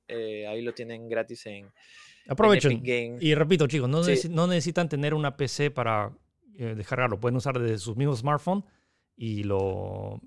Eh, 0.07 0.47
ahí 0.47 0.61
lo 0.61 0.73
tienen 0.73 1.07
gratis 1.07 1.45
en, 1.45 1.71
Aprovechen. 2.27 2.81
y 3.19 3.33
repito, 3.35 3.67
chicos, 3.67 3.89
no, 3.89 4.01
no, 4.29 4.47
necesitan 4.47 4.89
tener 4.89 5.13
una 5.13 5.35
PC 5.35 5.71
para 5.71 6.11
eh, 6.57 6.75
descargarlo, 6.75 7.19
pueden 7.19 7.37
usar 7.37 7.57
desde 7.57 7.77
sus 7.77 7.95
mismos 7.95 8.19
smartphones 8.19 8.65
y 9.15 9.43
lo... 9.43 10.21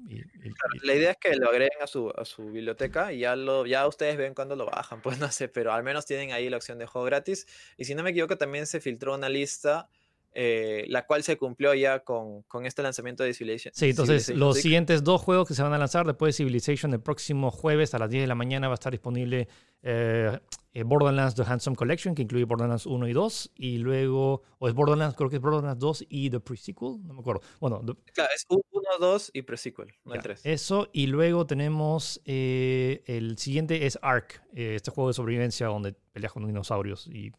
la 0.83 0.95
idea 0.95 1.13
es 1.13 1.17
que 1.17 1.35
lo 1.37 1.49
agreguen 1.49 1.81
a 1.81 1.87
su, 1.87 2.11
a 2.11 2.25
su 2.25 2.47
biblioteca 2.47 3.13
y 3.13 3.21
ya, 3.21 3.37
lo, 3.37 3.67
ya 3.67 3.87
ustedes 3.87 4.17
ven 4.17 4.35
cuando 4.35 4.57
lo 4.57 4.67
bajan, 4.67 5.01
pues 5.03 5.19
no 5.19 5.31
sé, 5.31 5.49
pero 5.49 5.73
al 5.73 5.83
menos 5.83 6.07
tienen 6.07 6.33
ahí 6.33 6.49
la 6.51 6.57
opción 6.57 6.79
de 6.79 6.87
juego 6.87 7.05
gratis. 7.07 7.47
Y 7.77 7.85
si 7.85 7.95
no 7.95 8.03
me 8.03 8.11
equivoco, 8.11 8.37
también 8.37 8.67
se 8.67 8.81
filtró 8.81 9.15
una 9.15 9.29
lista 9.29 9.89
eh, 10.35 10.87
la 10.89 11.07
cual 11.07 11.23
se 11.23 11.37
cumplió 11.37 11.75
ya 11.75 12.01
con, 12.01 12.43
con, 12.45 12.65
este 12.65 12.83
lanzamiento 12.83 13.23
de 13.23 13.35
Civilization. 13.35 13.75
Sí, 13.75 13.91
entonces 13.91 14.31
los 14.31 14.57
siguientes 14.57 15.05
dos 15.05 15.21
juegos 15.21 15.47
que 15.47 15.53
se 15.53 15.63
van 15.63 15.75
a 15.75 15.79
lanzar 15.79 16.07
después 16.07 16.35
de 16.35 16.39
Civilization 16.39 16.93
el 16.95 17.01
próximo 17.01 17.51
jueves 17.51 17.93
a 17.93 17.99
las 17.99 18.09
10 18.09 18.23
de 18.23 18.27
la 18.27 18.35
mañana 18.35 18.69
va 18.69 18.73
a 18.73 18.77
estar 18.77 18.93
disponible 18.93 19.47
eh, 19.83 20.39
eh, 20.73 20.83
Borderlands 20.85 21.35
The 21.35 21.43
Handsome 21.43 21.77
Collection, 21.77 22.15
que 22.15 22.23
incluye 22.23 22.45
Borderlands 22.45 22.87
1 22.87 23.09
y 23.09 23.13
2, 23.13 23.53
y 23.57 23.77
luego, 23.77 24.43
o 24.59 24.69
es 24.69 24.75
Borderlands, 24.75 25.17
creo 25.17 25.29
que 25.29 25.37
es 25.37 25.43
Borderlands 25.43 25.79
2 25.79 26.07
y 26.09 26.31
The 26.31 26.41
Pre-Sequel, 26.41 27.07
no 27.07 27.13
me 27.13 27.21
acuerdo. 27.21 27.43
Bueno, 27.61 27.83
claro, 28.15 28.31
es 28.35 28.47
1, 28.49 28.63
2 29.01 29.31
y 29.35 29.43
Pre-Sequel, 29.43 29.89
no 30.05 30.15
el 30.15 30.23
3. 30.23 30.41
Eso, 30.45 30.89
y 30.95 31.09
luego 31.09 31.47
tenemos 31.47 32.23
el 32.25 33.37
siguiente 33.37 33.85
es 33.85 33.99
Ark, 34.01 34.43
este 34.55 34.91
juego 34.91 35.09
de 35.09 35.15
sobrevivencia 35.15 35.67
donde 35.67 35.93
peleas 35.93 36.33
con 36.33 36.47
dinosaurios 36.47 37.07
y 37.07 37.33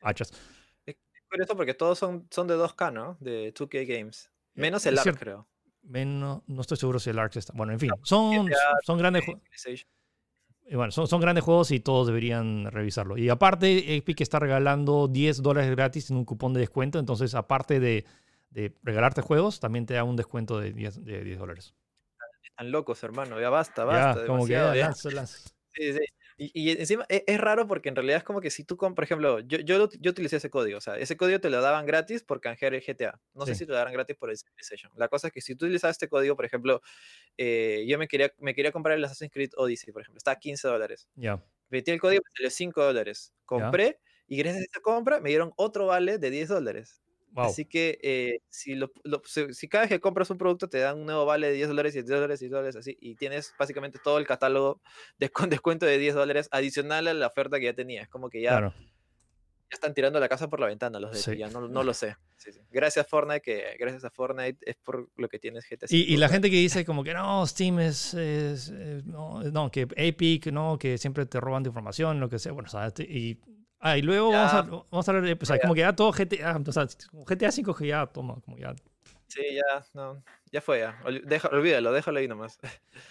hachas 0.00 0.32
curioso 1.34 1.56
porque 1.56 1.74
todos 1.74 1.98
son, 1.98 2.26
son 2.30 2.46
de 2.46 2.54
2K, 2.54 2.92
¿no? 2.92 3.16
De 3.20 3.52
2K 3.52 3.86
Games. 3.86 4.30
Eh, 4.54 4.60
Menos 4.60 4.86
el 4.86 4.98
ARC, 4.98 5.18
creo. 5.18 5.48
Menos, 5.82 6.42
no 6.46 6.60
estoy 6.60 6.76
seguro 6.76 6.98
si 6.98 7.10
el 7.10 7.18
ARC 7.18 7.36
está. 7.36 7.52
Bueno, 7.56 7.72
en 7.72 7.80
fin, 7.80 7.90
son, 8.04 8.48
son 8.82 8.98
grandes 8.98 9.24
juegos. 9.24 9.42
bueno, 10.70 10.92
son, 10.92 11.08
son 11.08 11.20
grandes 11.20 11.42
juegos 11.42 11.72
y 11.72 11.80
todos 11.80 12.06
deberían 12.06 12.70
revisarlo. 12.70 13.18
Y 13.18 13.28
aparte, 13.28 13.96
Epic 13.96 14.20
está 14.20 14.38
regalando 14.38 15.08
10 15.08 15.42
dólares 15.42 15.70
gratis 15.72 16.10
en 16.10 16.18
un 16.18 16.24
cupón 16.24 16.54
de 16.54 16.60
descuento. 16.60 17.00
Entonces, 17.00 17.34
aparte 17.34 17.80
de, 17.80 18.04
de 18.50 18.72
regalarte 18.84 19.20
juegos, 19.20 19.58
también 19.58 19.86
te 19.86 19.94
da 19.94 20.04
un 20.04 20.16
descuento 20.16 20.60
de 20.60 20.72
10, 20.72 21.04
de 21.04 21.24
10 21.24 21.38
dólares. 21.38 21.74
Están 22.44 22.70
locos, 22.70 23.02
hermano. 23.02 23.40
Ya 23.40 23.50
basta, 23.50 23.84
basta. 23.84 24.20
Ya, 24.20 24.26
como 24.26 24.46
que 24.46 24.52
ya, 24.52 24.94
Sí, 24.94 25.92
sí. 25.92 26.00
Y, 26.36 26.70
encima 26.70 27.06
e, 27.08 27.24
es, 27.26 27.40
raro 27.40 27.66
porque 27.68 27.88
en 27.88 27.96
realidad 27.96 28.18
es 28.18 28.24
como 28.24 28.40
que 28.40 28.50
si 28.50 28.64
tú 28.64 28.76
por 28.76 29.04
ejemplo, 29.04 29.40
yo, 29.40 29.58
yo, 29.58 29.88
yo 30.00 30.10
utilicé 30.10 30.36
ese 30.36 30.50
código, 30.50 30.78
o 30.78 30.80
sea, 30.80 30.96
ese 30.98 31.16
código 31.16 31.40
te 31.40 31.48
lo 31.48 31.60
daban 31.60 31.86
gratis 31.86 32.24
por 32.24 32.40
canjear 32.40 32.74
el 32.74 32.82
GTA. 32.82 33.20
No 33.34 33.46
sé 33.46 33.54
si 33.54 33.66
te 33.66 33.72
lo 33.72 33.78
daban 33.78 33.92
gratis 33.92 34.16
por 34.16 34.30
el 34.30 34.36
Civilization. 34.36 34.92
La 34.96 35.08
cosa 35.08 35.28
es 35.28 35.32
que 35.32 35.40
si 35.40 35.54
tú 35.54 35.66
utilizabas 35.66 35.94
este 35.94 36.08
código, 36.08 36.34
por 36.34 36.44
ejemplo, 36.44 36.82
eh, 37.38 37.84
yo 37.86 37.98
me 37.98 38.08
quería, 38.08 38.32
me 38.38 38.54
quería 38.54 38.72
comprar 38.72 38.96
el 38.98 39.04
Assassin's 39.04 39.32
Creed 39.32 39.50
Odyssey, 39.56 39.92
por 39.92 40.02
ejemplo, 40.02 40.18
está 40.18 40.32
a 40.32 40.38
15 40.38 40.66
dólares. 40.66 41.08
Ya. 41.14 41.42
Metí 41.68 41.90
el 41.92 42.00
código, 42.00 42.22
me 42.24 42.30
salió 42.36 42.50
5 42.50 42.82
dólares. 42.82 43.32
Compré 43.44 44.00
y 44.26 44.36
gracias 44.36 44.62
a 44.62 44.64
esa 44.64 44.80
compra 44.80 45.20
me 45.20 45.28
dieron 45.28 45.52
otro 45.56 45.86
vale 45.86 46.18
de 46.18 46.30
10 46.30 46.48
dólares. 46.48 47.03
Así 47.36 47.64
que 47.64 47.98
eh, 48.02 48.40
si, 48.48 48.74
lo, 48.74 48.92
si, 49.24 49.68
cada 49.68 49.82
vez 49.82 49.90
que 49.90 50.00
compras 50.00 50.30
un 50.30 50.38
producto 50.38 50.68
te 50.68 50.78
dan 50.78 50.98
un 50.98 51.06
nuevo 51.06 51.24
vale 51.24 51.48
de 51.48 51.54
10 51.54 51.68
dólares 51.68 51.94
y 51.94 51.98
10 51.98 52.08
dólares 52.08 52.40
y 52.40 52.44
10 52.44 52.52
dólares 52.52 52.76
así, 52.76 52.96
y 53.00 53.16
tienes 53.16 53.52
básicamente 53.58 53.98
todo 54.02 54.18
el 54.18 54.26
catálogo 54.26 54.80
de, 55.18 55.30
con 55.30 55.50
descuento 55.50 55.84
de 55.86 55.98
10 55.98 56.14
dólares 56.14 56.48
adicional 56.52 57.08
a 57.08 57.14
la 57.14 57.26
oferta 57.26 57.58
que 57.58 57.66
ya 57.66 57.74
tenías. 57.74 58.08
Como 58.08 58.30
que 58.30 58.40
ya, 58.40 58.60
ya 58.60 58.72
están 59.70 59.94
tirando 59.94 60.20
la 60.20 60.28
casa 60.28 60.48
por 60.48 60.60
la 60.60 60.66
ventana 60.66 61.00
los 61.00 61.24
de 61.24 61.36
ya 61.36 61.48
no, 61.48 61.66
no, 61.66 61.82
lo 61.82 61.94
sé. 61.94 62.16
Gracias 62.70 63.06
Fortnite, 63.08 63.40
que 63.40 63.76
gracias 63.78 64.04
a 64.04 64.10
Fortnite 64.10 64.58
es 64.60 64.76
por 64.76 65.10
lo 65.16 65.28
que 65.28 65.38
tienes 65.38 65.66
GTA. 65.68 65.86
Y, 65.90 66.14
y 66.14 66.16
la 66.16 66.28
gente 66.28 66.50
que 66.50 66.56
dice 66.56 66.84
como 66.84 67.02
que 67.02 67.14
no, 67.14 67.46
Steam 67.46 67.80
es, 67.80 68.14
no, 69.06 69.42
no, 69.42 69.70
que 69.70 69.88
Epic, 69.96 70.46
no, 70.52 70.78
que 70.78 70.98
siempre 70.98 71.26
te 71.26 71.40
roban 71.40 71.62
de 71.62 71.68
información, 71.68 72.20
lo 72.20 72.28
que 72.28 72.38
sea. 72.38 72.52
Bueno, 72.52 72.68
o 72.68 72.70
sea, 72.70 72.92
y 72.98 73.40
Ah, 73.86 73.98
y 73.98 74.02
luego 74.02 74.30
vamos, 74.30 74.54
a, 74.54 74.62
vamos 74.62 75.06
a 75.06 75.12
hablar, 75.12 75.38
o 75.38 75.44
sea, 75.44 75.58
como 75.58 75.74
que 75.74 75.80
ya 75.80 75.94
todo 75.94 76.10
GTA, 76.10 76.56
o 76.66 76.72
sea, 76.72 76.86
GTA 77.12 77.52
5 77.52 77.74
que 77.74 77.86
ya 77.88 78.06
toma, 78.06 78.36
como 78.42 78.56
ya. 78.56 78.74
Sí, 79.26 79.42
ya, 79.52 79.84
no, 79.92 80.22
ya 80.50 80.62
fue 80.62 80.78
ya. 80.78 80.98
olvídalo, 81.52 81.92
déjalo 81.92 82.18
ahí 82.18 82.26
nomás. 82.26 82.58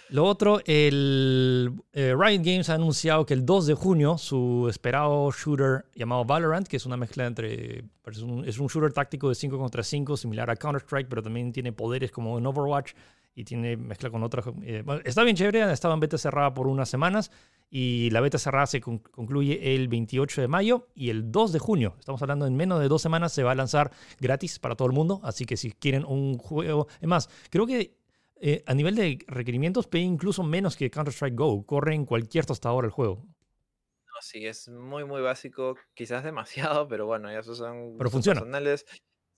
Lo 0.09 0.25
otro, 0.25 0.62
el 0.65 1.71
eh, 1.91 2.15
Riot 2.17 2.41
Games 2.43 2.71
ha 2.71 2.73
anunciado 2.73 3.23
que 3.23 3.36
el 3.36 3.45
2 3.45 3.67
de 3.67 3.73
junio 3.75 4.17
su 4.17 4.65
esperado 4.67 5.29
shooter 5.31 5.86
llamado 5.93 6.25
Valorant, 6.25 6.67
que 6.67 6.77
es 6.77 6.88
una 6.88 6.97
mezcla 6.97 7.27
entre, 7.27 7.83
es 8.07 8.17
un, 8.23 8.43
es 8.43 8.57
un 8.57 8.65
shooter 8.65 8.91
táctico 8.91 9.29
de 9.29 9.36
5 9.36 9.59
contra 9.59 9.83
5, 9.83 10.17
similar 10.17 10.49
a 10.49 10.55
Counter-Strike, 10.55 11.07
pero 11.07 11.21
también 11.21 11.51
tiene 11.51 11.71
poderes 11.71 12.12
como 12.12 12.39
en 12.39 12.47
Overwatch 12.47 12.93
y 13.35 13.43
tiene 13.43 13.77
mezcla 13.77 14.09
con 14.09 14.23
otras. 14.23 14.45
Eh, 14.63 14.83
está 15.05 15.23
bien 15.23 15.35
chévere, 15.35 15.71
estaba 15.71 15.93
en 15.93 15.99
beta 15.99 16.17
cerrada 16.17 16.53
por 16.53 16.67
unas 16.67 16.89
semanas 16.89 17.31
y 17.69 18.09
la 18.11 18.21
beta 18.21 18.37
cerrada 18.37 18.67
se 18.67 18.81
concluye 18.81 19.73
el 19.73 19.87
28 19.87 20.41
de 20.41 20.47
mayo 20.47 20.87
y 20.93 21.09
el 21.09 21.31
2 21.31 21.53
de 21.53 21.59
junio, 21.59 21.95
estamos 21.97 22.21
hablando 22.21 22.45
en 22.45 22.55
menos 22.55 22.79
de 22.79 22.87
dos 22.87 23.01
semanas, 23.01 23.33
se 23.33 23.43
va 23.43 23.51
a 23.51 23.55
lanzar 23.55 23.91
gratis 24.19 24.59
para 24.59 24.75
todo 24.75 24.87
el 24.87 24.93
mundo. 24.93 25.19
Así 25.23 25.45
que 25.45 25.57
si 25.57 25.71
quieren 25.71 26.05
un 26.05 26.37
juego, 26.37 26.87
es 27.01 27.07
más, 27.07 27.29
creo 27.49 27.65
que 27.65 27.97
eh, 28.35 28.63
a 28.67 28.73
nivel 28.73 28.95
de 28.95 29.19
requerimientos 29.27 29.87
pide 29.87 30.03
incluso 30.03 30.43
menos 30.43 30.75
que 30.75 30.91
Counter-Strike 30.91 31.35
Go, 31.35 31.65
corre 31.65 31.95
en 31.95 32.05
cualquier 32.05 32.45
tostador 32.45 32.85
el 32.85 32.91
juego. 32.91 33.25
No, 33.25 34.21
sí, 34.21 34.45
es 34.45 34.69
muy, 34.69 35.05
muy 35.05 35.21
básico, 35.21 35.75
quizás 35.95 36.23
demasiado, 36.23 36.87
pero 36.87 37.07
bueno, 37.07 37.31
ya 37.31 37.39
esos 37.39 37.57
son 37.57 37.95
pero 37.97 38.09
funciona. 38.11 38.41
personales. 38.41 38.85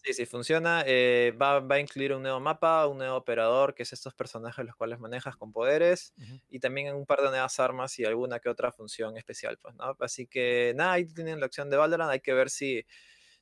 Sí, 0.05 0.13
sí, 0.13 0.27
funciona. 0.27 0.83
Eh, 0.85 1.33
va, 1.41 1.59
va, 1.61 1.75
a 1.75 1.79
incluir 1.79 2.13
un 2.13 2.21
nuevo 2.21 2.39
mapa, 2.39 2.85
un 2.85 2.99
nuevo 2.99 3.15
operador, 3.17 3.73
que 3.73 3.81
es 3.81 3.91
estos 3.91 4.13
personajes 4.13 4.63
los 4.63 4.75
cuales 4.75 4.99
manejas 4.99 5.35
con 5.35 5.51
poderes, 5.51 6.13
y 6.47 6.59
también 6.59 6.95
un 6.95 7.07
par 7.07 7.21
de 7.21 7.29
nuevas 7.29 7.59
armas 7.59 7.97
y 7.97 8.05
alguna 8.05 8.39
que 8.39 8.49
otra 8.49 8.71
función 8.71 9.17
especial. 9.17 9.57
Pues, 9.57 9.73
¿no? 9.73 9.97
Así 9.99 10.27
que 10.27 10.73
nada, 10.75 10.91
ahí 10.91 11.05
tienen 11.05 11.39
la 11.39 11.47
opción 11.47 11.71
de 11.71 11.77
Valorant. 11.77 12.11
Hay 12.11 12.19
que 12.19 12.33
ver 12.33 12.51
si, 12.51 12.85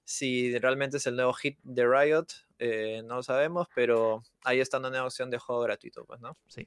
si 0.06 0.58
realmente 0.58 0.98
es 0.98 1.08
el 1.08 1.18
nuevo 1.18 1.34
hit 1.34 1.60
de 1.64 1.86
Riot. 1.86 2.28
Eh, 2.60 3.02
no 3.04 3.16
lo 3.16 3.24
sabemos, 3.24 3.68
pero 3.76 4.24
ahí 4.46 4.62
está 4.62 4.78
una 4.78 4.90
nueva 4.90 5.08
opción 5.08 5.30
de 5.30 5.40
juego 5.40 5.64
gratuito. 5.64 6.06
Pues, 6.06 6.22
¿no? 6.22 6.38
Sí. 6.48 6.66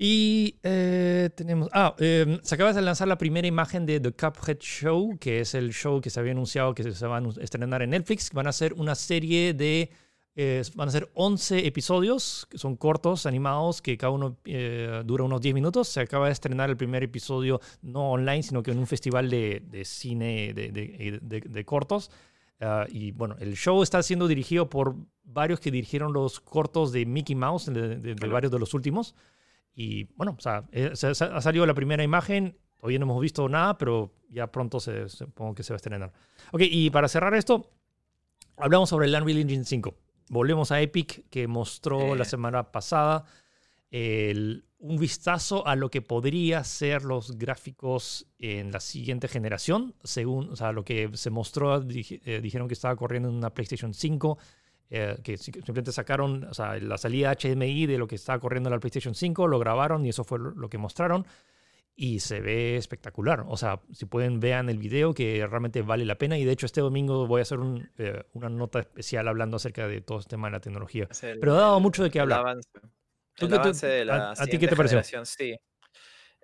Y 0.00 0.54
eh, 0.62 1.28
tenemos. 1.34 1.68
Ah, 1.72 1.94
em, 1.98 2.38
se 2.42 2.54
acaba 2.54 2.72
de 2.72 2.80
lanzar 2.80 3.08
la 3.08 3.18
primera 3.18 3.48
imagen 3.48 3.84
de 3.84 3.98
The 3.98 4.12
Cuphead 4.12 4.58
Show, 4.60 5.18
que 5.18 5.40
es 5.40 5.54
el 5.54 5.72
show 5.72 6.00
que 6.00 6.08
se 6.08 6.20
había 6.20 6.32
anunciado 6.32 6.72
que 6.72 6.92
se 6.92 7.06
va 7.06 7.18
a 7.18 7.22
estrenar 7.40 7.82
en 7.82 7.90
Netflix. 7.90 8.30
Van 8.32 8.46
a 8.46 8.52
ser 8.52 8.74
una 8.74 8.94
serie 8.94 9.54
de. 9.54 9.90
van 10.76 10.88
a 10.88 10.92
ser 10.92 11.10
11 11.14 11.66
episodios, 11.66 12.46
que 12.48 12.58
son 12.58 12.76
cortos, 12.76 13.26
animados, 13.26 13.82
que 13.82 13.98
cada 13.98 14.12
uno 14.12 14.38
eh, 14.44 15.02
dura 15.04 15.24
unos 15.24 15.40
10 15.40 15.52
minutos. 15.52 15.88
Se 15.88 16.00
acaba 16.00 16.26
de 16.26 16.32
estrenar 16.32 16.70
el 16.70 16.76
primer 16.76 17.02
episodio, 17.02 17.60
no 17.82 18.12
online, 18.12 18.44
sino 18.44 18.62
que 18.62 18.70
en 18.70 18.78
un 18.78 18.86
festival 18.86 19.28
de, 19.28 19.62
de 19.66 19.84
cine 19.84 20.54
de, 20.54 21.20
de 21.20 21.64
cortos. 21.64 22.10
Ah, 22.60 22.86
y 22.88 23.12
bueno, 23.12 23.36
el 23.38 23.56
show 23.56 23.82
está 23.82 24.02
siendo 24.02 24.26
dirigido 24.26 24.68
por 24.68 24.96
varios 25.22 25.60
que 25.60 25.70
dirigieron 25.70 26.12
los 26.12 26.40
cortos 26.40 26.92
de 26.92 27.06
Mickey 27.06 27.36
Mouse, 27.36 27.66
de, 27.66 28.14
varios 28.28 28.50
de 28.50 28.58
los 28.58 28.74
últimos. 28.74 29.14
Y 29.80 30.08
bueno, 30.16 30.34
o 30.36 30.40
sea, 30.40 30.64
eh, 30.72 30.90
ha 30.92 31.40
salido 31.40 31.64
la 31.64 31.72
primera 31.72 32.02
imagen, 32.02 32.58
todavía 32.80 32.98
no 32.98 33.04
hemos 33.04 33.22
visto 33.22 33.48
nada, 33.48 33.78
pero 33.78 34.12
ya 34.28 34.48
pronto 34.48 34.80
se, 34.80 35.08
supongo 35.08 35.54
que 35.54 35.62
se 35.62 35.72
va 35.72 35.76
a 35.76 35.78
estrenar. 35.78 36.12
Ok, 36.50 36.62
y 36.62 36.90
para 36.90 37.06
cerrar 37.06 37.32
esto, 37.34 37.70
hablamos 38.56 38.88
sobre 38.88 39.06
el 39.06 39.14
Unreal 39.14 39.38
Engine 39.38 39.64
5. 39.64 39.94
Volvemos 40.30 40.72
a 40.72 40.80
Epic, 40.80 41.28
que 41.30 41.46
mostró 41.46 42.16
la 42.16 42.24
semana 42.24 42.72
pasada 42.72 43.24
un 44.80 44.96
vistazo 44.98 45.64
a 45.64 45.76
lo 45.76 45.90
que 45.90 46.02
podría 46.02 46.64
ser 46.64 47.04
los 47.04 47.38
gráficos 47.38 48.26
en 48.40 48.72
la 48.72 48.80
siguiente 48.80 49.28
generación. 49.28 49.94
Según 50.02 50.50
o 50.50 50.56
sea, 50.56 50.72
lo 50.72 50.84
que 50.84 51.08
se 51.14 51.30
mostró, 51.30 51.80
eh, 51.80 52.40
dijeron 52.42 52.66
que 52.66 52.74
estaba 52.74 52.96
corriendo 52.96 53.28
en 53.28 53.36
una 53.36 53.54
PlayStation 53.54 53.94
5 53.94 54.38
eh, 54.90 55.18
que 55.22 55.36
simplemente 55.36 55.92
sacaron 55.92 56.44
o 56.44 56.54
sea, 56.54 56.78
la 56.78 56.96
salida 56.96 57.34
HDMI 57.34 57.86
de 57.86 57.98
lo 57.98 58.06
que 58.06 58.14
estaba 58.14 58.38
corriendo 58.38 58.68
en 58.68 58.74
la 58.74 58.80
PlayStation 58.80 59.14
5, 59.14 59.46
lo 59.46 59.58
grabaron 59.58 60.06
y 60.06 60.08
eso 60.08 60.24
fue 60.24 60.38
lo 60.38 60.68
que 60.68 60.78
mostraron. 60.78 61.26
Y 61.94 62.20
se 62.20 62.40
ve 62.40 62.76
espectacular. 62.76 63.44
O 63.48 63.56
sea, 63.56 63.80
si 63.92 64.06
pueden, 64.06 64.38
vean 64.38 64.68
el 64.68 64.78
video 64.78 65.12
que 65.12 65.44
realmente 65.48 65.82
vale 65.82 66.04
la 66.04 66.16
pena. 66.16 66.38
Y 66.38 66.44
de 66.44 66.52
hecho, 66.52 66.64
este 66.64 66.80
domingo 66.80 67.26
voy 67.26 67.40
a 67.40 67.42
hacer 67.42 67.58
eh, 67.98 68.22
una 68.34 68.48
nota 68.48 68.78
especial 68.78 69.26
hablando 69.26 69.56
acerca 69.56 69.88
de 69.88 70.00
todo 70.00 70.20
este 70.20 70.30
tema 70.30 70.46
de 70.46 70.52
la 70.52 70.60
tecnología. 70.60 71.08
Pero 71.20 71.54
ha 71.54 71.58
dado 71.58 71.80
mucho 71.80 72.04
de 72.04 72.10
qué 72.10 72.20
hablar. 72.20 72.38
El 73.40 73.54
avance, 73.54 73.86
de 73.86 74.04
la 74.04 74.30
a, 74.30 74.46
ti 74.46 74.58
qué 74.58 74.68
te 74.68 74.76
pareció? 74.76 75.02
Sí. 75.24 75.58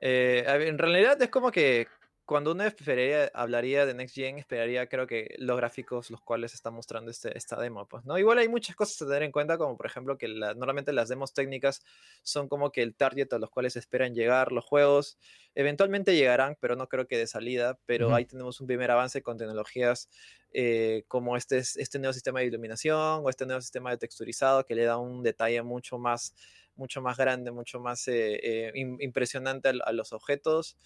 Eh, 0.00 0.44
en 0.46 0.76
realidad 0.76 1.22
es 1.22 1.28
como 1.28 1.52
que 1.52 1.86
cuando 2.26 2.52
uno 2.52 2.64
esperaría, 2.64 3.30
hablaría 3.34 3.84
de 3.84 3.92
Next 3.92 4.14
Gen, 4.14 4.38
esperaría 4.38 4.88
creo 4.88 5.06
que 5.06 5.34
los 5.38 5.56
gráficos 5.58 6.10
los 6.10 6.22
cuales 6.22 6.54
está 6.54 6.70
mostrando 6.70 7.10
este, 7.10 7.36
esta 7.36 7.60
demo, 7.60 7.86
pues, 7.86 8.04
¿no? 8.06 8.18
Igual 8.18 8.38
hay 8.38 8.48
muchas 8.48 8.74
cosas 8.76 9.02
a 9.02 9.06
tener 9.06 9.24
en 9.24 9.32
cuenta, 9.32 9.58
como 9.58 9.76
por 9.76 9.84
ejemplo 9.84 10.16
que 10.16 10.28
normalmente 10.28 10.92
las 10.94 11.10
demos 11.10 11.34
técnicas 11.34 11.82
son 12.22 12.48
como 12.48 12.72
que 12.72 12.82
el 12.82 12.94
target 12.94 13.30
a 13.34 13.38
los 13.38 13.50
cuales 13.50 13.76
esperan 13.76 14.14
llegar 14.14 14.52
los 14.52 14.64
juegos. 14.64 15.18
Eventualmente 15.54 16.16
llegarán, 16.16 16.56
pero 16.60 16.76
no 16.76 16.88
creo 16.88 17.06
que 17.06 17.18
de 17.18 17.26
salida, 17.26 17.78
pero 17.84 18.14
ahí 18.14 18.24
tenemos 18.24 18.58
un 18.60 18.66
primer 18.66 18.90
avance 18.90 19.22
con 19.22 19.36
tecnologías 19.36 20.08
eh, 20.52 21.04
como 21.08 21.36
este, 21.36 21.58
este 21.58 21.98
nuevo 21.98 22.14
sistema 22.14 22.40
de 22.40 22.46
iluminación 22.46 23.22
o 23.22 23.28
este 23.28 23.44
nuevo 23.44 23.60
sistema 23.60 23.90
de 23.90 23.98
texturizado 23.98 24.64
que 24.64 24.74
le 24.74 24.84
da 24.84 24.96
un 24.96 25.22
detalle 25.22 25.60
mucho 25.62 25.98
más, 25.98 26.34
mucho 26.74 27.02
más 27.02 27.18
grande, 27.18 27.50
mucho 27.50 27.80
más 27.80 28.08
eh, 28.08 28.40
eh, 28.42 28.72
impresionante 28.74 29.68
a, 29.68 29.72
a, 29.84 29.92
los 29.92 30.12
objetos 30.12 30.78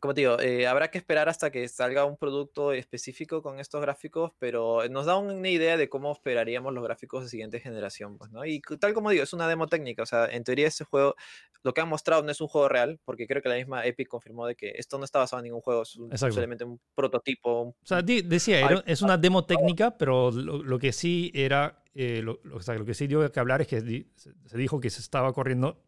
como 0.00 0.14
te 0.14 0.20
digo, 0.22 0.38
eh, 0.40 0.66
habrá 0.66 0.90
que 0.90 0.98
esperar 0.98 1.28
hasta 1.28 1.50
que 1.50 1.66
salga 1.68 2.04
un 2.04 2.16
producto 2.16 2.72
específico 2.72 3.42
con 3.42 3.58
estos 3.60 3.80
gráficos, 3.80 4.32
pero 4.38 4.88
nos 4.88 5.06
da 5.06 5.16
una 5.16 5.48
idea 5.48 5.76
de 5.76 5.88
cómo 5.88 6.12
esperaríamos 6.12 6.72
los 6.72 6.84
gráficos 6.84 7.24
de 7.24 7.30
siguiente 7.30 7.60
generación, 7.60 8.18
pues, 8.18 8.30
¿no? 8.30 8.44
Y 8.44 8.60
tal 8.80 8.94
como 8.94 9.10
digo, 9.10 9.22
es 9.22 9.32
una 9.32 9.48
demo 9.48 9.66
técnica, 9.66 10.02
o 10.02 10.06
sea, 10.06 10.26
en 10.26 10.44
teoría 10.44 10.68
este 10.68 10.84
juego, 10.84 11.16
lo 11.62 11.74
que 11.74 11.80
han 11.80 11.88
mostrado 11.88 12.22
no 12.22 12.30
es 12.30 12.40
un 12.40 12.48
juego 12.48 12.68
real, 12.68 13.00
porque 13.04 13.26
creo 13.26 13.42
que 13.42 13.48
la 13.48 13.56
misma 13.56 13.84
Epic 13.84 14.08
confirmó 14.08 14.46
de 14.46 14.54
que 14.54 14.72
esto 14.76 14.98
no 14.98 15.04
está 15.04 15.18
basado 15.18 15.40
en 15.40 15.44
ningún 15.44 15.60
juego, 15.60 15.82
es 15.82 16.20
simplemente 16.20 16.64
un 16.64 16.80
prototipo. 16.94 17.60
O 17.60 17.76
sea, 17.82 18.02
decía, 18.02 18.82
es 18.86 19.02
una 19.02 19.16
demo 19.16 19.44
técnica, 19.44 19.96
pero 19.96 20.30
lo, 20.30 20.78
que 20.78 20.92
sí 20.92 21.32
era, 21.34 21.82
eh, 21.94 22.22
lo, 22.22 22.40
o 22.52 22.60
sea, 22.60 22.74
lo, 22.74 22.84
que 22.84 22.94
sí 22.94 23.06
dio 23.06 23.30
que 23.30 23.40
hablar 23.40 23.60
es 23.60 23.66
que 23.66 23.80
se 23.80 24.58
dijo 24.58 24.80
que 24.80 24.90
se 24.90 25.00
estaba 25.00 25.32
corriendo 25.32 25.82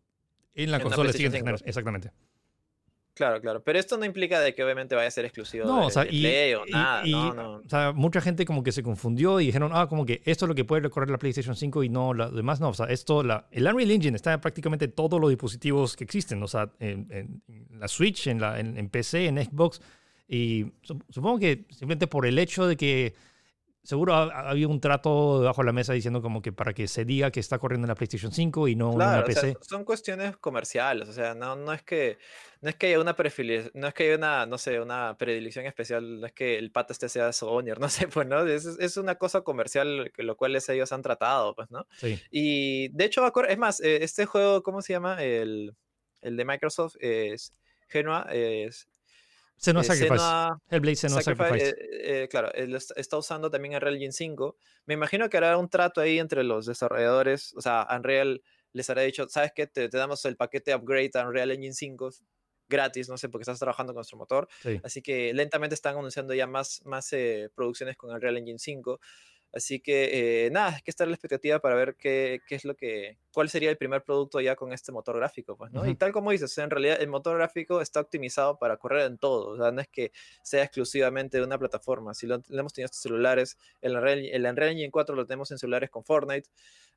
en 0.55 0.71
la 0.71 0.81
consola 0.81 1.09
de 1.09 1.13
siguiente 1.13 1.39
generación, 1.39 1.69
exactamente. 1.69 2.13
Claro, 3.21 3.39
claro. 3.43 3.63
Pero 3.63 3.79
esto 3.79 3.99
no 3.99 4.07
implica 4.07 4.41
de 4.41 4.55
que 4.55 4.65
obviamente 4.65 4.95
vaya 4.95 5.09
a 5.09 5.11
ser 5.11 5.27
exclusivo 5.27 5.67
de, 5.67 5.71
o 5.73 5.91
sea, 5.91 6.07
Play 6.07 6.55
o 6.55 6.65
nada. 6.65 7.03
no, 7.05 7.35
no. 7.35 7.53
O 7.57 7.69
sea, 7.69 7.93
mucha 7.93 8.23
gente 8.23 8.47
como 8.47 8.63
que 8.63 8.73
se 8.73 8.83
confundió 8.83 9.39
y 9.41 9.45
dijeron, 9.45 9.73
ah, 9.75 9.89
como 9.89 10.07
que 10.07 10.23
esto 10.25 10.47
es 10.47 10.49
lo 10.49 10.55
que 10.55 10.65
puede 10.65 10.81
recorrer 10.81 11.11
la 11.11 11.19
PlayStation 11.19 11.55
5 11.55 11.85
y 11.85 11.91
no, 11.91 12.15
lo 12.15 12.31
demás 12.31 12.63
no. 12.63 12.71
O 12.71 12.73
sea, 12.73 12.87
esto, 12.87 13.23
la, 13.23 13.47
el 13.51 13.67
Unreal 13.67 13.91
Engine 13.91 14.17
está 14.17 14.33
en 14.33 14.41
prácticamente 14.41 14.89
todos 14.89 15.21
los 15.21 15.29
dispositivos 15.29 15.97
que 15.97 16.05
existen. 16.05 16.43
O 16.43 16.49
sea, 16.49 16.71
en, 16.79 17.43
la 17.79 17.89
Switch, 17.89 18.27
en, 18.27 18.41
la, 18.41 18.59
en, 18.59 18.89
PC, 18.89 19.27
en 19.27 19.45
Xbox. 19.45 19.83
Y 20.27 20.73
supongo 21.11 21.41
que 21.41 21.67
simplemente 21.69 22.07
por 22.07 22.25
el 22.25 22.39
hecho 22.39 22.67
de 22.67 22.79
que 22.79 23.13
seguro 23.83 24.15
ha, 24.15 24.51
habido 24.51 24.69
un 24.69 24.81
trato 24.81 25.41
debajo 25.41 25.63
de 25.63 25.67
la 25.67 25.73
mesa 25.73 25.93
diciendo 25.93 26.21
como 26.21 26.43
que 26.43 26.53
para 26.53 26.73
que 26.73 26.87
se 26.87 27.05
diga 27.05 27.31
que 27.31 27.41
está 27.41 27.59
corriendo 27.59 27.87
en 27.87 27.89
la 27.89 27.95
PlayStation 27.95 28.33
5 28.33 28.69
y 28.69 28.77
no 28.77 28.91
en 28.91 28.97
una 28.97 29.25
PC. 29.25 29.57
son 29.63 29.85
cuestiones 29.85 30.37
comerciales, 30.37 31.09
o 31.09 31.13
sea, 31.13 31.35
no, 31.35 31.57
no 31.57 31.73
es 31.73 31.83
que 31.83 32.19
no 32.61 32.69
es 32.69 32.77
que 32.77 32.89
haya 32.89 33.01
una 33.01 33.17
no 33.75 33.89
es 33.89 33.95
que 33.95 34.05
haya 34.05 34.17
una, 34.17 34.47
no 34.47 34.59
sé, 34.59 34.81
una 34.81 35.17
predilección 35.17 35.65
especial, 35.67 36.21
no 36.21 36.27
es 36.27 36.33
que 36.33 36.59
el 36.59 36.71
pata 36.71 36.93
este 36.93 37.09
sea 37.09 37.33
Sony, 37.33 37.75
no 37.81 37.89
sé, 37.89 38.09
pues, 38.09 38.27
¿no? 38.27 38.47
Es, 38.47 38.67
es 38.67 38.97
una 38.97 39.15
cosa 39.15 39.41
comercial 39.41 40.13
que 40.15 40.23
lo 40.23 40.37
cual 40.37 40.57
ellos 40.57 40.93
han 40.93 41.03
tratado, 41.03 41.55
pues, 41.55 41.71
¿no? 41.71 41.87
Sí. 41.97 42.21
Y 42.31 42.89
de 42.89 43.05
hecho, 43.05 43.25
es 43.49 43.59
más, 43.59 43.81
eh, 43.81 44.03
este 44.03 44.27
juego, 44.27 44.63
¿cómo 44.63 44.83
se 44.83 44.93
llama? 44.93 45.23
El, 45.23 45.75
el 46.21 46.37
de 46.37 46.45
Microsoft 46.45 46.97
es 47.01 47.55
Genoa, 47.89 48.27
es 48.31 48.89
Senua 49.61 49.83
eh, 49.83 49.85
Sacrifice. 49.85 50.25
Hellblade 50.71 50.97
Senua 50.97 51.23
Sacrifice. 51.23 51.69
Eh, 51.69 52.23
eh, 52.23 52.29
claro, 52.29 52.51
está 52.55 53.19
usando 53.19 53.51
también 53.51 53.75
Unreal 53.75 53.95
Engine 53.95 54.13
5. 54.13 54.57
Me 54.87 54.95
imagino 54.95 55.29
que 55.29 55.37
hará 55.37 55.59
un 55.59 55.69
trato 55.69 56.01
ahí 56.01 56.19
entre 56.19 56.45
los 56.45 56.65
desarrolladores. 56.65 57.53
O 57.55 57.61
sea, 57.61 57.87
Unreal 57.95 58.43
les 58.73 58.89
hará 58.89 59.03
dicho, 59.03 59.29
¿sabes 59.29 59.53
qué? 59.55 59.67
Te, 59.67 59.91
damos 59.91 60.25
el 60.25 60.37
paquete 60.37 60.75
upgrade 60.75 61.11
a 61.15 61.27
Unreal 61.27 61.51
Engine 61.51 61.75
5 61.75 62.11
gratis, 62.69 63.09
no 63.11 63.19
sé, 63.19 63.29
porque 63.29 63.43
estás 63.43 63.59
trabajando 63.59 63.93
con 63.93 63.99
nuestro 63.99 64.17
motor. 64.17 64.49
Así 64.83 65.03
que 65.03 65.35
lentamente 65.35 65.75
están 65.75 65.99
anunciando 65.99 66.33
ya 66.33 66.47
más, 66.47 66.81
más 66.87 67.11
producciones 67.55 67.99
con 67.99 68.11
Unreal 68.11 68.39
Engine 68.39 68.59
5. 68.59 68.99
Así 69.53 69.81
que 69.81 70.47
eh, 70.47 70.51
nada, 70.51 70.77
hay 70.77 70.83
que 70.83 70.91
estar 70.91 71.07
en 71.07 71.11
la 71.11 71.17
expectativa 71.17 71.59
para 71.59 71.75
ver 71.75 71.97
qué, 71.97 72.41
qué, 72.47 72.55
es 72.55 72.65
lo 72.65 72.77
que, 72.77 73.19
cuál 73.33 73.49
sería 73.49 73.71
el 73.71 73.77
primer 73.77 74.05
producto 74.05 74.41
ya 74.41 74.55
con 74.55 74.73
este 74.73 74.93
motor 74.93 75.17
gráfico, 75.17 75.57
pues, 75.57 75.73
¿no? 75.73 75.87
Y 75.87 75.97
tal 75.97 76.13
como 76.13 76.31
dices, 76.31 76.57
en 76.59 76.71
realidad 76.71 76.99
el 77.01 77.09
motor 77.09 77.37
gráfico 77.37 77.81
está 77.81 78.01
optimizado 78.01 78.59
para 78.59 78.77
correr 78.77 79.07
en 79.07 79.19
todo, 79.19 79.49
o 79.51 79.57
sea, 79.57 79.73
no 79.73 79.81
es 79.81 79.89
que 79.89 80.13
sea 80.45 80.63
exclusivamente 80.63 81.39
de 81.39 81.45
una 81.45 81.59
plataforma, 81.59 82.15
si 82.15 82.29
lo, 82.29 82.41
hemos 82.51 82.73
tenido 82.73 82.89
en 82.89 82.93
celulares, 82.93 83.59
el 83.81 83.97
Unreal, 83.97 84.25
el 84.25 84.47
Unreal 84.47 84.71
Engine 84.73 84.91
4 84.91 85.17
lo 85.17 85.27
tenemos 85.27 85.51
en 85.51 85.59
celulares 85.59 85.91
con 85.91 86.05
Fortnite, 86.05 86.49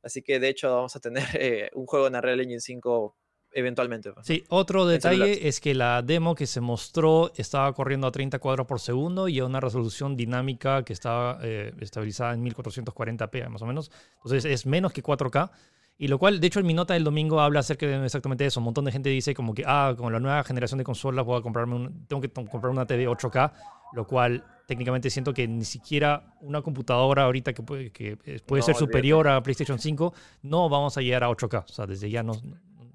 así 0.04 0.22
que 0.22 0.39
de 0.39 0.49
hecho 0.49 0.74
vamos 0.74 0.95
a 0.95 0.99
tener 0.99 1.24
eh, 1.39 1.72
un 1.74 1.88
juego 1.88 2.06
en 2.08 2.16
Unreal 2.16 2.41
Engine 2.41 2.62
5 2.62 3.16
eventualmente. 3.54 4.12
Pues. 4.12 4.26
Sí, 4.26 4.43
otro 4.49 4.86
detalle 4.86 5.47
es 5.47 5.60
que 5.60 5.74
la 5.74 6.01
demo 6.01 6.36
que 6.36 6.47
se 6.47 6.62
mostró 6.62 7.32
estaba 7.36 7.72
corriendo 7.74 8.08
a 8.08 8.12
30 8.12 8.39
cuadros 8.39 8.68
por 8.68 8.80
segundo 8.80 9.28
y 9.28 9.39
a 9.39 9.45
una 9.45 9.60
resolución 9.60 10.16
dinámica 10.16 10.84
que 10.84 10.93
estaba 10.93 11.39
eh, 11.41 11.74
estabilizada 11.80 12.34
en 12.34 12.43
1440p 12.43 13.47
más 13.49 13.62
o 13.62 13.66
menos. 13.66 13.91
Entonces 14.18 14.45
es 14.45 14.66
menos 14.66 14.93
que 14.93 15.04
4K. 15.04 15.51
Y 15.95 16.08
lo 16.08 16.18
cual, 16.18 16.39
de 16.39 16.47
hecho, 16.47 16.60
en 16.60 16.66
mi 16.66 16.74
nota 16.74 16.95
del 16.95 17.04
domingo 17.04 17.39
habla 17.39 17.60
acerca 17.60 17.86
de 17.86 18.04
exactamente 18.04 18.45
eso. 18.45 18.60
Un 18.60 18.66
montón 18.66 18.86
de 18.86 18.91
gente 18.91 19.10
dice 19.10 19.36
como 19.36 19.54
que, 19.54 19.64
ah, 19.66 19.93
con 19.95 20.12
la 20.12 20.20
nueva 20.20 20.43
generación 20.43 20.80
de 20.80 20.84
consolas 20.84 21.24
voy 21.24 21.39
a 21.39 21.41
comprarme 21.41 21.76
un, 21.76 22.08
tengo 22.08 22.22
que 22.22 22.30
comprar 22.30 22.72
una 22.72 22.86
TV 22.86 23.08
8K, 23.08 23.54
lo 23.93 24.08
cual 24.08 24.43
técnicamente 24.68 25.10
siento 25.12 25.34
que 25.34 25.47
ni 25.47 25.66
siquiera 25.66 26.36
una 26.41 26.62
computadora 26.62 27.24
ahorita 27.24 27.54
que 27.54 27.62
puede, 27.62 27.91
que 27.91 28.18
puede 28.45 28.64
ser 28.64 28.76
superior 28.76 29.28
a 29.28 29.41
PlayStation 29.43 29.78
5, 29.78 30.14
no 30.41 30.68
vamos 30.68 30.97
a 30.97 31.01
llegar 31.01 31.24
a 31.24 31.30
8K. 31.30 31.64
O 31.64 31.68
sea, 31.68 31.86
desde 31.86 32.10
ya 32.10 32.24
no, 32.24 32.34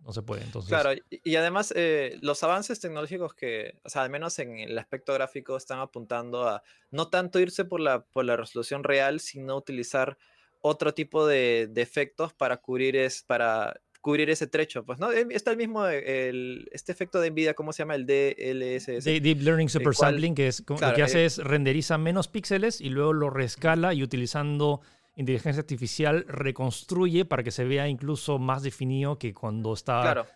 no 0.09 0.14
se 0.14 0.22
puede. 0.22 0.42
Entonces... 0.42 0.70
Claro, 0.70 0.98
y, 1.11 1.36
además 1.36 1.70
eh, 1.76 2.16
los 2.22 2.42
avances 2.42 2.80
tecnológicos 2.80 3.34
que, 3.34 3.78
o 3.84 3.90
sea, 3.90 4.02
al 4.02 4.11
menos 4.11 4.38
en 4.38 4.59
el 4.59 4.78
aspecto 4.78 5.12
gráfico, 5.12 5.54
están 5.54 5.80
apuntando 5.80 6.48
a 6.48 6.62
no 6.90 7.09
tanto 7.09 7.38
irse 7.38 7.66
por 7.66 7.78
la, 7.78 8.06
por 8.06 8.24
la 8.24 8.34
resolución 8.34 8.84
real, 8.84 9.20
sino 9.20 9.54
utilizar 9.54 10.16
otro 10.62 10.94
tipo 10.94 11.26
de, 11.26 11.70
efectos 11.76 12.32
para 12.32 12.56
cubrir, 12.56 12.96
es, 12.96 13.22
para 13.22 13.82
cubrir 14.00 14.30
ese 14.30 14.46
trecho. 14.46 14.82
Pues, 14.82 14.98
¿no? 14.98 15.12
Em, 15.12 15.30
está 15.30 15.50
el 15.50 15.59
mismo, 15.59 15.86
el, 15.86 16.66
este 16.72 16.90
efecto 16.90 17.20
de 17.20 17.30
NVIDIA, 17.30 17.52
¿cómo 17.52 17.74
se 17.74 17.82
llama? 17.82 17.94
El 17.94 18.06
DLSS. 18.06 19.04
Deep 19.04 19.42
Learning 19.42 19.68
Super 19.68 19.94
Sampling, 19.94 20.34
que 20.34 20.48
es 20.48 20.64
lo 20.66 20.94
que 20.94 21.02
hace 21.02 21.24
eh, 21.24 21.26
es 21.26 21.36
renderiza 21.36 21.98
menos 21.98 22.28
píxeles 22.28 22.80
y 22.80 22.88
luego 22.88 23.12
lo 23.12 23.28
rescala 23.28 23.92
y 23.92 24.02
utilizando 24.02 24.80
inteligencia 25.18 25.60
artificial 25.60 26.24
reconstruye 26.28 27.24
para 27.24 27.42
que 27.42 27.50
se 27.50 27.64
vea 27.64 27.88
incluso 27.88 28.38
más 28.38 28.62
definido 28.62 29.18
que 29.18 29.34
cuando 29.34 29.74
está... 29.74 30.00
Claro. 30.00 30.26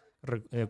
Eh, 0.53 0.67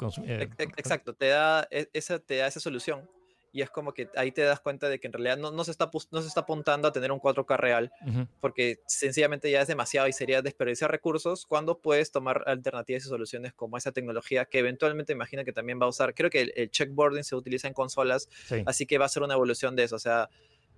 eh, 0.58 0.68
exacto, 0.78 1.14
te 1.14 1.28
da, 1.28 1.68
e, 1.70 1.88
esa, 1.92 2.18
te 2.18 2.36
da 2.36 2.46
esa 2.46 2.58
solución 2.58 3.06
y 3.52 3.60
es 3.60 3.68
como 3.68 3.92
que 3.92 4.08
ahí 4.16 4.32
te 4.32 4.40
das 4.42 4.60
cuenta 4.60 4.88
de 4.88 4.98
que 4.98 5.06
en 5.06 5.12
realidad 5.12 5.36
no, 5.36 5.50
no, 5.50 5.62
se, 5.62 5.72
está, 5.72 5.90
no 6.10 6.22
se 6.22 6.28
está 6.28 6.40
apuntando 6.40 6.88
a 6.88 6.92
tener 6.92 7.12
un 7.12 7.20
4K 7.20 7.58
real, 7.58 7.92
porque 8.40 8.80
sencillamente 8.86 9.50
ya 9.50 9.60
es 9.60 9.68
demasiado 9.68 10.08
y 10.08 10.14
sería 10.14 10.40
desperdiciar 10.40 10.90
recursos 10.90 11.44
cuando 11.44 11.78
puedes 11.78 12.10
tomar 12.10 12.44
alternativas 12.46 13.04
y 13.04 13.08
soluciones 13.08 13.52
como 13.52 13.76
esa 13.76 13.92
tecnología 13.92 14.46
que 14.46 14.58
eventualmente 14.60 15.12
imagino 15.12 15.44
que 15.44 15.52
también 15.52 15.78
va 15.78 15.84
a 15.84 15.90
usar. 15.90 16.14
Creo 16.14 16.30
que 16.30 16.40
el, 16.40 16.52
el 16.56 16.70
checkboarding 16.70 17.24
se 17.24 17.36
utiliza 17.36 17.68
en 17.68 17.74
consolas, 17.74 18.26
así 18.64 18.86
que 18.86 18.96
va 18.96 19.04
a 19.04 19.10
ser 19.10 19.22
una 19.22 19.34
evolución 19.34 19.76
de 19.76 19.84
eso. 19.84 19.96
O 19.96 19.98
sea, 20.00 20.30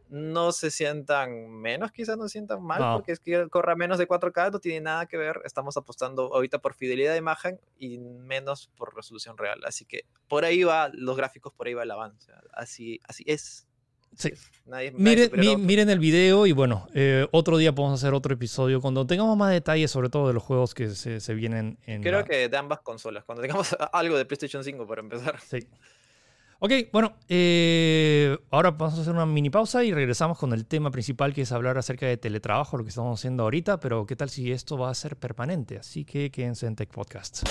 no 0.09 0.53
se 0.53 0.71
sientan 0.71 1.51
menos, 1.51 1.91
quizás 1.93 2.17
no 2.17 2.25
se 2.25 2.33
sientan 2.33 2.63
mal, 2.63 2.95
porque 2.95 3.13
es 3.13 3.21
que 3.21 3.49
corra 3.49 3.75
menos 3.75 3.99
de 3.99 4.07
4K, 4.07 4.53
no 4.53 4.59
tiene 4.61 4.81
nada 4.81 5.07
que 5.07 5.17
ver. 5.17 5.41
Estamos 5.45 5.77
apostando 5.77 6.35
ahorita 6.35 6.59
por 6.59 6.75
fidelidad 6.75 7.13
de 7.13 7.19
imagen 7.19 7.61
y 7.79 7.99
menos 7.99 8.71
por 8.77 8.95
resolución 8.95 9.37
real. 9.37 9.61
Así 9.65 9.85
que 9.85 10.05
por 10.29 10.45
ahí 10.45 10.63
va 10.63 10.91
los 10.93 11.17
gráficos, 11.17 11.53
por 11.53 11.67
ahí 11.67 11.75
va 11.75 11.83
el 11.83 11.91
avance. 11.91 12.33
Así, 12.53 13.01
así 13.09 13.25
es. 13.27 13.67
Sí. 14.17 14.33
miren, 14.95 15.91
el 15.91 15.99
video 15.99 16.47
y 16.47 16.53
bueno, 16.53 16.87
eh, 16.95 17.27
otro 17.33 17.57
día 17.57 17.75
podemos 17.75 18.01
hacer 18.01 18.15
otro 18.15 18.35
episodio 18.35 18.81
cuando 18.81 19.07
tengamos 19.07 19.37
más 19.37 19.51
detalles 19.51 19.91
sobre 19.91 20.09
todo 20.09 20.29
de 20.29 20.35
los 20.35 20.43
juegos 20.43 20.73
que 20.75 20.91
se, 20.91 21.35
vienen 21.35 21.79
en... 21.85 22.03
Creo 22.03 22.25
que 22.25 22.49
de 22.49 22.57
ambas 22.57 22.81
consolas, 22.81 23.25
cuando 23.25 23.43
tengamos 23.43 23.75
algo 23.93 24.17
de 24.17 24.25
PlayStation 24.25 24.63
5 24.63 24.87
para 24.87 25.01
empezar. 25.01 25.41
Sí. 25.41 25.67
Ok, 26.65 26.73
bueno, 26.95 27.13
eh, 27.29 28.39
ahora 28.51 28.71
vamos 28.71 28.99
a 28.99 29.03
hacer 29.03 29.13
una 29.13 29.27
mini 29.27 29.51
pausa 29.51 29.85
y 29.85 29.93
regresamos 29.93 30.39
con 30.39 30.55
el 30.55 30.65
tema 30.65 30.91
principal 30.91 31.35
que 31.35 31.43
es 31.43 31.53
hablar 31.53 31.77
acerca 31.77 32.07
de 32.07 32.17
teletrabajo, 32.17 32.79
lo 32.79 32.85
que 32.85 32.89
estamos 32.89 33.21
haciendo 33.21 33.43
ahorita, 33.43 33.81
pero 33.81 34.07
qué 34.07 34.17
tal 34.17 34.31
si 34.31 34.51
esto 34.51 34.79
va 34.79 34.89
a 34.89 34.95
ser 34.95 35.17
permanente, 35.17 35.77
así 35.77 36.07
que 36.07 36.31
quédense 36.31 36.67
en 36.67 36.75
Tech 36.75 36.89
Podcast. 36.89 37.43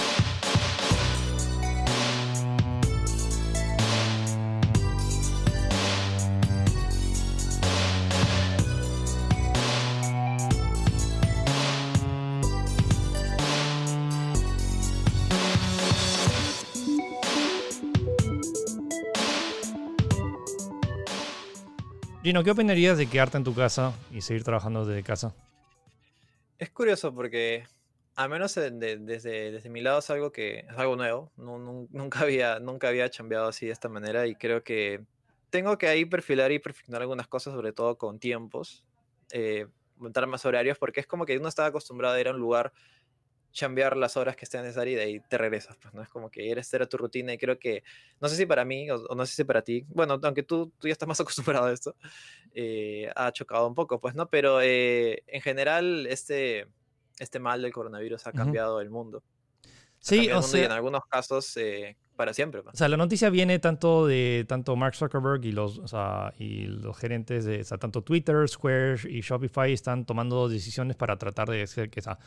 Gino, 22.23 22.41
¿qué 22.41 22.51
opinarías 22.51 22.97
de 22.97 23.09
quedarte 23.09 23.35
en 23.35 23.43
tu 23.43 23.53
casa 23.53 23.93
y 24.09 24.21
seguir 24.21 24.45
trabajando 24.45 24.85
desde 24.85 25.03
casa? 25.03 25.35
Es 26.57 26.69
curioso 26.69 27.13
porque, 27.13 27.65
al 28.15 28.29
menos 28.29 28.55
desde, 28.55 28.97
desde 29.51 29.69
mi 29.69 29.81
lado, 29.81 29.99
es 29.99 30.09
algo 30.09 30.31
que 30.31 30.59
es 30.59 30.77
algo 30.77 30.95
nuevo. 30.95 31.33
nunca, 31.35 32.21
había, 32.21 32.61
nunca 32.61 32.87
había 32.87 33.09
chambeado 33.09 33.49
así 33.49 33.65
de 33.65 33.73
esta 33.73 33.89
manera 33.89 34.25
y 34.25 34.35
creo 34.35 34.63
que 34.63 35.03
tengo 35.49 35.77
que 35.77 35.89
ahí 35.89 36.05
perfilar 36.05 36.53
y 36.53 36.59
perfeccionar 36.59 37.01
algunas 37.01 37.27
cosas, 37.27 37.53
sobre 37.53 37.73
todo 37.73 37.97
con 37.97 38.19
tiempos, 38.19 38.85
eh, 39.33 39.67
montar 39.97 40.25
más 40.25 40.45
horarios, 40.45 40.77
porque 40.77 41.01
es 41.01 41.07
como 41.07 41.25
que 41.25 41.37
uno 41.37 41.49
estaba 41.49 41.67
acostumbrado 41.67 42.15
a 42.15 42.21
ir 42.21 42.29
a 42.29 42.31
un 42.31 42.39
lugar 42.39 42.71
chambear 43.53 43.95
las 43.95 44.17
horas 44.17 44.35
que 44.35 44.45
estén 44.45 44.63
necesarias 44.63 44.93
y 44.93 44.95
de 44.95 45.03
ahí 45.03 45.19
te 45.19 45.37
regresas, 45.37 45.77
pues, 45.77 45.93
¿no? 45.93 46.01
Es 46.01 46.09
como 46.09 46.29
que 46.29 46.49
eres 46.49 46.73
a 46.73 46.85
tu 46.87 46.97
rutina 46.97 47.33
y 47.33 47.37
creo 47.37 47.59
que, 47.59 47.83
no 48.19 48.27
sé 48.27 48.35
si 48.35 48.45
para 48.45 48.65
mí 48.65 48.89
o, 48.89 48.97
no 49.15 49.25
sé 49.25 49.35
si 49.35 49.43
para 49.43 49.61
ti, 49.61 49.85
bueno, 49.89 50.19
aunque 50.21 50.43
tú, 50.43 50.73
tú 50.79 50.87
ya 50.87 50.91
estás 50.91 51.07
más 51.07 51.19
acostumbrado 51.21 51.67
a 51.67 51.71
esto, 51.71 51.95
eh, 52.53 53.09
ha 53.15 53.31
chocado 53.31 53.67
un 53.67 53.75
poco, 53.75 54.01
pues, 54.01 54.15
¿no? 54.15 54.27
Pero 54.27 54.59
eh, 54.61 55.23
en 55.27 55.41
general, 55.41 56.07
este, 56.07 56.67
este 57.19 57.39
mal 57.39 57.61
del 57.61 57.71
coronavirus 57.71 58.27
ha 58.27 58.33
cambiado 58.33 58.81
el 58.81 58.89
mundo. 58.89 59.23
Sí, 59.99 60.29
o 60.31 60.41
sea... 60.41 60.65
en 60.65 60.71
algunos 60.71 61.05
casos, 61.05 61.55
eh, 61.55 61.95
para 62.15 62.33
siempre. 62.33 62.63
Pues. 62.63 62.73
O 62.73 62.77
sea, 62.77 62.89
la 62.89 62.97
noticia 62.97 63.29
viene 63.29 63.59
tanto 63.59 64.05
de 64.07 64.45
tanto 64.47 64.75
Mark 64.75 64.95
Zuckerberg 64.95 65.45
y 65.45 65.51
los, 65.51 65.79
y 66.37 66.65
los 66.65 66.97
gerentes 66.97 67.45
de, 67.45 67.61
o 67.61 67.63
sea, 67.63 67.77
tanto 67.77 68.01
Twitter, 68.01 68.47
Square 68.49 68.97
y 69.09 69.21
Shopify 69.21 69.71
están 69.71 70.05
tomando 70.05 70.49
decisiones 70.49 70.95
para 70.95 71.17
tratar 71.17 71.49
de 71.49 71.63
hacer 71.63 71.89
que 71.89 71.99
esa 71.99 72.19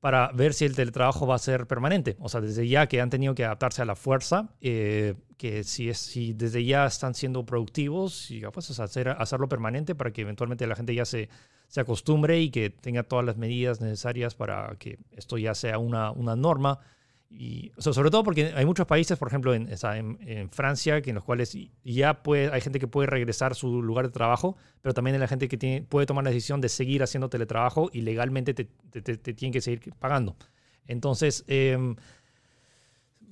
para 0.00 0.30
ver 0.32 0.54
si 0.54 0.64
el 0.64 0.76
teletrabajo 0.76 1.26
va 1.26 1.34
a 1.34 1.38
ser 1.38 1.66
permanente. 1.66 2.16
O 2.20 2.28
sea, 2.28 2.40
desde 2.40 2.68
ya 2.68 2.86
que 2.86 3.00
han 3.00 3.10
tenido 3.10 3.34
que 3.34 3.44
adaptarse 3.44 3.82
a 3.82 3.84
la 3.84 3.96
fuerza, 3.96 4.50
eh, 4.60 5.14
que 5.36 5.64
si, 5.64 5.88
es, 5.88 5.98
si 5.98 6.32
desde 6.32 6.64
ya 6.64 6.86
están 6.86 7.14
siendo 7.14 7.44
productivos, 7.44 8.30
y 8.30 8.40
pues, 8.52 8.78
hacer, 8.78 9.08
hacerlo 9.08 9.48
permanente 9.48 9.94
para 9.94 10.12
que 10.12 10.22
eventualmente 10.22 10.66
la 10.66 10.76
gente 10.76 10.94
ya 10.94 11.04
se, 11.04 11.28
se 11.66 11.80
acostumbre 11.80 12.40
y 12.40 12.50
que 12.50 12.70
tenga 12.70 13.02
todas 13.02 13.24
las 13.24 13.36
medidas 13.36 13.80
necesarias 13.80 14.34
para 14.34 14.76
que 14.78 14.98
esto 15.16 15.38
ya 15.38 15.54
sea 15.54 15.78
una, 15.78 16.12
una 16.12 16.36
norma 16.36 16.80
y, 17.30 17.72
sobre 17.78 18.10
todo 18.10 18.24
porque 18.24 18.52
hay 18.54 18.64
muchos 18.64 18.86
países, 18.86 19.18
por 19.18 19.28
ejemplo, 19.28 19.54
en, 19.54 19.68
en, 19.70 20.50
Francia, 20.50 21.02
que 21.02 21.10
en 21.10 21.16
los 21.16 21.24
cuales 21.24 21.56
ya 21.84 22.22
puede, 22.22 22.50
hay 22.50 22.60
gente 22.62 22.78
que 22.80 22.86
puede 22.86 23.06
regresar 23.06 23.52
a 23.52 23.54
su 23.54 23.82
lugar 23.82 24.06
de 24.06 24.12
trabajo, 24.12 24.56
pero 24.80 24.94
también 24.94 25.14
hay 25.14 25.20
la 25.20 25.28
gente 25.28 25.46
que 25.46 25.58
tiene, 25.58 25.82
puede 25.82 26.06
tomar 26.06 26.24
la 26.24 26.30
decisión 26.30 26.60
de 26.62 26.70
seguir 26.70 27.02
haciendo 27.02 27.28
teletrabajo 27.28 27.90
y 27.92 28.00
legalmente 28.00 28.54
te, 28.54 28.64
te, 28.64 29.16
tienen 29.34 29.52
que 29.52 29.60
seguir 29.60 29.92
pagando. 29.98 30.36
Entonces, 30.86 31.44
em, 31.48 31.96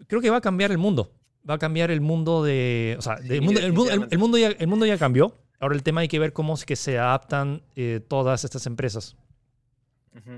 creo 0.07 0.21
que 0.21 0.29
va 0.29 0.37
a 0.37 0.43
cambiar 0.43 0.71
el 0.71 0.79
mundo. 0.79 1.11
Va 1.49 1.55
a 1.55 1.59
cambiar 1.59 1.91
el 1.91 2.03
mundo 2.03 2.45
de... 2.45 2.97
O 2.99 3.03
sea, 3.03 3.15
el, 3.15 3.41
mundo, 3.41 3.61
el, 3.61 3.73
mundo 4.19 4.37
ya, 4.37 4.49
el 4.49 4.67
mundo 4.67 4.85
ya 4.85 4.99
cambió. 4.99 5.35
Ahora 5.59 5.75
el 5.75 5.83
tema 5.83 6.03
hay 6.03 6.09
que 6.09 6.19
ver 6.19 6.35
cómo 6.35 6.55
es 6.55 6.67
que 6.67 6.77
se 6.77 6.99
adaptan 6.99 7.63
eh, 7.77 8.01
todas 8.07 8.45
estas 8.45 8.67
empresas. 8.67 9.17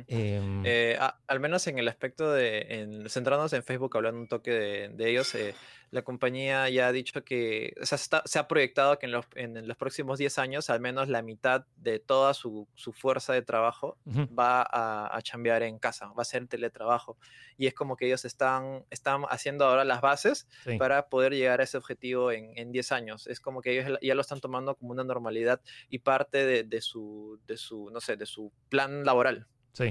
Em, 0.06 0.62
eh, 0.64 0.98
al 1.26 1.40
menos 1.40 1.66
en 1.66 1.78
el 1.78 1.88
aspecto 1.88 2.32
de 2.32 2.66
en, 2.68 3.08
centrándonos 3.08 3.52
en 3.52 3.62
Facebook, 3.62 3.96
hablando 3.96 4.20
un 4.20 4.28
toque 4.28 4.50
de, 4.50 5.10
ellos, 5.10 5.34
eh, 5.34 5.54
la 5.90 6.02
compañía 6.02 6.68
ya 6.68 6.88
ha 6.88 6.92
dicho 6.92 7.24
que 7.24 7.74
se 7.82 8.38
ha 8.38 8.48
proyectado 8.48 8.98
que 8.98 9.06
en 9.06 9.12
los, 9.12 9.26
en 9.34 9.66
los, 9.66 9.76
próximos 9.76 10.18
10 10.18 10.38
años, 10.38 10.70
al 10.70 10.80
menos 10.80 11.08
la 11.08 11.22
mitad 11.22 11.64
de 11.76 11.98
toda 11.98 12.34
su, 12.34 12.68
su 12.74 12.92
fuerza 12.92 13.32
de 13.32 13.42
trabajo 13.42 13.96
va 14.06 14.62
a, 14.62 15.16
a, 15.16 15.22
chambear 15.22 15.62
en 15.62 15.78
casa, 15.78 16.06
va 16.08 16.22
a 16.22 16.24
ser 16.24 16.46
teletrabajo. 16.46 17.16
Y 17.56 17.66
es 17.66 17.74
como 17.74 17.96
que 17.96 18.06
ellos 18.06 18.24
están, 18.24 18.84
están 18.90 19.22
haciendo 19.30 19.64
ahora 19.64 19.84
las 19.84 20.00
bases 20.00 20.46
para 20.78 21.08
poder 21.08 21.32
llegar 21.32 21.60
a 21.60 21.64
ese 21.64 21.76
objetivo 21.76 22.32
en, 22.32 22.52
en, 22.56 22.70
10 22.72 22.92
años. 22.92 23.26
Es 23.26 23.40
como 23.40 23.62
que 23.62 23.72
ellos 23.72 23.98
ya 24.02 24.14
lo 24.14 24.20
están 24.20 24.40
tomando 24.40 24.74
como 24.74 24.92
una 24.92 25.04
normalidad 25.04 25.60
y 25.88 26.00
parte 26.00 26.44
de, 26.44 26.64
de 26.64 26.80
su, 26.80 27.40
de 27.46 27.56
su, 27.56 27.90
no 27.90 28.00
sé, 28.00 28.16
de 28.16 28.26
su 28.26 28.52
plan 28.68 29.04
laboral. 29.04 29.46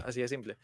Así 0.05 0.21
de 0.21 0.27
simple. 0.27 0.57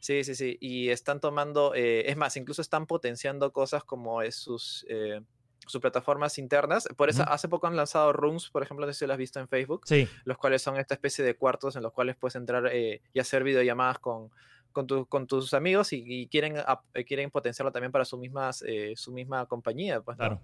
Sí, 0.00 0.24
sí, 0.24 0.34
sí. 0.34 0.56
Y 0.60 0.90
están 0.90 1.20
tomando, 1.20 1.74
eh, 1.74 2.08
es 2.08 2.16
más, 2.16 2.36
incluso 2.36 2.62
están 2.62 2.86
potenciando 2.86 3.52
cosas 3.52 3.84
como 3.84 4.22
es 4.22 4.36
sus, 4.36 4.86
eh, 4.88 5.20
sus 5.66 5.80
plataformas 5.80 6.38
internas. 6.38 6.88
Por 6.96 7.08
eso, 7.08 7.24
hace 7.28 7.48
poco 7.48 7.66
han 7.66 7.76
lanzado 7.76 8.12
Rooms, 8.12 8.50
por 8.50 8.62
ejemplo, 8.62 8.86
no 8.86 8.92
sé 8.92 9.00
si 9.00 9.06
lo 9.06 9.12
has 9.12 9.18
visto 9.18 9.40
en 9.40 9.48
Facebook, 9.48 9.82
sí. 9.86 10.08
los 10.24 10.38
cuales 10.38 10.62
son 10.62 10.76
esta 10.76 10.94
especie 10.94 11.24
de 11.24 11.34
cuartos 11.34 11.76
en 11.76 11.82
los 11.82 11.92
cuales 11.92 12.16
puedes 12.16 12.36
entrar 12.36 12.68
eh, 12.72 13.02
y 13.12 13.18
hacer 13.18 13.42
videollamadas 13.42 13.98
con, 13.98 14.30
con, 14.72 14.86
con 15.06 15.26
tus 15.26 15.54
amigos 15.54 15.92
y, 15.92 16.28
quieren, 16.28 16.56
quieren 17.06 17.30
potenciarlo 17.30 17.72
también 17.72 17.92
para 17.92 18.04
su, 18.04 18.18
mismas, 18.18 18.62
su 18.94 19.12
misma 19.12 19.46
compañía. 19.46 20.02
Pues, 20.02 20.16
claro. 20.18 20.40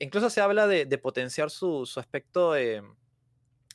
incluso 0.00 0.30
se 0.30 0.40
habla 0.40 0.66
de, 0.66 0.86
de 0.86 0.98
potenciar 0.98 1.50
su, 1.50 1.86
su 1.86 2.00
aspecto 2.00 2.52
de 2.54 2.82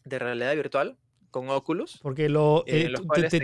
realidad 0.06 0.56
virtual 0.56 0.98
con 1.32 1.50
Oculus. 1.50 2.00
Porque 2.02 2.30
lo 2.30 2.64
eh, 2.68 2.94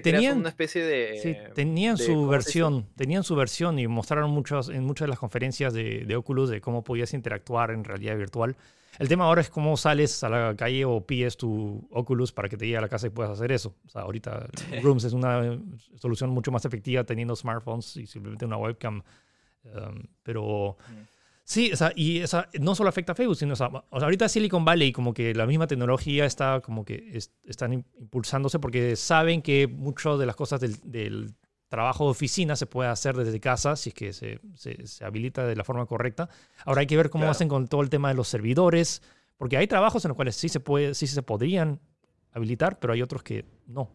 tenían 0.02 0.40
una 0.40 0.50
especie 0.50 0.84
de 0.84 1.52
tenían 1.54 1.98
su 1.98 2.28
versión, 2.28 2.88
tenían 2.96 3.24
su 3.24 3.36
versión 3.36 3.80
y 3.80 3.88
mostraron 3.88 4.32
muchos 4.32 4.70
en 4.70 4.84
muchas 4.84 5.06
de 5.06 5.10
las 5.10 5.20
conferencias 5.20 5.74
de, 5.74 6.06
de, 6.06 6.16
Oculus 6.16 6.50
de 6.50 6.62
cómo 6.62 6.84
podías 6.84 7.14
interactuar 7.14 7.72
en 7.72 7.84
realidad 7.84 8.18
virtual. 8.18 8.56
El 8.98 9.10
tema 9.10 9.26
ahora 9.26 9.42
es 9.42 9.50
cómo 9.50 9.76
sales 9.76 10.24
a 10.24 10.30
la 10.30 10.56
calle 10.56 10.86
o 10.86 11.02
pides 11.02 11.36
tu 11.36 11.86
Oculus 11.92 12.32
para 12.32 12.48
que 12.48 12.56
te 12.56 12.66
llegue 12.66 12.78
a 12.78 12.82
la 12.82 12.90
casa 12.90 13.08
y 13.08 13.10
puedas 13.10 13.32
hacer 13.32 13.52
eso. 13.52 13.76
O 13.86 13.90
sea, 13.90 14.04
ahorita 14.04 14.48
Rooms 14.82 15.04
es 15.04 15.14
una 15.14 15.60
solución 15.96 16.30
mucho 16.30 16.52
más 16.52 16.66
efectiva 16.66 17.04
teniendo 17.04 17.36
smartphones 17.36 17.98
y 17.98 18.08
simplemente 18.08 18.46
una 18.46 18.58
webcam. 18.58 19.04
Um, 19.66 20.04
pero 20.24 20.78
mm. 20.88 21.15
Sí, 21.48 21.72
o 21.72 21.78
sea, 21.78 21.94
y 21.96 22.24
no 22.60 22.74
solo 22.74 22.90
afecta 22.90 23.12
a 23.12 23.16
Facebook, 23.16 23.38
sino, 23.38 23.54
o 23.54 23.56
sea, 23.56 23.70
ahorita 23.92 24.28
Silicon 24.28 24.66
Valley, 24.66 24.92
como 24.92 25.14
que 25.14 25.36
la 25.36 25.46
misma 25.46 25.68
tecnología 25.68 26.26
está 26.26 26.60
como 26.60 26.84
que 26.84 27.20
están 27.44 27.72
impulsándose 27.72 28.58
porque 28.58 28.96
saben 28.96 29.44
que 29.44 29.68
muchas 29.68 30.18
de 30.18 30.26
las 30.26 30.36
cosas 30.36 30.60
del, 30.60 31.36
trabajo 31.70 32.06
de 32.06 32.12
oficina 32.12 32.56
se 32.56 32.66
puede 32.66 32.90
hacer 32.90 33.16
desde 33.16 33.40
casa 33.40 33.76
si 33.76 33.90
es 33.90 33.94
que 33.94 34.14
se, 34.14 34.40
se, 34.56 35.06
habilita 35.06 35.46
de 35.46 35.56
la 35.56 35.64
forma 35.64 35.86
correcta. 35.86 36.30
Ahora 36.64 36.82
hay 36.82 36.88
que 36.88 36.98
ver 36.98 37.12
cómo 37.12 37.30
hacen 37.30 37.48
con 37.48 37.68
todo 37.68 37.82
el 37.82 37.90
tema 37.90 38.08
de 38.08 38.16
los 38.16 38.28
servidores, 38.28 39.04
porque 39.38 39.58
hay 39.58 39.68
trabajos 39.68 40.04
en 40.06 40.10
los 40.10 40.16
cuales 40.16 40.36
sí 40.36 40.50
se, 40.50 40.60
puede, 40.60 40.96
sí 40.96 41.06
se 41.06 41.22
podrían 41.22 41.80
habilitar, 42.32 42.80
pero 42.80 42.94
hay 42.94 43.04
otros 43.04 43.22
que 43.22 43.46
no. 43.68 43.92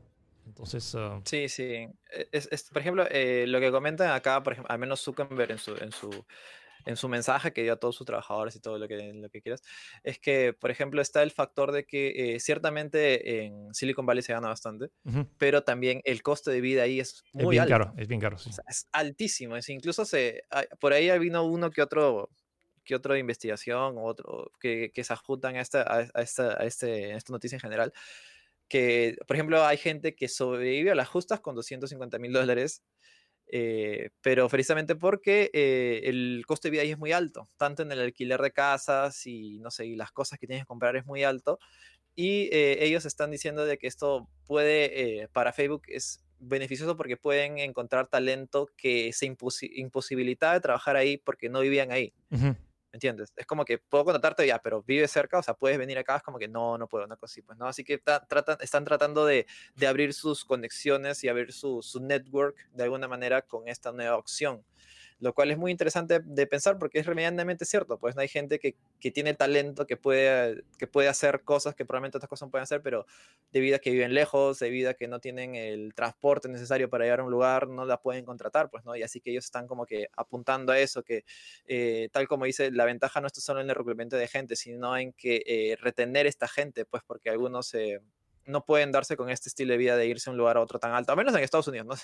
Entonces, 0.47 0.95
ah, 0.95 1.21
Sí, 1.25 1.49
sí. 1.49 1.89
Es, 2.31 2.49
por 2.71 2.83
ejemplo, 2.83 3.07
eh, 3.11 3.47
lo 3.49 3.59
que 3.59 3.73
comentan 3.73 4.11
acá, 4.11 4.41
por 4.43 4.53
ejemplo, 4.53 4.71
al 4.71 4.79
menos 4.79 5.01
Zuckerberg 5.01 5.53
en 5.53 5.59
su, 5.59 5.75
en 5.77 5.91
su 5.91 6.11
en 6.87 6.97
su 6.97 7.09
mensaje 7.09 7.53
que 7.53 7.63
dio 7.63 7.73
a 7.73 7.77
todos 7.77 7.97
sus 7.97 8.07
trabajadores 8.07 8.57
y 8.57 8.61
todo 8.61 8.79
lo 8.79 8.89
que, 8.89 9.13
lo 9.13 9.29
que 9.31 9.43
quieras, 9.43 9.63
es 10.03 10.19
que, 10.19 10.53
por 10.53 10.71
ejemplo, 10.71 11.01
está 11.01 11.23
el 11.23 11.31
factor 11.31 11.73
de 11.73 11.85
que 11.85 12.35
eh, 12.35 12.41
ciertamente 12.41 13.45
en 13.45 13.75
Silicon 13.75 14.07
Valley 14.07 14.23
se 14.23 14.33
gana 14.33 14.49
bastante, 14.49 14.91
pero 15.39 15.63
también 15.63 16.01
el 16.05 16.23
coste 16.23 16.51
de 16.51 16.61
vida 16.61 16.83
ahí 16.83 17.01
es 17.01 17.23
muy 17.33 17.53
bien 17.53 17.63
alto. 17.63 17.73
Caro, 17.73 17.95
es 17.97 18.09
bien 18.09 18.21
caro, 18.21 18.39
sí. 18.39 18.51
es 18.69 18.89
altísimo. 18.93 19.57
Es, 19.57 19.69
incluso 19.69 20.05
se, 20.05 20.45
por 20.79 20.93
ahí 20.93 21.17
vino 21.19 21.45
uno 21.45 21.71
que 21.71 21.83
otro 21.83 22.31
que 22.83 22.95
otra 22.95 23.19
investigación 23.19 23.97
otro 23.99 24.51
que, 24.59 24.91
que 24.93 25.05
se 25.05 25.13
ajustan 25.13 25.57
a 25.57 25.61
esta, 25.61 25.83
a, 25.83 26.23
esta, 26.23 26.61
a, 26.61 26.65
este, 26.65 27.13
a 27.13 27.17
esta 27.17 27.33
noticia 27.33 27.57
en 27.57 27.61
general, 27.61 27.93
que, 28.69 29.17
por 29.27 29.37
ejemplo, 29.37 29.65
hay 29.65 29.77
gente 29.77 30.15
que 30.15 30.29
sobrevive 30.29 30.93
a 30.93 30.95
las 30.95 31.09
justas 31.09 31.41
con 31.41 31.55
250 31.55 32.19
mil 32.19 32.33
dólares 32.33 32.83
eh, 33.53 34.11
pero 34.21 34.49
precisamente 34.49 34.95
porque 34.97 35.51
eh, 35.53 36.03
el 36.05 36.45
coste 36.47 36.69
de 36.69 36.73
vida 36.73 36.83
ahí 36.83 36.91
es 36.93 36.99
muy 36.99 37.13
alto, 37.13 37.49
tanto 37.57 37.83
en 37.83 37.93
el 37.93 38.01
alquiler 38.01 38.41
de 38.41 38.53
casas 38.53 39.27
y 39.27 39.59
no 39.59 39.71
sé, 39.71 39.87
y 39.87 39.97
las 39.97 40.13
cosas 40.13 40.39
que 40.39 40.47
tienes 40.47 40.65
que 40.65 40.69
comprar 40.69 40.97
es 40.97 41.07
muy 41.07 41.25
alto. 41.25 41.59
Y 42.15 42.49
eh, 42.53 42.85
ellos 42.85 43.07
están 43.07 43.31
diciendo 43.31 43.65
de 43.65 43.79
que 43.79 43.87
esto 43.87 44.29
puede, 44.47 45.29
para 45.33 45.53
Facebook 45.53 45.83
es 45.89 46.25
beneficioso 46.39 46.97
porque 46.97 47.17
pueden 47.17 47.59
encontrar 47.59 48.09
talento 48.09 48.69
que 48.77 49.13
se 49.13 49.27
imposibilitaba 49.27 50.55
de 50.55 50.61
trabajar 50.61 50.97
ahí 50.97 51.19
porque 51.19 51.49
no 51.49 51.61
vivían 51.61 51.93
ahí. 51.93 52.13
¿Me 52.31 52.57
entiendes? 52.93 53.33
Es 53.37 53.47
como 53.47 53.65
que 53.65 53.79
puedo 53.79 54.05
contratarte 54.05 54.47
ya, 54.47 54.59
pero 54.59 54.83
vive 54.83 55.07
cerca, 55.09 55.39
o 55.39 55.43
sea, 55.43 55.55
puedes 55.55 55.79
venir 55.79 55.99
acá, 55.99 56.17
es 56.17 56.23
como 56.23 56.39
que 56.39 56.49
no, 56.49 56.79
no 56.79 56.89
puedo, 56.89 57.05
una 57.05 57.17
cosa 57.17 57.33
así, 57.33 57.43
pues, 57.43 57.59
¿no? 57.59 57.67
Así 57.67 57.85
que 57.85 57.99
tratan, 57.99 58.59
están 58.61 58.85
tratando 58.85 59.27
de, 59.27 59.47
de, 59.77 59.87
abrir 59.87 60.15
sus 60.15 60.45
conexiones 60.45 61.23
y 61.25 61.29
abrir 61.29 61.53
su, 61.53 61.83
su 61.83 62.01
network 62.01 62.57
de 62.73 62.85
alguna 62.85 63.09
manera 63.09 63.43
con 63.43 63.69
esta 63.69 63.93
nueva 63.93 64.17
opción 64.17 64.65
lo 65.21 65.35
cual 65.35 65.51
es 65.51 65.59
muy 65.59 65.71
interesante 65.71 66.21
de 66.25 66.47
pensar 66.47 66.79
porque 66.79 66.99
es 66.99 67.07
remediantemente 67.07 67.65
cierto, 67.65 67.99
pues 67.99 68.17
no 68.17 68.23
hay 68.23 68.29
gente 68.29 68.59
que, 68.59 68.77
que, 68.99 69.11
tiene 69.11 69.35
talento, 69.35 69.87
que 69.87 69.97
puede, 69.97 70.65
que 70.79 70.87
puede 70.87 71.09
hacer 71.09 71.43
cosas 71.45 71.75
que 71.75 71.85
probablemente 71.85 72.19
otras 72.19 72.29
cosas 72.29 72.47
no 72.47 72.51
pueden 72.51 72.63
hacer, 72.63 72.83
pero 72.83 73.07
debido 73.53 73.77
a 73.77 73.79
que 73.79 73.91
viven 73.91 74.15
lejos, 74.15 74.59
debido 74.59 74.91
a 74.91 74.95
que 74.95 75.09
no 75.09 75.21
tienen 75.21 75.55
el 75.55 75.95
transporte 75.95 76.49
necesario 76.49 76.89
para 76.89 77.05
llegar 77.05 77.21
a 77.21 77.25
un 77.25 77.31
lugar, 77.31 77.69
no 77.69 77.85
la 77.85 78.01
pueden 78.01 78.25
contratar, 78.25 78.71
pues, 78.71 78.85
¿no? 78.85 78.97
Y 78.97 79.03
así 79.03 79.21
que 79.21 79.31
ellos 79.31 79.45
están 79.45 79.67
como 79.67 79.85
que 79.87 80.09
apuntando 80.17 80.73
a 80.73 80.79
eso, 80.79 81.03
que 81.03 81.25
eh, 81.67 82.09
tal 82.13 82.27
como 82.27 82.47
dice, 82.47 82.71
la 82.71 82.87
ventaja 82.87 83.21
no 83.21 83.27
está 83.27 83.41
solo 83.41 83.61
en 83.61 83.69
el 83.69 83.77
reclutamiento 83.77 84.17
de 84.17 84.27
gente, 84.27 84.57
sino 84.57 84.97
en 84.97 85.13
que 85.13 85.43
eh, 85.47 85.77
retener 85.81 86.27
esta 86.27 86.49
gente, 86.49 86.85
pues 86.87 87.03
porque 87.07 87.31
algunos 87.31 87.67
se 87.67 88.01
no 88.47 88.65
pueden 88.65 88.93
darse 88.93 89.17
con 89.17 89.31
este 89.31 89.49
estilo 89.49 89.73
de 89.73 89.79
vida 89.79 89.97
de 89.97 90.07
irse 90.07 90.31
a 90.31 90.33
un 90.33 90.37
lugar 90.37 90.57
a 90.57 90.61
otro 90.61 90.79
tan 90.79 90.93
alto, 90.93 91.13
a 91.13 91.17
menos 91.17 91.35
en 91.35 91.43
Estados 91.43 91.69
Unidos, 91.69 91.87
no. 91.87 91.95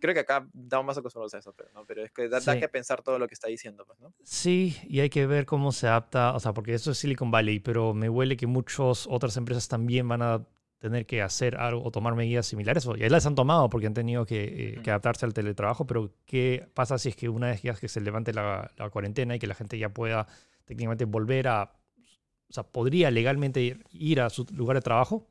Creo 0.00 0.14
que 0.14 0.20
acá 0.20 0.46
damos 0.52 0.86
más 0.86 0.98
acostumbrados 0.98 1.34
a 1.34 1.38
eso, 1.38 1.52
pero, 1.56 1.70
¿no? 1.74 1.84
pero 1.84 2.04
es 2.04 2.12
que 2.12 2.28
da, 2.28 2.40
que 2.40 2.68
pensar 2.68 3.02
todo 3.02 3.18
lo 3.18 3.28
que 3.28 3.34
está 3.34 3.48
diciendo, 3.48 3.84
pues, 3.86 3.98
¿no? 4.00 4.12
Sí, 4.22 4.76
y 4.88 5.00
hay 5.00 5.10
que 5.10 5.26
ver 5.26 5.46
cómo 5.46 5.72
se 5.72 5.86
adapta, 5.86 6.34
o 6.34 6.40
sea, 6.40 6.52
porque 6.52 6.74
eso 6.74 6.90
es 6.90 6.98
Silicon 6.98 7.30
Valley, 7.30 7.60
pero 7.60 7.94
me 7.94 8.08
huele 8.08 8.36
que 8.36 8.46
muchas 8.46 9.06
otras 9.06 9.36
empresas 9.36 9.68
también 9.68 10.08
van 10.08 10.22
a 10.22 10.46
tener 10.78 11.06
que 11.06 11.22
hacer 11.22 11.56
algo 11.56 11.82
o 11.82 11.90
tomar 11.90 12.14
medidas 12.14 12.46
similares, 12.46 12.86
y 12.96 13.02
ahí 13.02 13.08
las 13.08 13.26
han 13.26 13.34
tomado 13.34 13.70
porque 13.70 13.86
han 13.86 13.94
tenido 13.94 14.26
que, 14.26 14.74
eh, 14.74 14.90
adaptarse 14.90 15.24
al 15.24 15.32
teletrabajo, 15.32 15.86
pero 15.86 16.12
¿qué 16.26 16.68
pasa 16.74 16.98
si 16.98 17.08
es 17.08 17.16
que 17.16 17.28
una 17.28 17.48
vez 17.48 17.62
que 17.80 17.88
se 17.88 18.00
levante 18.00 18.32
la, 18.32 18.70
la 18.76 18.90
cuarentena 18.90 19.36
y 19.36 19.38
que 19.38 19.46
la 19.46 19.54
gente 19.54 19.78
ya 19.78 19.88
pueda 19.88 20.26
técnicamente 20.66 21.04
volver 21.06 21.48
a, 21.48 21.72
o 22.48 22.52
sea, 22.52 22.64
podría 22.64 23.10
legalmente 23.10 23.78
ir 23.90 24.20
a 24.20 24.30
su 24.30 24.46
lugar 24.52 24.76
de 24.76 24.82
trabajo? 24.82 25.26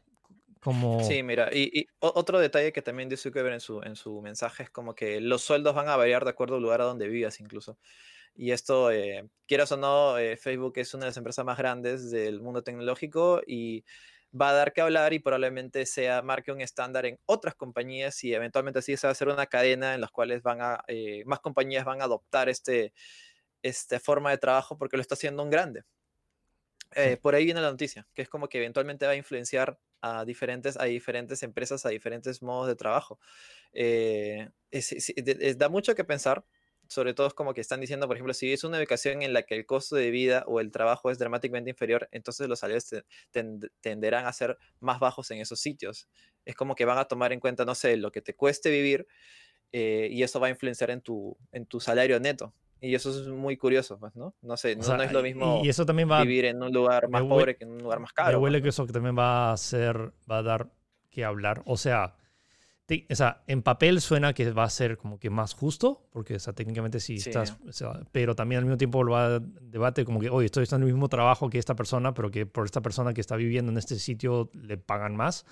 Sí, 1.03 1.24
mira, 1.24 1.49
y, 1.53 1.88
otro 1.99 2.39
detalle 2.39 2.74
que 2.74 2.82
también 2.82 3.09
dice 3.09 3.24
Zuckerberg 3.24 3.55
en 3.55 3.59
su, 3.59 3.82
en 3.82 3.95
su 3.95 4.22
mensaje 4.22 4.63
es 4.63 4.70
como 4.70 4.95
que 4.95 5.22
los 5.22 5.41
sueldos 5.41 5.76
van 5.76 5.89
a 5.89 5.95
variar 5.95 6.24
de 6.24 6.32
acuerdo 6.32 6.55
al 6.55 6.61
lugar 6.61 6.82
a 6.82 6.86
donde 6.86 7.07
vivas 7.07 7.39
incluso. 7.39 7.78
Y 8.36 8.51
esto, 8.51 8.91
eh, 8.91 9.30
quieras 9.47 9.72
o 9.72 9.78
no, 9.78 10.18
eh, 10.18 10.38
Facebook 10.38 10.74
es 10.78 10.93
una 10.93 11.05
de 11.05 11.09
las 11.11 11.18
empresas 11.18 11.45
más 11.45 11.57
grandes 11.57 12.11
del 12.11 12.41
mundo 12.41 12.63
tecnológico 12.63 13.41
y 13.45 13.86
va 14.39 14.49
a 14.49 14.53
dar 14.53 14.74
que 14.74 14.82
hablar 14.82 15.13
y 15.13 15.20
probablemente 15.20 15.86
sea 15.86 16.22
marque 16.22 16.51
un 16.51 16.61
estándar 16.61 17.05
en 17.05 17.20
otras 17.26 17.55
compañías 17.55 18.24
y 18.24 18.34
eventualmente 18.34 18.80
así 18.80 18.97
se 18.97 19.07
va 19.07 19.11
a 19.11 19.13
hacer 19.13 19.30
una 19.30 19.45
cadena 19.47 19.93
en 19.93 20.01
las 20.01 20.11
cuales 20.11 20.43
van 20.43 20.61
a, 20.61 20.84
eh, 20.88 21.24
más 21.26 21.39
compañías 21.39 21.86
van 21.86 22.01
a 22.01 22.05
adoptar 22.05 22.49
este, 22.49 22.93
esta 23.63 23.99
forma 23.99 24.32
de 24.32 24.38
trabajo 24.38 24.78
porque 24.78 24.97
lo 24.97 25.01
está 25.01 25.16
haciendo 25.16 25.43
un 25.43 25.49
grande. 25.49 25.84
Por 27.22 27.36
ahí 27.36 27.46
viene 27.46 27.62
la 27.62 27.72
noticia, 27.72 28.08
que 28.14 28.22
es 28.22 28.30
como 28.30 28.48
que 28.48 28.58
eventualmente 28.58 29.06
va 29.06 29.14
a 29.14 29.16
influenciar 29.16 29.80
a 30.02 30.24
diferentes, 30.24 30.78
a 30.80 30.86
diferentes 30.86 31.41
empresas, 31.43 31.86
a 31.86 31.89
diferentes 31.89 32.41
modos 32.41 32.68
de 32.68 32.76
trabajo. 32.76 33.20
Eh, 33.74 34.50
da 35.58 35.70
mucho 35.70 35.96
que 35.96 36.04
pensar, 36.04 36.46
sobre 36.88 37.14
todo 37.14 37.28
es 37.28 37.34
como 37.34 37.54
que 37.54 37.62
están 37.62 37.82
diciendo, 37.82 38.08
por 38.08 38.16
ejemplo, 38.16 38.34
si 38.34 38.54
es 38.54 38.64
una 38.64 38.78
ubicación 38.78 39.24
en 39.24 39.34
la 39.34 39.43
que 39.43 39.56
el 39.56 39.66
costo 39.66 39.96
de 39.96 40.12
vida 40.12 40.43
o 40.48 40.60
el 40.60 40.72
trabajo 40.72 41.10
es 41.10 41.18
dramáticamente 41.18 41.72
inferior, 41.72 42.08
entonces 42.12 42.48
los 42.48 42.60
salarios 42.60 42.89
tenderán 43.82 44.28
a 44.28 44.34
ser 44.34 44.58
más 44.80 45.00
bajos 45.00 45.32
en 45.32 45.39
esos 45.39 45.60
sitios. 45.60 46.08
Es 46.46 46.56
como 46.56 46.76
que 46.76 46.86
van 46.86 47.00
a 47.00 47.06
tomar 47.06 47.34
en 47.34 47.39
cuenta, 47.39 47.66
no 47.66 47.76
sé, 47.76 47.98
lo 47.98 48.12
que 48.12 48.22
te 48.22 48.36
cueste 48.36 48.70
vivir 48.70 49.08
eh, 49.72 50.08
y 50.12 50.24
eso 50.24 50.39
va 50.39 50.48
a 50.48 50.52
influenciar 50.52 50.91
en 50.91 51.02
tu, 51.02 51.38
en 51.52 51.66
tu 51.66 51.80
salario 51.80 52.20
neto. 52.20 52.54
Y 52.86 52.96
eso 52.96 53.10
es 53.10 53.28
muy 53.28 53.58
curioso, 53.58 54.00
pues, 54.00 54.16
¿no? 54.16 54.36
No 54.42 54.58
sé, 54.58 54.76
no, 54.76 55.02
es 55.02 55.12
lo 55.12 55.24
mismo 55.24 55.62
y 55.64 55.70
eso 55.70 55.86
también 55.86 56.10
va, 56.10 56.22
vivir 56.22 56.46
en 56.46 56.62
un 56.62 56.72
lugar 56.72 57.10
más 57.10 57.24
pobre 57.24 57.56
que 57.56 57.64
en 57.64 57.72
un 57.72 57.80
lugar 57.80 58.00
más 58.00 58.14
caro. 58.14 58.38
Me 58.38 58.44
huele 58.44 58.60
pues, 58.60 58.64
que 58.64 58.70
eso 58.84 58.94
también 58.94 59.18
va 59.18 59.52
a 59.52 59.58
ser, 59.58 60.14
va 60.30 60.38
a 60.38 60.44
dar 60.44 60.72
que 61.10 61.26
hablar. 61.26 61.64
O 61.66 61.78
sea, 61.78 62.16
o 63.10 63.16
sea, 63.16 63.44
en 63.48 63.64
papel 63.64 64.00
suena 64.00 64.34
que 64.34 64.52
va 64.52 64.64
a 64.64 64.70
ser 64.70 64.98
como 64.98 65.20
que 65.20 65.32
más 65.32 65.54
justo, 65.56 66.08
porque 66.12 66.36
o 66.36 66.40
sea, 66.40 66.54
técnicamente 66.54 67.00
sí, 67.00 67.16
estás, 67.16 67.58
pero 68.12 68.36
también 68.36 68.60
al 68.60 68.66
mismo 68.66 68.78
tiempo 68.78 69.04
lo 69.04 69.14
va 69.14 69.36
a 69.36 69.40
debate 69.40 70.06
como 70.06 70.20
que, 70.20 70.30
oye, 70.30 70.46
estoy 70.46 70.68
en 70.70 70.82
el 70.82 70.86
mismo 70.86 71.10
trabajo 71.10 71.50
que 71.50 71.58
esta 71.58 71.76
persona, 71.76 72.14
pero 72.14 72.30
que 72.30 72.46
por 72.46 72.66
esta 72.66 72.82
persona 72.82 73.14
que 73.14 73.22
está 73.22 73.36
viviendo 73.36 73.72
en 73.72 73.80
este 73.80 73.98
sitio 73.98 74.52
le 74.54 74.78
pagan 74.78 75.16
más. 75.16 75.46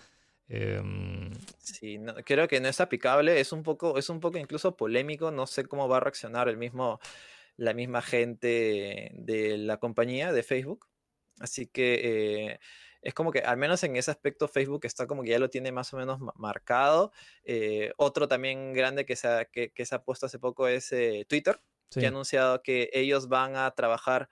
Em, 0.55 1.31
sí, 1.57 1.99
creo 2.25 2.47
que 2.47 2.61
no 2.61 2.67
es 2.67 2.79
aplicable, 2.79 3.39
es 3.39 3.51
un 3.51 3.63
poco, 3.63 3.97
es 3.97 4.09
un 4.09 4.19
poco 4.19 4.37
incluso 4.37 4.77
polémico, 4.77 5.31
no 5.31 5.47
sé 5.47 5.65
cómo 5.65 5.87
va 5.87 5.97
a 5.97 5.99
reaccionar 5.99 6.47
el 6.47 6.57
mismo, 6.57 6.99
la 7.57 7.73
misma 7.73 8.03
gente 8.03 9.09
de 9.15 9.57
la 9.57 9.77
compañía 9.77 10.31
de 10.31 10.43
Facebook. 10.43 10.87
Así 11.39 11.65
que 11.65 12.51
eh, 12.51 12.59
es 13.01 13.15
como 13.15 13.31
que 13.31 13.39
al 13.39 13.57
menos 13.57 13.83
en 13.83 13.95
ese 13.95 14.11
aspecto 14.11 14.47
Facebook 14.47 14.85
está 14.85 15.07
como 15.07 15.23
que 15.23 15.31
ya 15.31 15.39
lo 15.39 15.49
tiene 15.49 15.71
más 15.71 15.91
o 15.91 15.97
menos 15.97 16.19
marcado. 16.35 17.11
Eh, 17.43 17.91
otro 17.97 18.27
también 18.27 18.73
grande 18.73 19.05
que 19.07 19.15
se 19.15 19.27
ha, 19.27 19.45
que, 19.45 19.71
se 19.83 19.95
ha 19.95 20.03
puesto 20.03 20.27
hace 20.27 20.37
poco 20.37 20.67
es 20.67 20.91
eh, 20.91 21.25
Twitter, 21.27 21.59
que 21.89 22.05
ha 22.05 22.09
anunciado 22.09 22.61
que 22.61 22.91
ellos 22.93 23.27
van 23.27 23.55
a 23.55 23.71
trabajar 23.71 24.29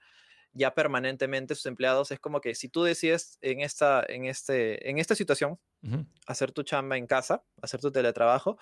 ya 0.52 0.74
permanentemente 0.74 1.54
sus 1.54 1.66
empleados. 1.66 2.10
Es 2.10 2.20
como 2.20 2.40
que 2.40 2.54
si 2.54 2.68
tú 2.68 2.82
decides 2.82 3.38
en 3.40 3.60
esta, 3.60 4.04
en 4.08 4.24
este, 4.26 4.88
en 4.88 4.98
esta 4.98 5.14
situación 5.14 5.58
hacer 6.26 6.52
tu 6.52 6.62
chamba 6.62 6.96
en 6.96 7.06
casa, 7.06 7.44
hacer 7.60 7.80
tu 7.80 7.90
teletrabajo, 7.90 8.58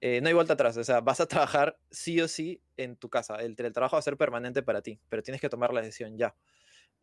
no 0.00 0.28
hay 0.28 0.32
vuelta 0.32 0.54
atrás. 0.54 0.76
O 0.76 0.84
sea, 0.84 1.00
vas 1.00 1.20
a 1.20 1.26
trabajar 1.26 1.78
sí 1.90 2.20
o 2.20 2.28
sí 2.28 2.62
en 2.76 2.96
tu 2.96 3.10
casa. 3.10 3.36
El 3.36 3.56
teletrabajo 3.56 3.96
va 3.96 4.00
a 4.00 4.02
ser 4.02 4.16
permanente 4.16 4.62
para 4.62 4.82
ti, 4.82 4.98
pero 5.08 5.22
tienes 5.22 5.40
que 5.40 5.48
tomar 5.48 5.72
la 5.72 5.82
decisión 5.82 6.16
ya. 6.16 6.34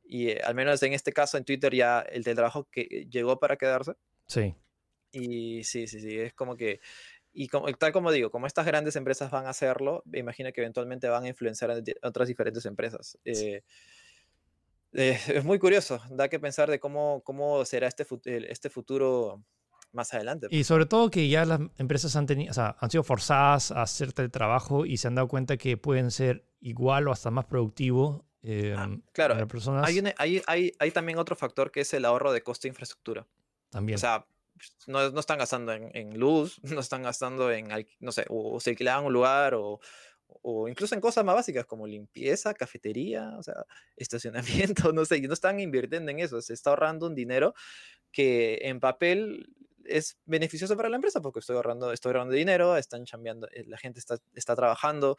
Y 0.08 0.30
eh, 0.30 0.42
al 0.44 0.56
menos 0.56 0.82
en 0.84 0.94
este 0.94 1.12
caso 1.12 1.38
en 1.38 1.44
Twitter 1.44 1.74
ya 1.74 2.00
el 2.00 2.24
teletrabajo 2.24 2.68
que 2.72 3.08
llegó 3.12 3.40
para 3.40 3.58
quedarse. 3.58 3.94
Sí. 4.28 4.56
Y 5.12 5.64
sí, 5.64 5.88
sí, 5.88 6.00
sí, 6.00 6.20
es 6.20 6.34
como 6.34 6.56
que, 6.56 6.80
y 7.34 7.48
como, 7.48 7.72
tal 7.74 7.92
como 7.92 8.12
digo, 8.12 8.30
como 8.30 8.48
estas 8.48 8.66
grandes 8.66 8.96
empresas 8.96 9.32
van 9.32 9.46
a 9.46 9.50
hacerlo, 9.50 10.04
me 10.06 10.20
imagino 10.20 10.52
que 10.52 10.62
eventualmente 10.62 11.08
van 11.08 11.24
a 11.24 11.28
influenciar 11.28 11.72
a 11.72 11.82
otras 12.08 12.28
diferentes 12.28 12.66
empresas. 12.66 13.18
Eh, 13.26 13.64
eh, 14.98 15.20
es 15.28 15.44
muy 15.44 15.60
curioso, 15.60 16.02
da 16.10 16.28
que 16.28 16.40
pensar 16.40 16.70
de 16.70 16.80
cómo, 16.80 17.22
cómo 17.24 17.64
será 17.64 17.88
este, 17.88 18.06
este 18.52 18.70
futuro 18.70 19.44
más 19.94 20.14
adelante. 20.14 20.48
Y 20.52 20.66
sobre 20.66 20.86
todo 20.86 21.10
que 21.10 21.30
ya 21.30 21.46
las 21.46 21.62
empresas 21.78 22.16
han, 22.16 22.26
tenido, 22.26 22.52
o 22.52 22.54
sea, 22.54 22.76
han 22.80 22.92
sido 22.92 23.04
forzadas 23.04 23.72
a 23.72 23.84
hacer 23.84 24.12
teletrabajo 24.12 24.86
y 24.86 24.98
se 24.98 25.08
han 25.08 25.16
dado 25.16 25.28
cuenta 25.30 25.56
que 25.58 25.78
pueden 25.78 26.12
ser 26.12 26.46
igual 26.60 27.08
o 27.08 27.12
hasta 27.12 27.32
más 27.32 27.46
productivos 27.46 28.28
Ah, 28.48 28.84
em, 28.84 29.02
claro, 29.12 29.36
hay, 29.84 30.00
hay, 30.18 30.42
hay, 30.48 30.72
hay, 30.80 30.92
también 30.92 31.18
otro 31.18 31.36
factor 31.36 31.70
que 31.70 31.82
es 31.82 31.94
el 31.94 32.06
ahorro 32.06 32.32
de 32.32 32.42
costo 32.44 32.64
de 32.64 32.70
infraestructura. 32.70 33.28
También. 33.70 33.96
O 33.96 34.00
sea, 34.00 34.26
no, 34.86 35.10
no 35.10 35.20
están 35.20 35.40
gastando 35.40 35.74
en, 35.74 35.92
en, 35.94 36.18
luz, 36.18 36.60
no 36.64 36.80
están 36.80 37.04
gastando 37.04 37.52
en, 37.52 37.68
no 38.00 38.12
sé, 38.12 38.26
o, 38.30 38.60
se 38.60 38.72
alquilan 38.72 39.04
un 39.04 39.14
lugar 39.14 39.54
o, 39.56 39.80
o, 40.28 40.68
incluso 40.68 40.96
en 40.96 41.02
cosas 41.02 41.24
más 41.26 41.36
básicas 41.36 41.66
como 41.66 41.88
limpieza, 41.88 42.54
cafetería, 42.54 43.36
o 43.38 43.44
sea, 43.44 43.66
estacionamiento, 43.96 44.94
no 44.94 45.06
sé, 45.06 45.22
no 45.22 45.34
están 45.34 45.60
invirtiendo 45.60 46.12
en 46.12 46.20
eso, 46.20 46.42
se 46.42 46.54
está 46.54 46.72
ahorrando 46.72 47.08
un 47.08 47.16
dinero 47.16 47.54
que 48.12 48.60
en 48.64 48.80
papel 48.80 49.50
es 49.86 50.18
beneficioso 50.26 50.76
para 50.76 50.90
la 50.90 50.98
empresa 50.98 51.22
porque 51.22 51.40
estoy 51.40 51.56
ahorrando, 51.56 51.92
estoy 51.92 52.10
ahorrando 52.10 52.34
dinero, 52.34 52.78
están 52.78 53.06
cambiando, 53.06 53.48
eh, 53.54 53.64
la 53.68 53.78
gente 53.78 54.00
está, 54.00 54.18
está 54.36 54.56
trabajando, 54.56 55.18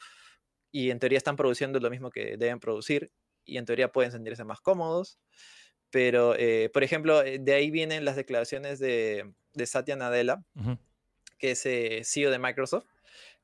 y 0.71 0.91
en 0.91 0.99
teoría 0.99 1.19
están 1.19 1.37
produciendo 1.37 1.81
lo 1.81 1.91
mismo 1.91 2.11
que 2.11 2.37
deben 2.37 2.61
producir 2.61 3.11
y 3.45 3.57
en 3.57 3.65
teoría 3.65 3.91
pueden 3.91 4.13
sentirse 4.13 4.45
más 4.45 4.61
cómodos. 4.61 5.19
Pero, 5.91 6.35
eh, 6.37 6.71
por 6.73 6.85
ejemplo, 6.85 7.23
eh, 7.23 7.39
de 7.39 7.55
ahí 7.55 7.71
vienen 7.71 8.05
las 8.05 8.17
declaraciones 8.17 8.79
de, 8.79 9.33
de 9.55 9.67
Satya 9.67 9.97
Nadella, 9.97 10.45
que 11.39 11.53
es 11.53 11.65
eh, 11.65 12.03
CEO 12.05 12.31
de 12.31 12.39
Microsoft, 12.39 12.87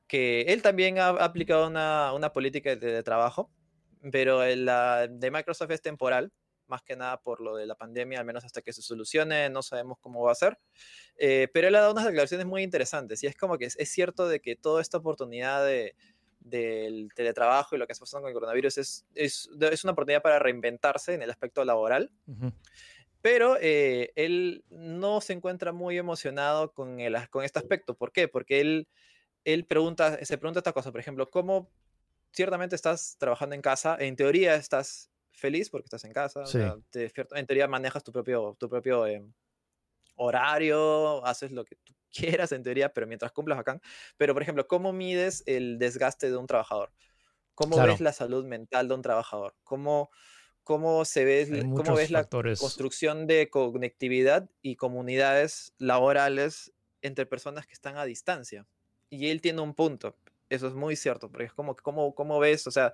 que 0.07 0.41
él 0.43 0.61
también 0.61 0.99
ha, 0.99 1.09
aplicado 1.09 1.67
una, 1.67 2.13
una, 2.13 2.31
política 2.31 2.75
de, 2.75 3.03
trabajo, 3.03 3.51
pero 4.11 4.45
la 4.55 5.07
de 5.07 5.31
Microsoft 5.31 5.71
es 5.71 5.81
temporal, 5.81 6.31
más 6.67 6.81
que 6.81 6.95
nada 6.95 7.21
por 7.21 7.41
lo 7.41 7.55
de 7.55 7.65
la 7.65 7.75
pandemia, 7.75 8.19
al 8.19 8.25
menos 8.25 8.43
hasta 8.43 8.61
que 8.61 8.73
se 8.73 8.81
solucione, 8.81 9.49
no 9.49 9.61
sabemos 9.61 9.97
cómo 9.99 10.23
va 10.23 10.31
a 10.31 10.35
ser. 10.35 10.57
pero 11.17 11.67
él 11.67 11.75
ha 11.75 11.81
dado 11.81 11.93
unas 11.93 12.05
declaraciones 12.05 12.45
muy 12.45 12.63
interesantes 12.63 13.23
y 13.23 13.27
es 13.27 13.35
como 13.35 13.57
que 13.57 13.65
es, 13.65 13.75
es 13.77 13.89
cierto 13.89 14.27
de 14.27 14.39
que 14.39 14.55
toda 14.55 14.81
esta 14.81 14.97
oportunidad 14.97 15.65
de, 15.65 15.95
del 16.45 17.09
teletrabajo 17.13 17.75
y 17.75 17.79
lo 17.79 17.87
que 17.87 17.93
está 17.93 18.03
pasando 18.03 18.23
con 18.23 18.29
el 18.29 18.33
coronavirus 18.35 18.77
es, 18.77 19.05
es, 19.15 19.49
es 19.59 19.83
una 19.83 19.93
oportunidad 19.93 20.21
para 20.21 20.39
reinventarse 20.39 21.13
en 21.13 21.21
el 21.21 21.31
aspecto 21.31 21.65
laboral. 21.65 22.11
Pero 23.21 23.57
eh, 23.59 24.13
él 24.15 24.63
no 24.69 25.19
se 25.19 25.33
encuentra 25.33 25.73
muy 25.73 25.97
emocionado 25.97 26.71
con, 26.71 26.99
el, 26.99 27.17
con 27.29 27.43
este 27.43 27.59
aspecto. 27.59 27.95
¿Por 27.95 28.11
qué? 28.11 28.27
Porque 28.27 28.61
él, 28.61 28.87
él 29.45 29.65
pregunta, 29.65 30.23
se 30.25 30.37
pregunta 30.37 30.59
esta 30.59 30.73
cosa, 30.73 30.91
por 30.91 30.99
ejemplo, 30.99 31.29
¿cómo 31.29 31.71
ciertamente 32.33 32.75
estás 32.75 33.15
trabajando 33.17 33.55
en 33.55 33.61
casa? 33.61 33.95
En 33.99 34.15
teoría 34.15 34.55
estás 34.55 35.11
feliz 35.31 35.69
porque 35.69 35.85
estás 35.85 36.03
en 36.03 36.13
casa. 36.13 36.43
en 36.93 37.45
teoría 37.45 37.67
manejas 37.67 38.03
tu 38.03 38.11
propio, 38.11 38.57
tu 38.59 38.67
propio 38.67 39.05
em, 39.05 39.31
horario, 40.15 41.25
haces 41.25 41.51
lo 41.51 41.63
que 41.63 41.75
tú 41.77 41.93
quieras 42.11 42.51
en 42.51 42.63
teoría, 42.63 42.91
pero 42.91 43.07
mientras 43.07 43.31
cumplas 43.31 43.59
acá. 43.59 43.79
Pero, 44.17 44.33
por 44.33 44.41
ejemplo, 44.41 44.67
¿cómo 44.67 44.91
mides 44.91 45.43
el 45.45 45.77
desgaste 45.77 46.29
de 46.29 46.37
un 46.37 46.47
trabajador? 46.47 46.91
¿Cómo 47.53 47.81
ves 47.81 48.01
la 48.01 48.11
salud 48.11 48.45
mental 48.45 48.89
de 48.89 48.95
un 48.95 49.01
trabajador? 49.01 49.55
¿Cómo, 49.63 50.09
cómo 50.63 51.05
se 51.05 51.23
ve, 51.23 51.69
cómo 51.73 51.95
ves 51.95 52.11
la 52.11 52.25
construcción 52.25 53.27
de 53.27 53.49
conectividad 53.49 54.49
y 54.61 54.75
comunidades 54.75 55.73
laborales 55.77 56.73
entre 57.01 57.25
personas 57.25 57.65
que 57.65 57.73
están 57.73 57.97
a 57.97 58.03
distancia? 58.03 58.67
Y 59.15 59.29
él 59.29 59.41
tiene 59.41 59.61
un 59.61 59.73
punto, 59.73 60.15
eso 60.49 60.67
es 60.67 60.73
muy 60.73 60.95
cierto, 60.95 61.29
porque 61.29 61.45
es 61.45 61.53
como, 61.53 61.75
¿cómo, 61.75 62.13
cómo 62.13 62.39
ves? 62.39 62.67
O 62.67 62.71
sea, 62.71 62.93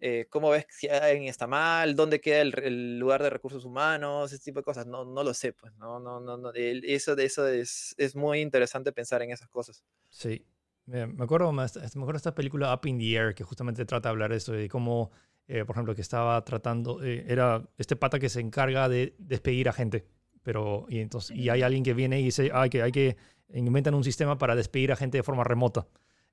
eh, 0.00 0.26
cómo 0.30 0.50
ves 0.50 0.66
si 0.70 0.88
alguien 0.88 1.24
está 1.24 1.46
mal, 1.46 1.96
dónde 1.96 2.20
queda 2.20 2.42
el, 2.42 2.98
lugar 2.98 3.22
de 3.22 3.30
recursos 3.30 3.64
humanos, 3.64 4.32
ese 4.32 4.44
tipo 4.44 4.60
de 4.60 4.64
cosas. 4.64 4.86
No, 4.86 5.04
no 5.04 5.24
lo 5.24 5.34
sé, 5.34 5.52
pues, 5.52 5.74
no, 5.76 5.98
no, 5.98 6.20
no, 6.20 6.36
no. 6.36 6.52
eso, 6.54 7.16
eso 7.16 7.48
es, 7.48 7.94
es 7.98 8.14
muy 8.14 8.40
interesante 8.40 8.92
pensar 8.92 9.22
en 9.22 9.32
esas 9.32 9.48
cosas. 9.48 9.84
Sí, 10.10 10.44
me 10.88 11.02
acuerdo, 11.22 11.52
me 11.52 11.64
acuerdo 11.64 12.16
esta 12.16 12.34
película 12.34 12.72
Up 12.72 12.86
in 12.86 12.98
the 12.98 13.12
Air, 13.12 13.34
que 13.34 13.44
justamente 13.44 13.84
trata 13.84 14.08
de 14.08 14.10
hablar 14.10 14.30
de 14.30 14.36
eso, 14.36 14.52
de 14.52 14.68
cómo, 14.68 15.10
eh, 15.46 15.64
por 15.64 15.74
ejemplo, 15.74 15.94
que 15.94 16.00
estaba 16.00 16.42
tratando, 16.44 17.02
eh, 17.02 17.26
era 17.28 17.68
este 17.76 17.94
pata 17.96 18.18
que 18.18 18.28
se 18.28 18.40
encarga 18.40 18.88
de 18.88 19.14
despedir 19.18 19.68
a 19.68 19.72
gente, 19.72 20.06
pero, 20.42 20.86
y 20.88 20.98
entonces, 21.00 21.36
y 21.36 21.48
hay 21.48 21.62
alguien 21.62 21.82
que 21.82 21.94
viene 21.94 22.20
y 22.20 22.24
dice, 22.24 22.50
hay 22.52 22.70
que, 22.70 22.82
hay 22.82 22.92
que, 22.92 23.16
inventan 23.52 23.94
un 23.94 24.04
sistema 24.04 24.36
para 24.36 24.54
despedir 24.54 24.92
a 24.92 24.96
gente 24.96 25.18
de 25.18 25.22
forma 25.22 25.44
remota 25.44 25.86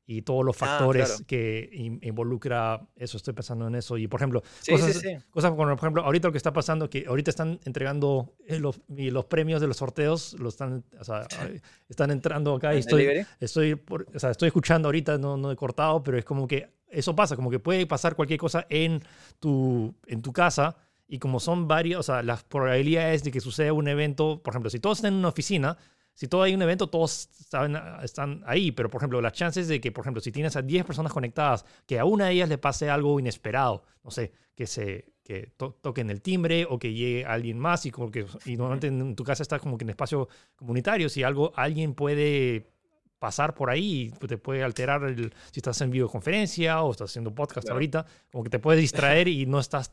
y 0.08 0.22
todos 0.22 0.46
los 0.46 0.56
ah, 0.62 0.66
factores 0.66 1.24
que 1.28 1.70
involucra 2.02 2.88
eso. 2.96 3.18
Estoy 3.18 3.34
pensando 3.34 3.68
en 3.68 3.76
eso. 3.76 3.98
Y 3.98 4.08
por 4.08 4.20
ejemplo, 4.20 4.44
cosas, 4.70 5.02
cosas 5.32 5.52
como, 5.52 5.64
por 5.64 5.78
ejemplo, 5.78 6.04
ahorita 6.04 6.28
lo 6.28 6.32
que 6.32 6.38
está 6.38 6.54
pasando, 6.54 6.90
que 6.90 7.06
ahorita 7.08 7.32
están 7.32 7.60
entregando 7.66 8.34
eh, 8.46 8.60
los, 8.60 8.82
los 8.88 9.26
premios 9.26 9.62
de 9.62 9.68
los 9.68 9.78
sorteos, 9.78 10.36
los 10.40 10.54
están, 10.54 10.84
o 11.00 11.04
sea, 11.04 11.28
están 11.90 12.12
entrando 12.12 12.56
acá 12.56 12.76
y 12.76 12.80
estoy, 12.80 13.26
estoy, 13.40 13.74
o 13.74 14.20
sea, 14.20 14.32
estoy 14.32 14.48
escuchando 14.48 14.88
ahorita, 14.88 15.18
no, 15.18 15.38
no 15.38 15.52
he 15.52 15.56
cortado, 15.56 16.04
pero 16.04 16.18
es 16.18 16.26
como 16.26 16.48
que 16.48 16.70
eso 16.88 17.16
pasa, 17.16 17.36
como 17.36 17.50
que 17.50 17.60
puede 17.60 17.86
pasar 17.88 18.16
cualquier 18.16 18.40
cosa 18.40 18.66
en 18.70 19.02
tu, 19.40 19.94
en 20.06 20.22
tu 20.22 20.32
casa. 20.32 20.78
Y 21.08 21.20
como 21.20 21.40
son 21.40 21.68
varias, 21.68 22.00
o 22.00 22.04
sea, 22.04 22.24
las 22.24 22.44
probabilidades 22.44 23.24
de 23.24 23.32
que 23.32 23.40
suceda 23.40 23.74
un 23.74 23.88
evento, 23.88 24.42
por 24.44 24.54
ejemplo, 24.54 24.70
si 24.70 24.80
todos 24.80 24.98
están 24.98 25.14
en 25.14 25.20
una 25.20 25.30
oficina, 25.30 25.78
si 26.16 26.28
todo 26.28 26.44
hay 26.44 26.56
un 26.56 26.62
evento, 26.62 26.88
todos 26.88 27.30
saben, 27.50 27.78
están 28.02 28.42
ahí, 28.48 28.72
pero 28.72 28.90
por 28.90 29.00
ejemplo, 29.00 29.22
las 29.22 29.34
chances 29.34 29.68
de 29.68 29.82
que, 29.82 29.92
por 29.92 30.04
ejemplo, 30.04 30.22
si 30.22 30.32
tienes 30.32 30.56
a 30.56 30.62
10 30.62 30.86
personas 30.86 31.12
conectadas, 31.12 31.66
que 31.86 32.00
a 32.00 32.06
una 32.06 32.28
de 32.28 32.34
ellas 32.34 32.50
le 32.50 32.58
pase 32.58 32.90
algo 32.90 33.20
inesperado, 33.20 33.84
no 34.04 34.12
sé, 34.12 34.32
que 34.56 34.66
se 34.66 35.14
que 35.26 35.52
toquen 35.58 36.12
el 36.12 36.22
timbre 36.22 36.68
o 36.70 36.78
que 36.78 36.94
llegue 36.94 37.26
alguien 37.26 37.58
más 37.58 37.88
y 37.88 37.92
como 37.92 38.12
que 38.12 38.28
y 38.46 38.58
normalmente 38.58 38.88
en 38.88 39.16
tu 39.16 39.24
casa 39.24 39.42
estás 39.42 39.60
como 39.60 39.76
que 39.76 39.84
en 39.84 39.90
espacio 39.90 40.30
comunitario, 40.56 41.10
si 41.10 41.24
algo 41.24 41.52
alguien 41.56 41.96
puede 41.96 42.70
pasar 43.18 43.56
por 43.56 43.72
ahí 43.72 44.14
y 44.22 44.28
te 44.28 44.38
puede 44.38 44.64
alterar 44.64 45.04
el, 45.04 45.34
si 45.52 45.60
estás 45.60 45.82
en 45.82 45.90
videoconferencia 45.90 46.84
o 46.84 46.92
estás 46.92 47.10
haciendo 47.10 47.34
podcast 47.34 47.68
ahorita, 47.68 48.06
como 48.32 48.44
que 48.44 48.52
te 48.52 48.60
puedes 48.60 48.80
distraer 48.80 49.28
y 49.28 49.48
no 49.48 49.60
estás 49.60 49.92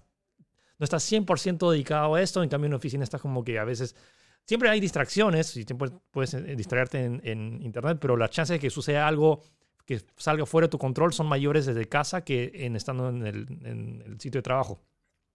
no 0.79 0.85
estás 0.85 1.11
100% 1.11 1.71
dedicado 1.71 2.15
a 2.15 2.23
esto, 2.23 2.43
en 2.43 2.49
cambio 2.49 2.67
en 2.67 2.75
oficina 2.75 3.05
estás 3.05 3.21
como 3.21 3.45
que 3.45 3.59
a 3.59 3.65
veces 3.65 3.95
Siempre 4.45 4.69
hay 4.69 4.81
distracciones 4.81 5.57
y 5.57 5.63
siempre 5.63 5.91
puedes 6.11 6.35
eh, 6.35 6.57
distraerte 6.57 7.05
en, 7.05 7.63
Internet, 7.63 7.99
pero 8.01 8.17
las 8.17 8.31
chances 8.31 8.55
de 8.55 8.61
que 8.61 8.71
suceda 8.71 9.07
algo 9.07 9.43
que 9.87 10.01
salga 10.17 10.47
fuera 10.47 10.67
de 10.67 10.71
tu 10.71 10.79
control 10.79 11.13
son 11.13 11.27
mayores 11.27 11.67
desde 11.67 11.89
casa 11.89 12.25
que 12.25 12.51
en 12.55 12.77
estando 12.77 13.09
en 13.09 13.27
el, 13.27 14.17
sitio 14.21 14.39
de 14.39 14.43
trabajo. 14.43 14.81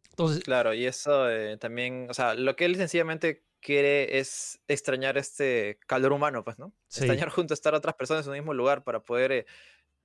Entonces, 0.09 0.43
claro, 0.43 0.73
y 0.73 0.85
eso 0.85 1.29
eh, 1.29 1.57
también, 1.57 2.07
o 2.09 2.13
sea, 2.13 2.33
lo 2.33 2.55
que 2.55 2.65
él 2.65 2.75
sencillamente 2.75 3.45
quiere 3.61 4.19
es 4.19 4.59
extrañar 4.67 5.17
este 5.17 5.79
calor 5.85 6.11
humano, 6.11 6.43
pues, 6.43 6.59
¿no? 6.59 6.73
Extrañar 6.89 7.29
junto 7.29 7.53
a 7.53 7.55
estar 7.55 7.75
otras 7.75 7.95
personas 7.95 8.25
en 8.25 8.31
un 8.31 8.37
mismo 8.39 8.53
lugar 8.53 8.83
para 8.83 9.01
poder 9.01 9.31
eh, 9.31 9.45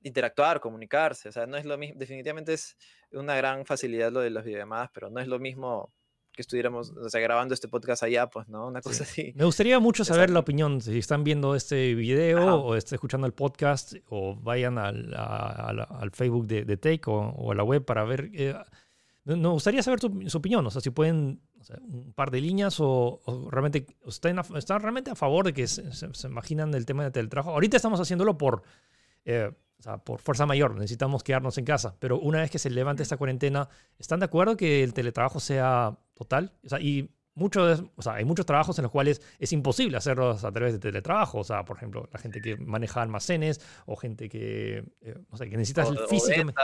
interactuar, 0.03 0.61
comunicarse. 0.61 1.29
O 1.29 1.33
sea, 1.33 1.47
no 1.47 1.57
es 1.57 1.65
lo 1.65 1.79
mismo, 1.79 1.99
definitivamente 1.99 2.55
es 2.55 2.77
una 3.13 3.37
gran 3.37 3.65
facilidad 3.65 4.13
lo 4.13 4.21
de 4.21 4.31
las 4.31 4.45
videollamadas, 4.45 4.91
pero 4.93 5.11
no 5.11 5.21
es 5.21 5.29
lo 5.29 5.39
mismo 5.39 5.93
que 6.33 6.41
estuviéramos, 6.41 6.91
o 6.91 7.11
sea, 7.11 7.21
grabando 7.21 7.53
este 7.53 7.69
podcast 7.69 8.03
allá, 8.03 8.27
pues, 8.29 8.49
¿no? 8.49 8.67
Una 8.67 8.81
cosa 8.81 9.03
así. 9.05 9.33
Me 9.37 9.45
gustaría 9.45 9.79
mucho 9.81 10.05
saber 10.05 10.31
la 10.31 10.41
opinión, 10.41 10.81
si 10.81 10.99
están 10.99 11.25
viendo 11.25 11.55
este 11.55 11.95
video 11.95 12.63
o 12.63 12.75
están 12.75 12.97
escuchando 12.97 13.27
el 13.27 13.35
podcast 13.35 13.95
o 14.09 14.35
vayan 14.37 14.79
al, 14.79 15.15
al 15.15 16.11
Facebook 16.13 16.47
de, 16.47 16.65
de 16.65 16.77
Take 16.79 17.03
o, 17.07 17.53
a 17.53 17.55
la 17.55 17.65
web 17.65 17.85
para 17.85 18.05
ver. 18.05 18.31
Eh, 18.33 18.55
nos 19.25 19.53
gustaría 19.53 19.83
saber 19.83 20.01
su, 20.01 20.39
opinión, 20.39 20.67
o 20.67 20.71
sea, 20.71 20.81
si 20.81 20.91
pueden 20.91 21.41
un 21.81 22.13
par 22.13 22.31
de 22.31 22.41
líneas 22.41 22.77
o, 22.81 23.21
realmente 23.51 23.87
están, 24.07 24.41
están, 24.57 24.81
realmente 24.81 25.11
a 25.11 25.15
favor 25.15 25.45
de 25.45 25.53
que 25.53 25.69
se, 25.69 25.85
imaginan 26.25 26.75
el 26.75 26.87
tema 26.87 27.05
del 27.05 27.13
teletrabajo. 27.13 27.51
Ahorita 27.51 27.77
estamos 27.77 28.01
haciéndolo 28.01 28.37
por, 28.37 28.63
eh, 29.25 29.51
por 30.05 30.21
fuerza 30.21 30.47
mayor, 30.47 30.75
necesitamos 30.75 31.23
quedarnos 31.23 31.59
en 31.59 31.65
casa, 31.65 31.97
pero 31.99 32.19
una 32.19 32.41
vez 32.41 32.51
que 32.51 32.59
se 32.59 32.71
levante 32.71 33.03
esta 33.03 33.17
cuarentena, 33.17 33.69
¿están 33.99 34.21
de 34.21 34.27
acuerdo 34.27 34.57
que 34.57 34.83
el 34.83 34.95
teletrabajo 34.95 35.41
sea 35.41 35.99
total? 36.15 36.53
O 36.65 36.69
sea, 36.69 36.81
y 36.81 37.11
muchos, 37.35 37.85
o 37.97 38.03
sea, 38.03 38.15
hay 38.15 38.25
muchos 38.25 38.47
trabajos 38.47 38.79
en 38.79 38.83
los 38.83 38.93
cuales 38.93 39.21
es 39.39 39.53
imposible 39.53 39.97
hacerlos 39.97 40.45
a 40.45 40.53
través 40.53 40.75
de 40.75 40.79
teletrabajo. 40.79 41.39
O 41.39 41.45
sea, 41.45 41.65
por 41.65 41.77
ejemplo, 41.77 42.09
la 42.13 42.19
gente 42.19 42.41
que 42.41 42.57
maneja 42.57 43.03
almacenes 43.03 43.61
o 43.87 43.97
gente 43.97 44.29
que, 44.29 44.85
eh, 45.01 45.17
o 45.31 45.37
sea, 45.37 45.49
que 45.49 45.57
necesitas 45.57 45.89
físicamente. 46.09 46.55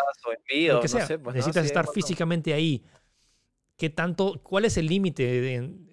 O 0.73 0.81
que 0.81 0.89
sea, 0.89 1.07
pues, 1.07 1.35
necesitas 1.35 1.65
estar 1.65 1.87
físicamente 1.89 2.55
ahí. 2.55 2.85
¿Qué 3.77 3.91
tanto, 3.91 4.41
¿Cuál 4.43 4.65
es 4.65 4.77
el 4.77 4.87
límite 4.87 5.23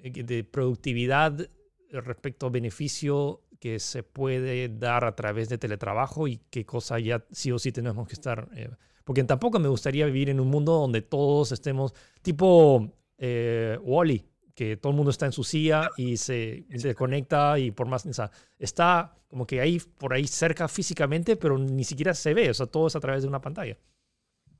de, 0.03 0.43
productividad 0.43 1.47
respecto 1.91 2.47
a 2.47 2.49
beneficio 2.49 3.41
que 3.65 3.79
se 3.79 4.03
puede 4.03 4.69
dar 4.69 5.05
a 5.05 5.15
través 5.15 5.49
de 5.49 5.57
teletrabajo 5.57 6.27
y 6.27 6.39
qué 6.51 6.67
cosa 6.67 6.99
ya 6.99 7.25
sí 7.31 7.51
o 7.51 7.57
sí 7.57 7.71
tenemos 7.71 8.07
que 8.07 8.13
estar? 8.13 8.47
Eh, 8.55 8.69
porque 9.03 9.23
tampoco 9.23 9.57
me 9.57 9.67
gustaría 9.67 10.05
vivir 10.05 10.29
en 10.29 10.39
un 10.39 10.49
mundo 10.49 10.73
donde 10.73 11.01
todos 11.01 11.51
estemos 11.51 11.95
tipo 12.21 12.93
eh, 13.17 13.75
Wally, 13.81 14.23
que 14.53 14.77
todo 14.77 14.91
el 14.91 14.97
mundo 14.97 15.09
está 15.09 15.25
en 15.25 15.31
su 15.31 15.43
silla 15.43 15.89
y 15.97 16.17
se, 16.17 16.67
conecta 16.95 17.57
y 17.57 17.71
por 17.71 17.87
más, 17.87 18.05
o 18.05 18.13
sea, 18.13 18.29
está 18.59 19.17
como 19.27 19.47
que 19.47 19.61
ahí, 19.61 19.81
por 19.97 20.13
ahí 20.13 20.27
cerca 20.27 20.67
físicamente, 20.67 21.35
pero 21.35 21.57
ni 21.57 21.85
siquiera 21.85 22.13
se 22.13 22.35
ve, 22.35 22.51
o 22.51 22.53
sea, 22.53 22.67
todo 22.67 22.85
es 22.85 22.95
a 22.95 22.99
través 22.99 23.23
de 23.23 23.29
una 23.29 23.41
pantalla. 23.41 23.79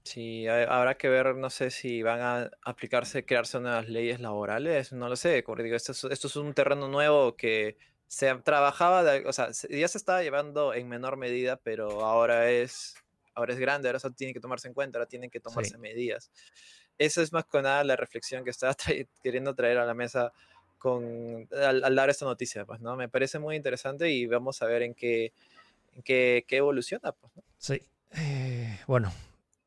Sí, 0.03 0.47
habrá 0.47 0.97
que 0.97 1.10
ver, 1.10 1.36
no 1.36 1.51
sé 1.51 1.70
si 1.70 2.01
van 2.01 2.22
a 2.22 2.49
aplicarse, 2.64 3.24
crearse 3.24 3.60
nuevas 3.60 3.88
leyes 3.88 4.20
laborales, 4.20 4.93
no 4.93 5.10
lo 5.10 5.16
sé, 5.16 5.43
como 5.43 5.62
digo, 5.62 5.76
esto 5.76 5.91
es, 5.91 6.03
esto 6.06 6.28
es 6.28 6.36
un 6.38 6.56
terreno 6.56 6.88
nuevo 6.88 7.36
que 7.36 7.78
se 8.08 8.34
trabajaba, 8.36 9.03
o 9.26 9.34
sea, 9.34 9.49
ya 9.70 9.88
se 9.88 9.97
estaba 9.97 10.22
llevando 10.24 10.74
en 10.74 10.88
menor 10.88 11.18
medida, 11.18 11.58
pero 11.58 12.06
ahora 12.06 12.49
es, 12.51 12.95
ahora 13.34 13.53
es 13.53 13.60
grande, 13.60 13.88
ahora 13.88 13.97
eso 13.97 14.12
tiene 14.12 14.34
que 14.34 14.39
tomarse 14.39 14.68
en 14.68 14.74
cuenta, 14.74 14.99
ahora 14.99 15.10
tienen 15.10 15.30
que 15.30 15.39
tomarse 15.39 15.78
medidas. 15.78 16.32
Esa 16.97 17.22
es 17.22 17.34
más 17.34 17.45
que 17.45 17.62
nada 17.62 17.84
la 17.84 17.95
reflexión 17.95 18.43
que 18.43 18.51
estaba 18.51 18.76
queriendo 19.24 19.53
traer 19.53 19.78
a 19.78 19.86
la 19.86 19.93
mesa 19.93 20.32
con, 20.78 21.47
al, 21.51 21.95
dar 21.95 22.10
esta 22.10 22.26
noticia, 22.26 22.66
pues, 22.66 22.80
¿no? 22.80 22.95
Me 22.95 23.10
parece 23.10 23.39
muy 23.39 23.56
interesante 23.56 24.12
y 24.12 24.28
vamos 24.28 24.62
a 24.62 24.68
ver 24.68 24.84
en 24.84 24.93
qué, 24.93 25.34
en 25.95 26.03
qué, 26.03 26.45
qué 26.47 26.58
evoluciona, 26.58 27.12
pues, 27.12 27.36
¿no? 27.36 27.43
Sí. 27.58 27.82
Eh, 28.18 28.80
bueno, 28.88 29.12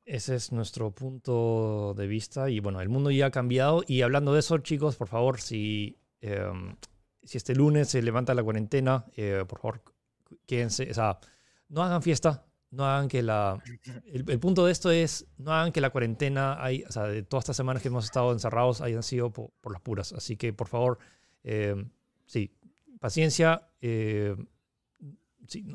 ese 0.07 0.37
es 0.37 0.53
nuestro 0.53 0.91
punto 0.91 1.93
de 1.95 2.07
vista 2.07 2.49
y 2.49 2.61
bueno, 2.61 2.81
el 2.81 2.89
mundo 2.89 3.11
ya 3.11 3.27
ha 3.27 3.31
cambiado 3.31 3.85
y 3.87 4.01
hablando 4.03 4.33
de 4.33 4.41
eso, 4.41 4.57
chicos, 4.59 4.97
por 4.97 5.09
favor, 5.09 5.39
si, 5.41 5.99
em, 6.23 6.77
si 7.29 7.37
este 7.37 7.55
lunes 7.55 7.91
se 7.91 8.01
levanta 8.01 8.33
la 8.33 8.43
cuarentena, 8.43 9.05
eh, 9.15 9.45
por 9.47 9.61
favor, 9.61 9.83
quédense, 10.47 10.91
o 10.91 10.95
sea, 10.95 11.19
no 11.69 11.83
hagan 11.83 12.03
fiesta, 12.03 12.47
no 12.71 12.87
hagan 12.87 13.07
que 13.07 13.23
la... 13.23 13.63
El, 14.07 14.41
punto 14.41 14.65
de 14.65 14.73
esto 14.73 14.91
es, 14.91 15.27
no 15.37 15.53
hagan 15.53 15.71
que 15.71 15.83
la 15.83 15.91
cuarentena, 15.91 16.57
hay, 16.59 16.85
o 16.85 16.91
sea, 16.91 17.03
de 17.03 17.23
todas 17.23 17.43
estas 17.43 17.59
semanas 17.59 17.83
que 17.83 17.89
hemos 17.89 18.07
estado 18.07 18.33
encerrados, 18.33 18.81
hayan 18.81 19.03
sido 19.03 19.31
por, 19.31 19.51
las 19.71 19.83
puras. 19.83 20.15
Así 20.15 20.39
que, 20.39 20.55
por 20.55 20.69
favor, 20.69 20.99
em, 21.45 21.91
sí, 22.25 22.51
paciencia. 22.99 23.69
Em, 23.83 24.47
sí, 25.47 25.67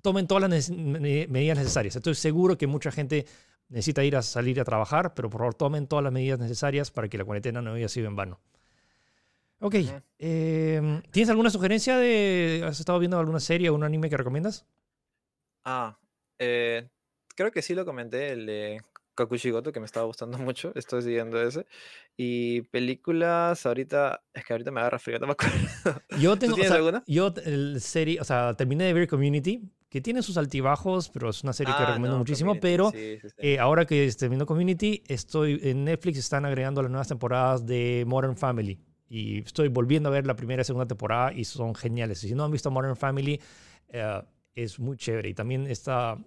tomen 0.00 0.26
todas 0.26 0.48
las 0.48 0.70
medidas 0.70 1.58
necesarias. 1.58 1.94
Estoy 1.96 2.14
seguro 2.14 2.56
que 2.56 2.66
mucha 2.66 2.90
gente 2.90 3.26
necesita 3.68 4.02
ir 4.02 4.16
a 4.16 4.22
salir 4.22 4.58
a 4.62 4.64
trabajar, 4.64 5.12
pero 5.12 5.28
por 5.28 5.40
favor 5.40 5.54
tomen 5.54 5.88
todas 5.88 6.02
las 6.04 6.12
medidas 6.12 6.38
necesarias 6.38 6.90
para 6.90 7.08
que 7.08 7.18
la 7.18 7.26
cuarentena 7.26 7.60
no 7.60 7.74
haya 7.74 7.88
sido 7.90 8.06
en 8.06 8.16
vano. 8.16 8.40
Ok. 9.60 9.74
Em, 10.18 11.02
¿Tienes 11.10 11.30
alguna 11.30 11.50
sugerencia 11.50 11.96
de... 11.96 12.62
¿Has 12.66 12.78
estado 12.78 12.98
viendo 12.98 13.18
alguna 13.18 13.40
serie 13.40 13.70
o 13.70 13.74
un 13.74 13.84
anime 13.84 14.10
que 14.10 14.16
recomiendas? 14.16 14.66
Ah, 15.64 15.98
eh, 16.38 16.88
creo 17.34 17.50
que 17.50 17.62
sí 17.62 17.74
lo 17.74 17.84
comenté, 17.84 18.32
el 18.32 18.46
de 18.46 18.80
Kakushigoto, 19.16 19.72
que 19.72 19.80
me 19.80 19.86
estaba 19.86 20.06
gustando 20.06 20.38
mucho. 20.38 20.72
Estoy 20.74 21.02
siguiendo 21.02 21.40
ese. 21.40 21.66
Y 22.16 22.62
películas, 22.62 23.66
ahorita, 23.66 24.22
es 24.32 24.44
que 24.44 24.52
ahorita 24.52 24.70
me 24.70 24.80
agarra 24.80 24.98
frío, 24.98 25.18
no 25.18 25.26
me 25.26 25.32
acuerdo. 25.32 25.56
Yo 26.20 26.36
tengo, 26.38 26.54
¿Tienes 26.54 26.72
alguna? 26.72 27.02
Yo, 27.06 27.32
el 27.44 27.80
serie, 27.80 28.20
o 28.20 28.24
sea, 28.24 28.54
terminé 28.54 28.84
de 28.84 28.92
ver 28.92 29.08
Community, 29.08 29.62
que 29.88 30.00
tiene 30.00 30.22
sus 30.22 30.36
altibajos, 30.36 31.08
pero 31.08 31.30
es 31.30 31.42
una 31.42 31.52
serie 31.52 31.74
que 31.74 31.82
ah, 31.82 31.86
recomiendo 31.86 32.18
muchísimo. 32.18 32.54
Pero 32.60 32.92
eh, 32.94 33.58
ahora 33.58 33.86
que 33.86 34.10
terminó 34.18 34.46
Community, 34.46 35.02
estoy 35.08 35.60
en 35.62 35.84
Netflix, 35.84 36.18
están 36.18 36.44
agregando 36.44 36.82
las 36.82 36.90
nuevas 36.90 37.08
temporadas 37.08 37.66
de 37.66 38.04
Modern 38.06 38.36
Family. 38.36 38.78
Y 39.08 39.40
estoy 39.40 39.68
volviendo 39.68 40.08
a 40.08 40.12
ver 40.12 40.26
la 40.26 40.34
primera 40.34 40.62
y 40.62 40.64
segunda 40.64 40.86
temporada 40.86 41.32
y 41.32 41.44
son 41.44 41.74
geniales. 41.74 42.18
Si 42.18 42.34
no 42.34 42.44
han 42.44 42.50
visto 42.50 42.70
Modern 42.70 42.96
Family, 42.96 43.40
eh, 43.88 44.22
es 44.54 44.78
muy 44.78 44.96
chévere. 44.96 45.28
Y 45.28 45.34
también 45.34 45.66
está, 45.66 46.18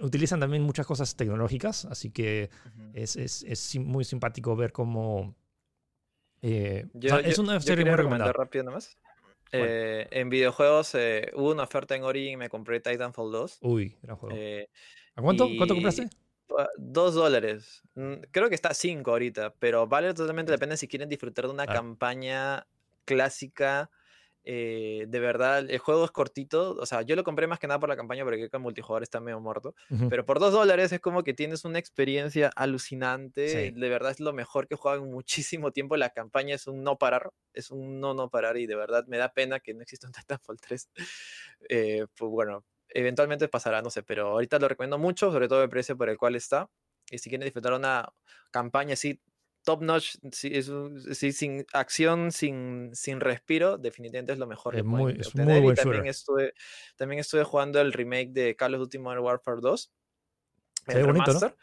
utilizan 0.00 0.38
también 0.38 0.62
muchas 0.62 0.86
cosas 0.86 1.16
tecnológicas, 1.16 1.86
así 1.86 2.10
que 2.10 2.50
es, 2.94 3.16
es, 3.16 3.42
es, 3.42 3.76
muy 3.78 4.04
simpático 4.04 4.54
ver 4.54 4.72
cómo... 4.72 5.34
Eh, 6.42 6.86
es 7.24 7.38
una 7.38 7.60
serie 7.60 7.84
muy 7.84 7.94
recomendada. 7.94 8.32
rápido 8.32 8.64
nomás. 8.64 8.96
Eh, 9.52 10.06
en 10.12 10.30
videojuegos 10.30 10.94
eh, 10.94 11.32
hubo 11.34 11.50
una 11.50 11.64
oferta 11.64 11.96
en 11.96 12.04
Origin 12.04 12.34
y 12.34 12.36
me 12.36 12.48
compré 12.48 12.78
Titanfall 12.80 13.32
2. 13.32 13.58
Uy, 13.62 13.98
gran 14.00 14.16
juego. 14.16 14.36
¿A 15.16 15.22
cuánto? 15.22 15.48
¿Cuánto 15.56 15.74
compraste? 15.74 16.08
Dos 16.76 17.14
dólares. 17.14 17.82
Mm, 17.94 18.14
creo 18.30 18.48
que 18.48 18.54
está 18.54 18.74
cinco 18.74 19.12
ahorita, 19.12 19.54
pero 19.58 19.86
vale 19.86 20.12
totalmente 20.14 20.52
la 20.52 20.58
pena 20.58 20.76
si 20.76 20.88
quieren 20.88 21.08
disfrutar 21.08 21.46
de 21.46 21.52
una 21.52 21.64
ah. 21.64 21.72
campaña 21.72 22.66
clásica 23.04 23.90
eh, 24.42 25.04
de 25.06 25.20
verdad, 25.20 25.68
el 25.68 25.78
juego 25.78 26.04
es 26.04 26.10
cortito. 26.10 26.76
O 26.78 26.86
sea, 26.86 27.02
yo 27.02 27.16
lo 27.16 27.24
compré 27.24 27.46
más 27.46 27.58
que 27.58 27.66
nada 27.66 27.78
por 27.78 27.88
la 27.88 27.96
campaña 27.96 28.24
porque 28.24 28.48
el 28.50 28.60
multijugador 28.60 29.02
está 29.02 29.20
medio 29.20 29.40
muerto. 29.40 29.74
Pero 30.08 30.24
por 30.24 30.38
dos 30.38 30.52
dólares 30.52 30.92
es 30.92 31.00
como 31.00 31.22
que 31.22 31.34
tienes 31.34 31.64
una 31.64 31.78
experiencia 31.78 32.50
alucinante. 32.56 33.72
De 33.72 33.88
verdad 33.88 34.10
es 34.12 34.20
lo 34.20 34.32
mejor 34.32 34.66
que 34.66 34.74
he 34.74 34.78
jugado 34.78 35.02
en 35.02 35.10
muchísimo 35.10 35.72
tiempo. 35.72 35.96
La 35.96 36.10
campaña 36.10 36.54
es 36.54 36.66
un 36.66 36.82
no 36.82 36.96
parar. 36.96 37.30
Es 37.52 37.70
un 37.70 38.00
no 38.00 38.14
no 38.14 38.30
parar. 38.30 38.56
Y 38.56 38.66
de 38.66 38.76
verdad 38.76 39.04
me 39.06 39.18
da 39.18 39.32
pena 39.32 39.60
que 39.60 39.74
no 39.74 39.82
exista 39.82 40.06
un 40.06 40.12
Titanfall 40.12 40.60
3. 40.60 40.90
Eh, 41.68 42.06
pues 42.16 42.30
bueno, 42.30 42.64
eventualmente 42.90 43.48
pasará, 43.48 43.82
no 43.82 43.90
sé. 43.90 44.02
Pero 44.02 44.28
ahorita 44.28 44.58
lo 44.58 44.68
recomiendo 44.68 44.98
mucho, 44.98 45.30
sobre 45.32 45.48
todo 45.48 45.62
el 45.62 45.68
precio 45.68 45.96
por 45.96 46.08
el 46.08 46.18
cual 46.18 46.36
está. 46.36 46.68
Y 47.10 47.18
si 47.18 47.28
quieren 47.28 47.44
disfrutar 47.44 47.72
una 47.72 48.12
campaña 48.50 48.94
así 48.94 49.20
top 49.64 49.82
notch, 49.82 50.16
sin 50.32 51.66
acción, 51.72 52.32
sin, 52.32 52.90
sin 52.94 53.20
respiro, 53.20 53.76
definitivamente 53.78 54.32
es 54.32 54.38
lo 54.38 54.46
mejor. 54.46 54.76
Es 54.76 54.84
muy, 54.84 55.18
es 55.20 55.34
muy 55.34 55.60
buen 55.60 55.76
también 55.76 56.06
estuve, 56.06 56.54
también 56.96 57.20
estuve 57.20 57.44
jugando 57.44 57.80
el 57.80 57.92
remake 57.92 58.30
de 58.30 58.56
Call 58.56 58.74
of 58.74 58.80
Duty 58.80 58.98
Modern 58.98 59.22
Warfare 59.22 59.60
2. 59.60 59.92
El 60.86 61.06
bonito, 61.06 61.54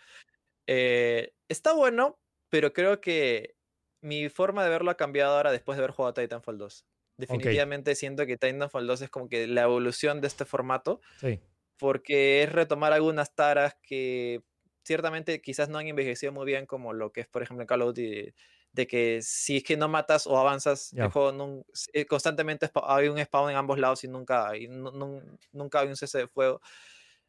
eh, 0.67 1.33
está 1.47 1.73
bueno, 1.73 2.19
pero 2.49 2.71
creo 2.71 3.01
que 3.01 3.55
mi 4.01 4.29
forma 4.29 4.63
de 4.63 4.69
verlo 4.69 4.91
ha 4.91 4.97
cambiado 4.97 5.35
ahora 5.35 5.51
después 5.51 5.77
de 5.77 5.83
haber 5.83 5.95
jugado 5.95 6.13
Titanfall 6.13 6.57
2. 6.57 6.85
Definitivamente 7.17 7.95
siento 7.95 8.25
que 8.25 8.37
Titanfall 8.37 8.87
2 8.87 9.01
es 9.01 9.09
como 9.09 9.27
que 9.27 9.47
la 9.47 9.63
evolución 9.63 10.21
de 10.21 10.27
este 10.27 10.45
formato. 10.45 11.01
Sí. 11.19 11.39
Porque 11.77 12.43
es 12.43 12.51
retomar 12.51 12.93
algunas 12.93 13.35
taras 13.35 13.75
que 13.81 14.41
ciertamente 14.83 15.41
quizás 15.41 15.69
no 15.69 15.77
han 15.77 15.87
envejecido 15.87 16.31
muy 16.31 16.45
bien 16.45 16.65
como 16.65 16.93
lo 16.93 17.11
que 17.11 17.21
es, 17.21 17.27
por 17.27 17.43
ejemplo, 17.43 17.61
en 17.63 17.67
Call 17.67 17.81
of 17.81 17.89
Duty, 17.89 18.33
de 18.71 18.87
que 18.87 19.19
si 19.21 19.57
es 19.57 19.63
que 19.63 19.75
no 19.75 19.87
matas 19.87 20.27
o 20.27 20.37
avanzas, 20.37 20.93
el 20.93 21.09
juego 21.09 21.63
eh, 21.93 22.05
constantemente 22.05 22.69
hay 22.83 23.09
un 23.09 23.23
spawn 23.23 23.51
en 23.51 23.57
ambos 23.57 23.79
lados 23.79 24.03
y 24.03 24.07
nunca 24.07 24.49
hay, 24.49 24.67
nunca 24.67 25.79
hay 25.79 25.87
un 25.87 25.95
cese 25.95 26.19
de 26.19 26.27
fuego. 26.27 26.61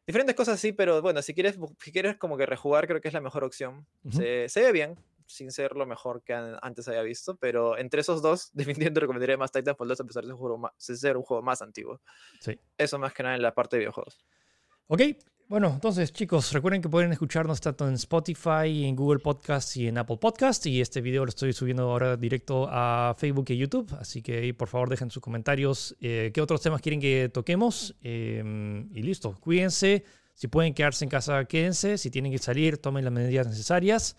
Diferentes 0.07 0.35
cosas 0.35 0.55
así, 0.55 0.71
pero 0.71 1.01
bueno, 1.01 1.21
si 1.21 1.33
quieres, 1.33 1.57
si 1.83 1.91
quieres 1.91 2.17
como 2.17 2.37
que 2.37 2.45
rejugar, 2.45 2.87
creo 2.87 3.01
que 3.01 3.09
es 3.09 3.13
la 3.13 3.21
mejor 3.21 3.43
opción. 3.43 3.85
se, 4.09 4.49
se, 4.49 4.61
ve 4.61 4.71
bien, 4.71 4.97
sin 5.29 5.51
ser 5.51 5.75
lo 5.75 5.85
mejor 5.85 6.23
que 6.23 6.33
antes 6.33 6.87
había 6.87 7.03
visto, 7.03 7.37
pero 7.37 7.77
entre 7.77 8.01
esos 8.01 8.21
dos, 8.21 8.49
definitivamente 8.53 8.99
recomendaría 8.99 9.37
más 9.37 9.51
Titanfall 9.51 9.87
2 9.87 10.01
a 10.01 10.03
pesar 10.03 10.23
de 10.23 10.27
ser 10.27 10.33
un 10.33 10.39
juego 10.39 10.57
más, 10.57 10.71
ser 10.77 11.17
un 11.17 11.23
juego 11.23 11.43
más 11.43 11.61
antiguo. 11.61 12.01
Sí. 12.39 12.59
Eso 12.77 12.97
más 12.99 13.13
que 13.13 13.23
nada 13.23 13.35
en 13.35 13.41
la 13.41 13.53
parte 13.53 13.77
de 13.77 13.81
videojuegos. 13.81 14.19
Ok, 14.87 15.01
bueno, 15.49 15.71
entonces 15.73 16.13
chicos, 16.13 16.53
recuerden 16.53 16.79
que 16.79 16.89
pueden 16.89 17.11
escucharnos 17.11 17.59
tanto 17.59 17.87
en 17.87 17.95
Spotify, 17.95 18.85
en 18.85 18.95
Google 18.95 19.17
Podcast 19.17 19.75
y 19.77 19.87
en 19.87 19.97
Apple 19.97 20.17
Podcast. 20.17 20.63
Y 20.67 20.79
este 20.79 21.01
video 21.01 21.25
lo 21.25 21.29
estoy 21.29 21.53
subiendo 21.53 21.89
ahora 21.89 22.17
directo 22.17 22.67
a 22.69 23.15
Facebook 23.17 23.45
y 23.49 23.57
YouTube. 23.57 23.91
Así 23.99 24.21
que 24.21 24.53
por 24.53 24.67
favor 24.67 24.89
dejen 24.89 25.09
sus 25.09 25.23
comentarios 25.23 25.95
eh, 26.01 26.29
qué 26.35 26.41
otros 26.41 26.61
temas 26.61 26.81
quieren 26.81 26.99
que 26.99 27.31
toquemos. 27.33 27.95
Em, 28.03 28.95
y 28.95 29.01
listo, 29.01 29.39
cuídense. 29.39 30.03
Si 30.35 30.47
pueden 30.47 30.75
quedarse 30.75 31.03
en 31.03 31.09
casa, 31.09 31.43
quédense. 31.45 31.97
Si 31.97 32.11
tienen 32.11 32.31
que 32.31 32.37
salir, 32.37 32.77
tomen 32.77 33.03
las 33.03 33.13
medidas 33.13 33.47
necesarias. 33.47 34.17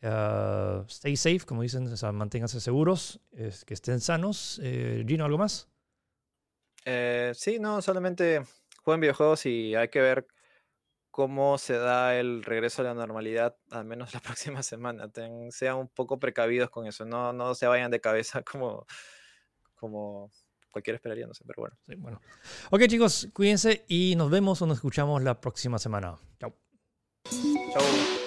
Uh, 0.00 0.84
stay 0.88 1.16
safe, 1.16 1.40
como 1.40 1.62
dicen, 1.62 1.88
manténganse 2.12 2.60
seguros, 2.60 3.20
es, 3.32 3.64
que 3.64 3.74
estén 3.74 4.00
sanos. 4.00 4.60
Eh, 4.62 5.04
Gino, 5.06 5.24
¿algo 5.24 5.38
más? 5.38 5.68
Eh, 6.84 7.32
sí, 7.34 7.58
no, 7.58 7.82
solamente 7.82 8.42
jueguen 8.82 9.00
videojuegos 9.00 9.44
y 9.46 9.74
hay 9.74 9.88
que 9.88 10.00
ver 10.00 10.26
cómo 11.10 11.58
se 11.58 11.74
da 11.74 12.16
el 12.18 12.44
regreso 12.44 12.82
a 12.82 12.86
la 12.86 12.94
normalidad, 12.94 13.56
al 13.70 13.84
menos 13.84 14.12
la 14.14 14.20
próxima 14.20 14.62
semana. 14.62 15.10
sean 15.50 15.76
un 15.76 15.88
poco 15.88 16.20
precavidos 16.20 16.70
con 16.70 16.86
eso, 16.86 17.04
no, 17.04 17.32
no 17.32 17.54
se 17.54 17.66
vayan 17.66 17.90
de 17.90 18.00
cabeza 18.00 18.42
como, 18.50 18.86
como 19.74 20.30
cualquiera 20.70 20.96
esperaría, 20.96 21.26
no 21.26 21.34
sé, 21.34 21.44
pero 21.44 21.62
bueno. 21.62 21.76
Sí, 21.88 21.94
bueno. 21.96 22.20
Ok, 22.70 22.82
chicos, 22.86 23.28
cuídense 23.32 23.84
y 23.88 24.14
nos 24.16 24.30
vemos 24.30 24.62
o 24.62 24.66
nos 24.66 24.76
escuchamos 24.76 25.22
la 25.24 25.40
próxima 25.40 25.78
semana. 25.78 26.16
Chao. 26.38 26.54
Chao. 27.72 28.17